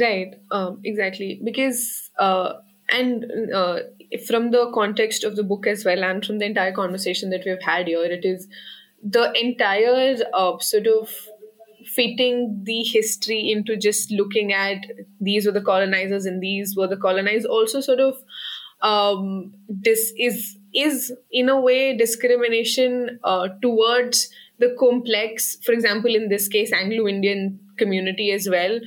Right, 0.00 0.34
um, 0.50 0.80
exactly. 0.84 1.40
Because, 1.42 2.10
uh, 2.18 2.54
and 2.90 3.24
uh, 3.54 3.80
from 4.26 4.50
the 4.50 4.70
context 4.72 5.24
of 5.24 5.36
the 5.36 5.42
book 5.42 5.66
as 5.66 5.84
well, 5.84 6.04
and 6.04 6.24
from 6.24 6.38
the 6.38 6.44
entire 6.44 6.72
conversation 6.72 7.30
that 7.30 7.42
we've 7.46 7.62
had 7.62 7.86
here, 7.86 8.04
it 8.04 8.24
is 8.24 8.48
the 9.02 9.32
entire 9.40 10.16
uh, 10.34 10.58
sort 10.58 10.86
of 10.86 11.10
fitting 11.86 12.60
the 12.64 12.82
history 12.82 13.50
into 13.50 13.76
just 13.76 14.10
looking 14.10 14.52
at 14.52 14.84
these 15.20 15.46
were 15.46 15.52
the 15.52 15.62
colonizers 15.62 16.26
and 16.26 16.42
these 16.42 16.76
were 16.76 16.86
the 16.86 16.96
colonized 16.96 17.46
also 17.46 17.80
sort 17.80 18.00
of 18.00 18.16
um, 18.82 19.52
this 19.68 20.12
is 20.18 20.58
is 20.74 21.12
in 21.32 21.48
a 21.48 21.60
way 21.60 21.96
discrimination 21.96 23.18
uh, 23.24 23.48
towards 23.62 24.28
the 24.58 24.74
complex 24.78 25.56
for 25.64 25.72
example 25.72 26.14
in 26.14 26.28
this 26.28 26.48
case 26.48 26.72
anglo-indian 26.72 27.58
community 27.78 28.30
as 28.32 28.48
well 28.48 28.78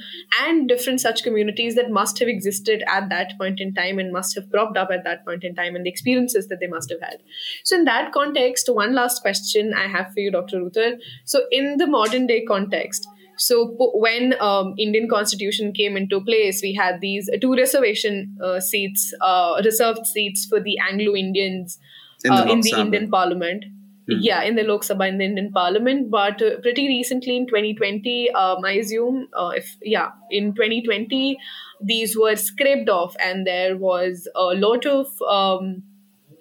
and 0.41 0.67
different 0.67 1.01
such 1.01 1.23
communities 1.23 1.75
that 1.75 1.89
must 1.89 2.19
have 2.19 2.27
existed 2.27 2.83
at 2.87 3.09
that 3.09 3.33
point 3.37 3.59
in 3.59 3.73
time 3.73 3.99
and 3.99 4.11
must 4.11 4.35
have 4.35 4.49
cropped 4.51 4.77
up 4.77 4.89
at 4.91 5.03
that 5.03 5.25
point 5.25 5.43
in 5.43 5.55
time 5.55 5.75
and 5.75 5.85
the 5.85 5.89
experiences 5.89 6.47
that 6.47 6.59
they 6.59 6.67
must 6.67 6.89
have 6.89 7.01
had 7.01 7.17
so 7.63 7.75
in 7.75 7.85
that 7.85 8.11
context 8.11 8.69
one 8.73 8.93
last 8.93 9.21
question 9.21 9.73
i 9.73 9.87
have 9.87 10.11
for 10.13 10.19
you 10.19 10.31
dr 10.31 10.57
Uther. 10.57 10.97
so 11.25 11.41
in 11.51 11.77
the 11.77 11.87
modern 11.87 12.27
day 12.27 12.43
context 12.45 13.07
so 13.37 13.73
when 13.95 14.35
um, 14.39 14.75
Indian 14.77 15.09
Constitution 15.09 15.73
came 15.73 15.97
into 15.97 16.21
place, 16.21 16.61
we 16.61 16.75
had 16.75 17.01
these 17.01 17.27
two 17.41 17.55
reservation 17.55 18.37
uh, 18.43 18.59
seats, 18.59 19.11
uh, 19.19 19.59
reserved 19.65 20.05
seats 20.05 20.45
for 20.45 20.59
the 20.59 20.77
Anglo 20.77 21.15
Indians 21.15 21.79
in 22.23 22.35
the, 22.35 22.41
uh, 22.41 22.51
in 22.51 22.61
the 22.61 22.73
Indian 22.77 23.09
Parliament. 23.09 23.65
Mm. 24.11 24.17
Yeah, 24.21 24.41
in 24.43 24.55
the 24.55 24.63
Lok 24.63 24.81
Sabha 24.81 25.07
in 25.07 25.17
the 25.17 25.25
Indian 25.25 25.51
Parliament, 25.51 26.09
but 26.09 26.41
uh, 26.41 26.57
pretty 26.61 26.87
recently 26.87 27.37
in 27.37 27.47
2020, 27.47 28.31
um, 28.31 28.65
I 28.65 28.73
assume, 28.73 29.27
uh, 29.37 29.51
if 29.55 29.77
yeah, 29.81 30.09
in 30.29 30.53
2020, 30.53 31.37
these 31.81 32.17
were 32.17 32.35
scraped 32.35 32.89
off, 32.89 33.15
and 33.23 33.45
there 33.45 33.77
was 33.77 34.27
a 34.35 34.53
lot 34.65 34.85
of 34.85 35.07
um, 35.29 35.83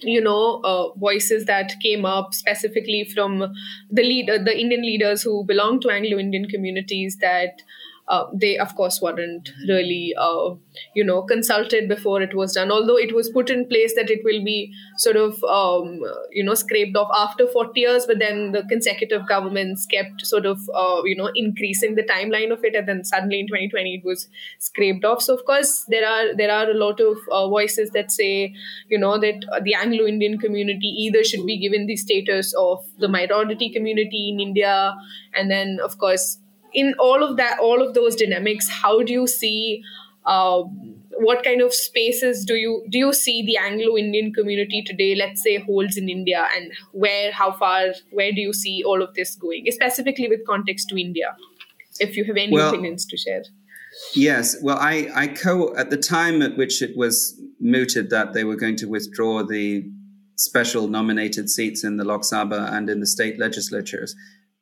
you 0.03 0.21
know 0.21 0.61
uh, 0.65 0.93
voices 0.99 1.45
that 1.47 1.73
came 1.83 2.05
up 2.05 2.35
specifically 2.35 3.05
from 3.05 3.53
the 3.91 4.03
leader, 4.03 4.43
the 4.43 4.59
Indian 4.59 4.83
leaders 4.83 5.23
who 5.23 5.45
belong 5.45 5.81
to 5.81 5.91
Anglo-Indian 5.91 6.47
communities 6.47 7.19
that 7.21 7.63
uh, 8.11 8.27
they 8.35 8.59
of 8.59 8.75
course 8.77 9.01
weren't 9.01 9.53
really 9.69 10.15
uh, 10.19 10.51
you 10.95 11.05
know 11.05 11.23
consulted 11.23 11.89
before 11.89 12.21
it 12.21 12.35
was 12.35 12.55
done. 12.55 12.71
Although 12.71 12.97
it 12.97 13.15
was 13.15 13.31
put 13.31 13.51
in 13.51 13.67
place 13.69 13.95
that 13.95 14.11
it 14.11 14.21
will 14.25 14.45
be 14.45 14.73
sort 14.99 15.17
of 15.17 15.43
um, 15.45 16.01
you 16.33 16.45
know 16.45 16.55
scraped 16.55 16.97
off 16.97 17.09
after 17.17 17.47
40 17.47 17.81
years 17.81 18.07
but 18.07 18.19
then 18.19 18.53
the 18.53 18.65
consecutive 18.65 19.29
governments 19.29 19.87
kept 19.87 20.27
sort 20.27 20.45
of 20.45 20.59
uh, 20.75 21.03
you 21.05 21.17
know 21.17 21.31
increasing 21.35 21.95
the 21.95 22.03
timeline 22.03 22.53
of 22.53 22.65
it 22.65 22.75
and 22.75 22.89
then 22.89 23.05
suddenly 23.05 23.41
in 23.41 23.47
2020 23.47 23.95
it 23.95 24.05
was 24.05 24.29
scraped 24.59 25.05
off. 25.05 25.23
So 25.23 25.35
of 25.35 25.45
course 25.45 25.85
there 25.89 26.07
are 26.07 26.35
there 26.35 26.51
are 26.51 26.69
a 26.69 26.75
lot 26.75 27.01
of 27.01 27.17
uh, 27.31 27.49
voices 27.49 27.91
that 27.91 28.11
say 28.11 28.53
you 28.89 28.99
know 28.99 29.19
that 29.19 29.47
the 29.63 29.75
anglo-indian 29.75 30.39
community 30.39 30.89
either 30.89 31.23
should 31.23 31.47
be 31.47 31.59
given 31.59 31.87
the 31.87 31.97
status 31.97 32.55
of 32.59 32.85
the 32.99 33.09
minority 33.09 33.71
community 33.71 34.29
in 34.31 34.41
india 34.41 34.95
and 35.35 35.51
then 35.51 35.79
of 35.83 35.99
course 35.99 36.39
in 36.73 36.95
all 36.99 37.23
of 37.23 37.37
that 37.37 37.59
all 37.59 37.83
of 37.83 37.95
those 37.95 38.17
dynamics 38.17 38.69
how 38.69 39.03
do 39.03 39.13
you 39.13 39.27
see 39.27 39.83
uh, 40.27 40.63
what 41.21 41.43
kind 41.45 41.61
of 41.61 41.73
spaces 41.75 42.45
do 42.45 42.55
you 42.55 42.85
do 42.91 42.99
you 42.99 43.13
see 43.13 43.43
the 43.45 43.57
anglo-indian 43.57 44.33
community 44.33 44.83
today 44.83 45.15
let's 45.15 45.43
say 45.43 45.59
holds 45.59 45.97
in 45.97 46.09
india? 46.09 46.49
And 46.57 46.73
where 46.93 47.33
how 47.33 47.53
far 47.53 47.95
where 48.11 48.33
do 48.33 48.41
you 48.41 48.53
see 48.53 48.83
all 48.85 49.03
of 49.03 49.15
this 49.15 49.35
going 49.35 49.67
specifically 49.71 50.29
with 50.29 50.47
context 50.47 50.89
to 50.89 51.01
india? 51.01 51.37
If 51.99 52.17
you 52.17 52.25
have 52.25 52.37
any 52.37 52.53
well, 52.53 52.69
opinions 52.69 53.05
to 53.07 53.17
share. 53.17 53.43
yes. 54.15 54.57
Well 54.63 54.79
i 54.79 55.09
i 55.15 55.27
co 55.27 55.75
at 55.77 55.91
the 55.91 55.97
time 55.97 56.43
at 56.43 56.57
which 56.57 56.81
it 56.83 56.97
was 56.97 57.41
mooted 57.61 58.11
that 58.11 58.33
they 58.33 58.45
were 58.45 58.57
going 58.57 58.77
to 58.77 58.87
withdraw 58.87 59.43
the 59.43 59.85
special 60.37 60.89
nominated 60.89 61.51
seats 61.51 61.85
in 61.85 61.99
the 61.99 62.05
lok 62.05 62.23
sabha 62.23 62.73
and 62.73 62.89
in 62.89 63.01
the 63.01 63.07
state 63.07 63.39
legislatures 63.39 64.15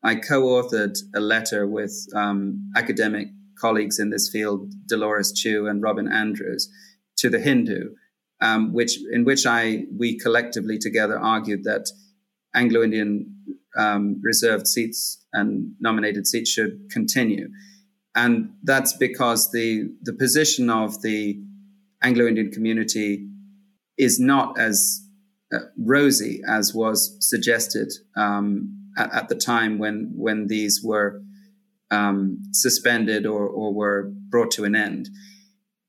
I 0.03 0.15
co-authored 0.15 0.97
a 1.15 1.21
letter 1.21 1.67
with 1.67 1.93
um, 2.15 2.71
academic 2.77 3.29
colleagues 3.61 3.99
in 3.99 4.11
this 4.11 4.29
field, 4.31 4.73
Dolores 4.87 5.33
Chew 5.33 5.67
and 5.67 5.83
Robyn 5.83 6.11
Andrews, 6.11 6.69
to 7.19 7.29
the 7.29 7.41
Hindu, 7.41 7.95
um, 8.41 8.73
which 8.73 8.99
in 9.13 9.25
which 9.25 9.47
I 9.47 9.85
we 9.97 10.19
collectively 10.19 10.79
together 10.79 11.19
argued 11.19 11.65
that 11.65 11.87
Anglo-Indian 12.55 13.35
um, 13.77 14.21
reserved 14.23 14.67
seats 14.67 15.25
and 15.33 15.75
nominated 15.81 16.27
seats 16.27 16.51
should 16.51 16.89
continue, 16.91 17.49
and 18.15 18.51
that's 18.63 18.97
because 18.97 19.51
the 19.51 19.91
the 20.03 20.13
position 20.13 20.71
of 20.71 21.03
the 21.03 21.41
Anglo-Indian 22.03 22.53
community 22.53 23.29
is 23.99 24.21
not 24.21 24.59
as 24.59 25.01
uh, 25.53 25.59
rosy 25.77 26.41
as 26.49 26.73
was 26.73 27.17
suggested 27.21 27.89
um, 28.17 28.78
at, 28.99 29.15
at 29.15 29.29
the 29.29 29.35
time 29.35 29.79
when 29.79 30.13
when 30.15 30.49
these 30.49 30.83
were 30.83 31.23
um, 31.91 32.39
suspended 32.53 33.25
or, 33.25 33.47
or 33.47 33.73
were 33.73 34.11
brought 34.29 34.51
to 34.53 34.65
an 34.65 34.77
end. 34.77 35.09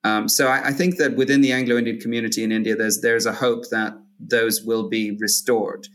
Um, 0.06 0.30
so 0.30 0.48
I, 0.48 0.68
I, 0.68 0.72
think 0.72 0.96
that 0.96 1.18
within 1.18 1.42
the 1.42 1.52
Anglo-Indian 1.52 2.00
community 2.00 2.42
in 2.42 2.54
India, 2.54 2.74
there's 2.74 3.02
there's 3.02 3.26
a 3.26 3.34
hope 3.34 3.70
that 3.70 3.98
those 4.18 4.62
will 4.64 4.88
be 4.88 5.18
restored, 5.20 5.90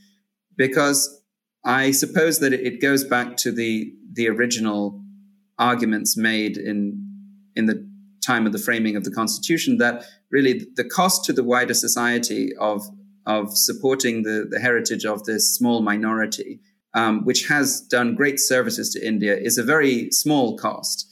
because 0.56 1.22
I 1.64 1.90
suppose 1.90 2.38
that 2.40 2.52
it, 2.52 2.82
goes 2.82 3.02
back 3.04 3.38
to 3.38 3.50
the 3.50 3.94
the 4.12 4.28
original 4.28 5.02
arguments 5.58 6.18
made 6.18 6.58
in 6.58 7.02
in 7.56 7.64
the 7.64 7.88
time 8.22 8.44
of 8.44 8.52
the 8.52 8.58
framing 8.58 8.96
of 8.96 9.04
the 9.04 9.10
constitution 9.10 9.78
that 9.78 10.04
really 10.30 10.66
the 10.76 10.84
cost 10.84 11.24
to 11.24 11.32
the 11.32 11.44
wider 11.44 11.74
society 11.74 12.54
of 12.56 12.82
of 13.26 13.56
supporting 13.56 14.22
the, 14.22 14.46
the 14.50 14.60
heritage 14.60 15.06
of 15.06 15.24
this 15.24 15.54
small 15.54 15.80
minority 15.80 16.60
um, 16.94 17.24
which 17.24 17.46
has 17.48 17.80
done 17.80 18.14
great 18.14 18.38
services 18.38 18.90
to 18.90 19.06
India, 19.06 19.36
is 19.36 19.58
a 19.58 19.62
very 19.62 20.10
small 20.10 20.56
cost. 20.56 21.10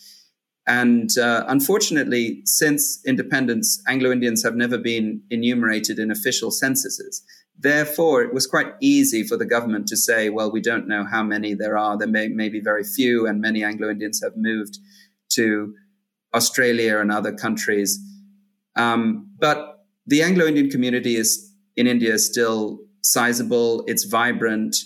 And 0.67 1.11
uh, 1.19 1.45
unfortunately, 1.49 2.43
since 2.45 3.01
independence, 3.05 3.83
Anglo 3.89 4.13
Indians 4.13 4.45
have 4.45 4.55
never 4.55 4.79
been 4.79 5.23
enumerated 5.31 5.99
in 5.99 6.11
official 6.11 6.51
censuses. 6.53 7.23
Therefore, 7.59 8.23
it 8.23 8.33
was 8.33 8.47
quite 8.47 8.73
easy 8.81 9.25
for 9.25 9.37
the 9.37 9.45
government 9.45 9.87
to 9.89 9.97
say, 9.97 10.31
well, 10.31 10.53
we 10.53 10.61
don't 10.61 10.89
know 10.89 11.05
how 11.05 11.23
many 11.23 11.55
there 11.55 11.77
are. 11.77 11.99
There 11.99 12.09
may, 12.09 12.29
may 12.29 12.49
be 12.49 12.61
very 12.61 12.85
few, 12.85 13.27
and 13.27 13.41
many 13.41 13.65
Anglo 13.65 13.91
Indians 13.91 14.21
have 14.23 14.33
moved 14.37 14.79
to 15.33 15.75
Australia 16.35 16.99
and 16.99 17.11
other 17.11 17.33
countries. 17.33 17.99
Um, 18.77 19.31
but 19.39 19.85
the 20.07 20.23
Anglo 20.23 20.47
Indian 20.47 20.71
community 20.71 21.17
is 21.17 21.53
in 21.77 21.87
India 21.87 22.15
is 22.15 22.27
still 22.27 22.79
sizable, 23.03 23.85
it's 23.87 24.05
vibrant, 24.05 24.77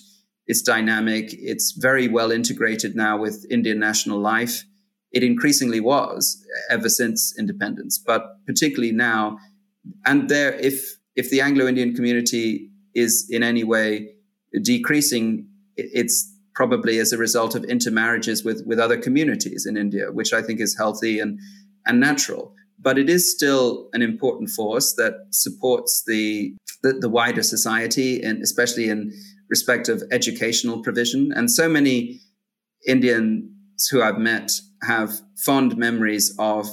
it's 0.46 0.62
dynamic. 0.62 1.30
It's 1.32 1.72
very 1.72 2.08
well 2.08 2.30
integrated 2.30 2.94
now 2.94 3.18
with 3.18 3.46
Indian 3.50 3.78
national 3.78 4.20
life. 4.20 4.64
It 5.12 5.22
increasingly 5.22 5.80
was 5.80 6.42
uh, 6.70 6.74
ever 6.74 6.88
since 6.88 7.34
independence, 7.38 7.98
but 7.98 8.22
particularly 8.46 8.92
now. 8.92 9.38
And 10.04 10.28
there, 10.28 10.54
if 10.54 10.96
if 11.14 11.30
the 11.30 11.40
Anglo-Indian 11.40 11.94
community 11.94 12.70
is 12.94 13.26
in 13.30 13.42
any 13.42 13.64
way 13.64 14.14
decreasing, 14.62 15.48
it's 15.76 16.32
probably 16.54 16.98
as 16.98 17.12
a 17.12 17.18
result 17.18 17.54
of 17.54 17.64
intermarriages 17.64 18.44
with 18.44 18.62
with 18.66 18.78
other 18.78 18.96
communities 18.96 19.66
in 19.66 19.76
India, 19.76 20.12
which 20.12 20.32
I 20.32 20.42
think 20.42 20.60
is 20.60 20.76
healthy 20.76 21.18
and 21.18 21.38
and 21.86 22.00
natural. 22.00 22.54
But 22.78 22.98
it 22.98 23.08
is 23.08 23.32
still 23.32 23.88
an 23.94 24.02
important 24.02 24.50
force 24.50 24.94
that 24.94 25.14
supports 25.30 26.04
the 26.06 26.54
the, 26.82 26.92
the 26.92 27.08
wider 27.08 27.42
society, 27.42 28.22
and 28.22 28.42
especially 28.42 28.88
in 28.88 29.12
respect 29.48 29.88
of 29.88 30.02
educational 30.10 30.82
provision. 30.82 31.32
And 31.32 31.50
so 31.50 31.68
many 31.68 32.20
Indians 32.86 33.88
who 33.90 34.02
I've 34.02 34.18
met 34.18 34.50
have 34.82 35.20
fond 35.36 35.76
memories 35.76 36.34
of 36.38 36.66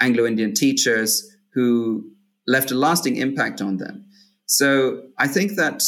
Anglo 0.00 0.26
Indian 0.26 0.54
teachers 0.54 1.24
who 1.54 2.10
left 2.46 2.70
a 2.70 2.74
lasting 2.74 3.16
impact 3.16 3.60
on 3.60 3.76
them. 3.78 4.04
So 4.46 5.02
I 5.18 5.28
think 5.28 5.56
that 5.56 5.82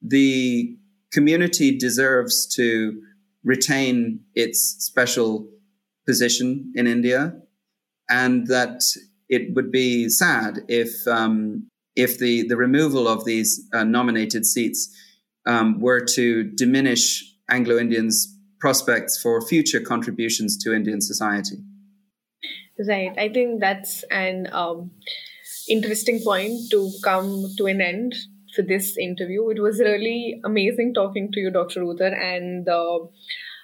the 0.00 0.76
community 1.12 1.76
deserves 1.76 2.46
to 2.54 3.02
retain 3.44 4.20
its 4.34 4.76
special 4.78 5.48
position 6.06 6.72
in 6.74 6.86
India, 6.86 7.34
and 8.08 8.46
that 8.46 8.80
it 9.28 9.54
would 9.54 9.70
be 9.70 10.08
sad 10.08 10.60
if 10.68 11.06
um, 11.06 11.68
if 11.96 12.18
the 12.18 12.46
the 12.48 12.56
removal 12.56 13.06
of 13.08 13.24
these 13.24 13.66
uh, 13.72 13.84
nominated 13.84 14.46
seats 14.46 14.94
um, 15.46 15.80
were 15.80 16.04
to 16.14 16.44
diminish 16.44 17.24
Anglo 17.50 17.78
Indians' 17.78 18.36
prospects 18.60 19.20
for 19.20 19.40
future 19.40 19.80
contributions 19.80 20.56
to 20.58 20.74
Indian 20.74 21.00
society. 21.00 21.56
Right. 22.88 23.12
I 23.18 23.28
think 23.28 23.60
that's 23.60 24.04
an 24.10 24.48
um, 24.52 24.90
interesting 25.68 26.20
point 26.24 26.70
to 26.70 26.90
come 27.04 27.46
to 27.58 27.66
an 27.66 27.80
end 27.80 28.14
for 28.54 28.62
this 28.62 28.96
interview. 28.96 29.48
It 29.50 29.60
was 29.60 29.80
really 29.80 30.40
amazing 30.44 30.94
talking 30.94 31.30
to 31.32 31.40
you, 31.40 31.50
Dr. 31.50 31.84
Uther, 31.84 32.14
and 32.14 32.64
the 32.66 33.08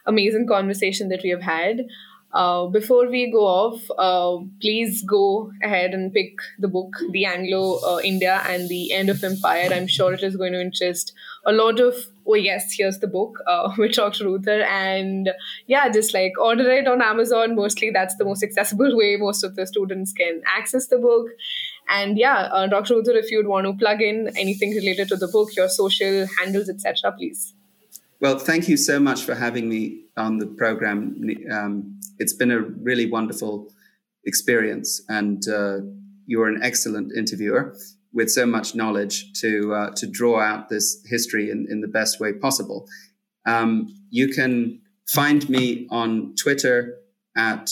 amazing 0.07 0.47
conversation 0.47 1.09
that 1.09 1.21
we 1.23 1.31
have 1.31 1.43
had. 1.43 1.85
Uh, 2.33 2.67
before 2.67 3.09
we 3.09 3.31
go 3.31 3.47
off, 3.47 3.81
uh, 3.99 4.45
please 4.61 5.03
go 5.03 5.51
ahead 5.63 5.95
and 5.95 6.13
pick 6.13 6.37
the 6.59 6.69
book, 6.69 6.95
The 7.13 7.25
Anglo 7.25 7.79
uh, 7.79 8.01
India 8.05 8.43
and 8.47 8.69
the 8.69 8.93
End 8.93 9.09
of 9.09 9.25
Empire. 9.25 9.71
I'm 9.73 9.87
sure 9.87 10.13
it 10.13 10.23
is 10.23 10.37
going 10.37 10.53
to 10.53 10.61
interest 10.61 11.15
a 11.47 11.53
lot 11.53 11.81
of, 11.81 11.95
oh, 12.27 12.35
yes, 12.35 12.75
here's 12.77 12.99
the 12.99 13.07
book 13.07 13.39
uh, 13.47 13.73
with 13.79 13.93
Dr. 13.93 14.29
Uther. 14.29 14.63
And 14.63 15.31
yeah, 15.67 15.89
just 15.89 16.13
like 16.13 16.33
order 16.39 16.69
it 16.71 16.87
on 16.87 17.01
Amazon. 17.01 17.55
Mostly 17.55 17.91
that's 17.91 18.17
the 18.17 18.25
most 18.25 18.43
accessible 18.43 18.97
way 18.97 19.17
most 19.17 19.45
of 19.45 19.57
the 19.57 19.67
students 19.67 20.13
can 20.13 20.43
access 20.47 20.89
the 20.89 20.99
book. 20.99 21.29
And 21.89 22.19
yeah, 22.19 22.49
uh, 22.53 22.67
Dr. 22.67 22.95
Uther, 22.95 23.13
if 23.13 23.31
you'd 23.31 23.47
want 23.47 23.67
to 23.67 23.73
plug 23.73 24.03
in 24.03 24.31
anything 24.37 24.71
related 24.71 25.09
to 25.09 25.17
the 25.17 25.29
book, 25.29 25.55
your 25.57 25.69
social 25.69 26.27
handles, 26.39 26.69
etc., 26.69 27.13
please. 27.13 27.55
Well, 28.19 28.39
thank 28.39 28.67
you 28.69 28.77
so 28.77 28.99
much 28.99 29.23
for 29.23 29.35
having 29.35 29.69
me 29.69 30.05
on 30.17 30.39
the 30.39 30.47
program. 30.47 31.23
Um, 31.53 31.96
it's 32.19 32.33
been 32.33 32.51
a 32.51 32.61
really 32.61 33.07
wonderful 33.11 33.73
experience, 34.25 35.03
and 35.09 35.43
uh, 35.49 35.79
you're 36.27 36.49
an 36.49 36.61
excellent 36.63 37.13
interviewer 37.17 37.77
with 38.13 38.31
so 38.31 38.47
much 38.47 38.75
knowledge 38.75 39.33
to 39.41 39.75
uh, 39.75 39.91
to 39.97 40.07
draw 40.07 40.41
out 40.41 40.69
this 40.69 41.03
history 41.07 41.51
in, 41.51 41.67
in 41.71 41.81
the 41.81 41.89
best 41.89 42.21
way 42.21 42.33
possible. 42.33 42.89
Um, 43.47 43.89
you 44.11 44.29
can 44.29 44.81
find 45.07 45.49
me 45.49 45.87
on 45.91 46.35
Twitter 46.35 46.99
at 47.37 47.71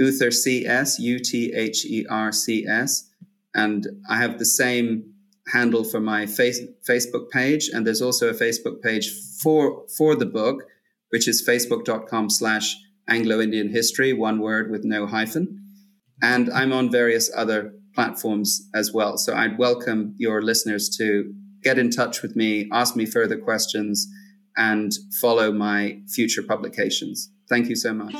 UtherCS, 0.00 0.98
U 0.98 1.18
T 1.18 1.52
H 1.54 1.84
E 1.84 2.06
R 2.08 2.32
C 2.32 2.66
S, 2.66 3.10
and 3.54 3.86
I 4.08 4.16
have 4.16 4.38
the 4.38 4.46
same 4.46 5.14
handle 5.52 5.84
for 5.84 6.00
my 6.00 6.26
face, 6.26 6.60
Facebook 6.88 7.28
page, 7.30 7.68
and 7.72 7.86
there's 7.86 8.02
also 8.02 8.28
a 8.28 8.34
Facebook 8.34 8.80
page 8.82 9.10
for 9.42 9.84
for 9.96 10.14
the 10.14 10.26
book, 10.26 10.64
which 11.10 11.28
is 11.28 11.46
facebook.com 11.46 12.30
slash 12.30 12.76
Anglo-Indian 13.10 13.68
history, 13.70 14.12
one 14.12 14.40
word 14.40 14.70
with 14.70 14.84
no 14.84 15.06
hyphen. 15.06 15.58
And 16.22 16.50
I'm 16.52 16.72
on 16.72 16.90
various 16.90 17.30
other 17.36 17.72
platforms 17.94 18.68
as 18.74 18.92
well. 18.92 19.18
So 19.18 19.34
I'd 19.34 19.58
welcome 19.58 20.14
your 20.16 20.42
listeners 20.42 20.88
to 20.98 21.32
get 21.62 21.78
in 21.78 21.90
touch 21.90 22.22
with 22.22 22.36
me, 22.36 22.68
ask 22.72 22.96
me 22.96 23.04
further 23.04 23.36
questions, 23.36 24.06
and 24.56 24.92
follow 25.20 25.52
my 25.52 25.98
future 26.14 26.42
publications. 26.42 27.30
Thank 27.48 27.68
you 27.68 27.76
so 27.76 27.92
much. 27.92 28.14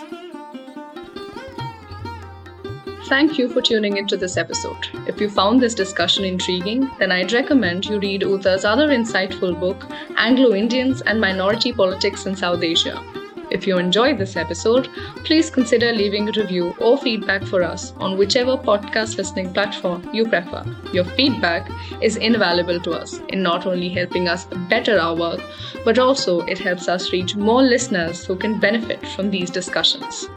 Thank 3.08 3.38
you 3.38 3.48
for 3.48 3.60
tuning 3.60 3.96
into 3.96 4.16
this 4.16 4.36
episode. 4.36 4.88
If 5.08 5.20
you 5.20 5.28
found 5.28 5.60
this 5.60 5.74
discussion 5.74 6.24
intriguing, 6.24 6.88
then 6.98 7.10
I'd 7.10 7.32
recommend 7.32 7.86
you 7.86 7.98
read 7.98 8.22
Uther's 8.22 8.64
other 8.64 8.88
insightful 8.88 9.58
book, 9.58 9.84
Anglo 10.16 10.54
Indians 10.54 11.00
and 11.02 11.20
Minority 11.20 11.72
Politics 11.72 12.26
in 12.26 12.36
South 12.36 12.62
Asia. 12.62 13.02
If 13.50 13.66
you 13.66 13.78
enjoyed 13.78 14.18
this 14.18 14.36
episode, 14.36 14.88
please 15.24 15.50
consider 15.50 15.92
leaving 15.92 16.28
a 16.28 16.32
review 16.32 16.74
or 16.78 16.96
feedback 16.96 17.44
for 17.44 17.62
us 17.62 17.92
on 17.96 18.16
whichever 18.16 18.56
podcast 18.56 19.18
listening 19.18 19.52
platform 19.52 20.08
you 20.12 20.26
prefer. 20.26 20.64
Your 20.92 21.04
feedback 21.04 21.68
is 22.00 22.16
invaluable 22.16 22.80
to 22.80 22.92
us 22.92 23.20
in 23.28 23.42
not 23.42 23.66
only 23.66 23.88
helping 23.88 24.28
us 24.28 24.44
better 24.68 24.98
our 24.98 25.16
work, 25.16 25.40
but 25.84 25.98
also 25.98 26.40
it 26.42 26.58
helps 26.58 26.88
us 26.88 27.12
reach 27.12 27.34
more 27.34 27.62
listeners 27.62 28.24
who 28.24 28.36
can 28.36 28.60
benefit 28.60 29.04
from 29.08 29.30
these 29.30 29.50
discussions. 29.50 30.28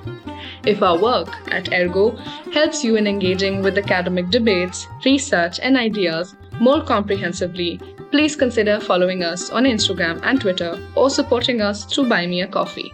If 0.65 0.81
our 0.81 0.97
work 0.97 1.29
at 1.51 1.71
Ergo 1.73 2.15
helps 2.53 2.83
you 2.83 2.95
in 2.95 3.05
engaging 3.05 3.61
with 3.61 3.77
academic 3.77 4.29
debates, 4.29 4.87
research, 5.05 5.59
and 5.59 5.77
ideas 5.77 6.35
more 6.59 6.81
comprehensively, 6.81 7.79
please 8.11 8.35
consider 8.35 8.79
following 8.79 9.23
us 9.23 9.49
on 9.49 9.65
Instagram 9.65 10.19
and 10.23 10.39
Twitter 10.39 10.79
or 10.95 11.09
supporting 11.09 11.61
us 11.61 11.85
through 11.85 12.07
Buy 12.07 12.25
Me 12.27 12.41
a 12.41 12.47
Coffee. 12.47 12.93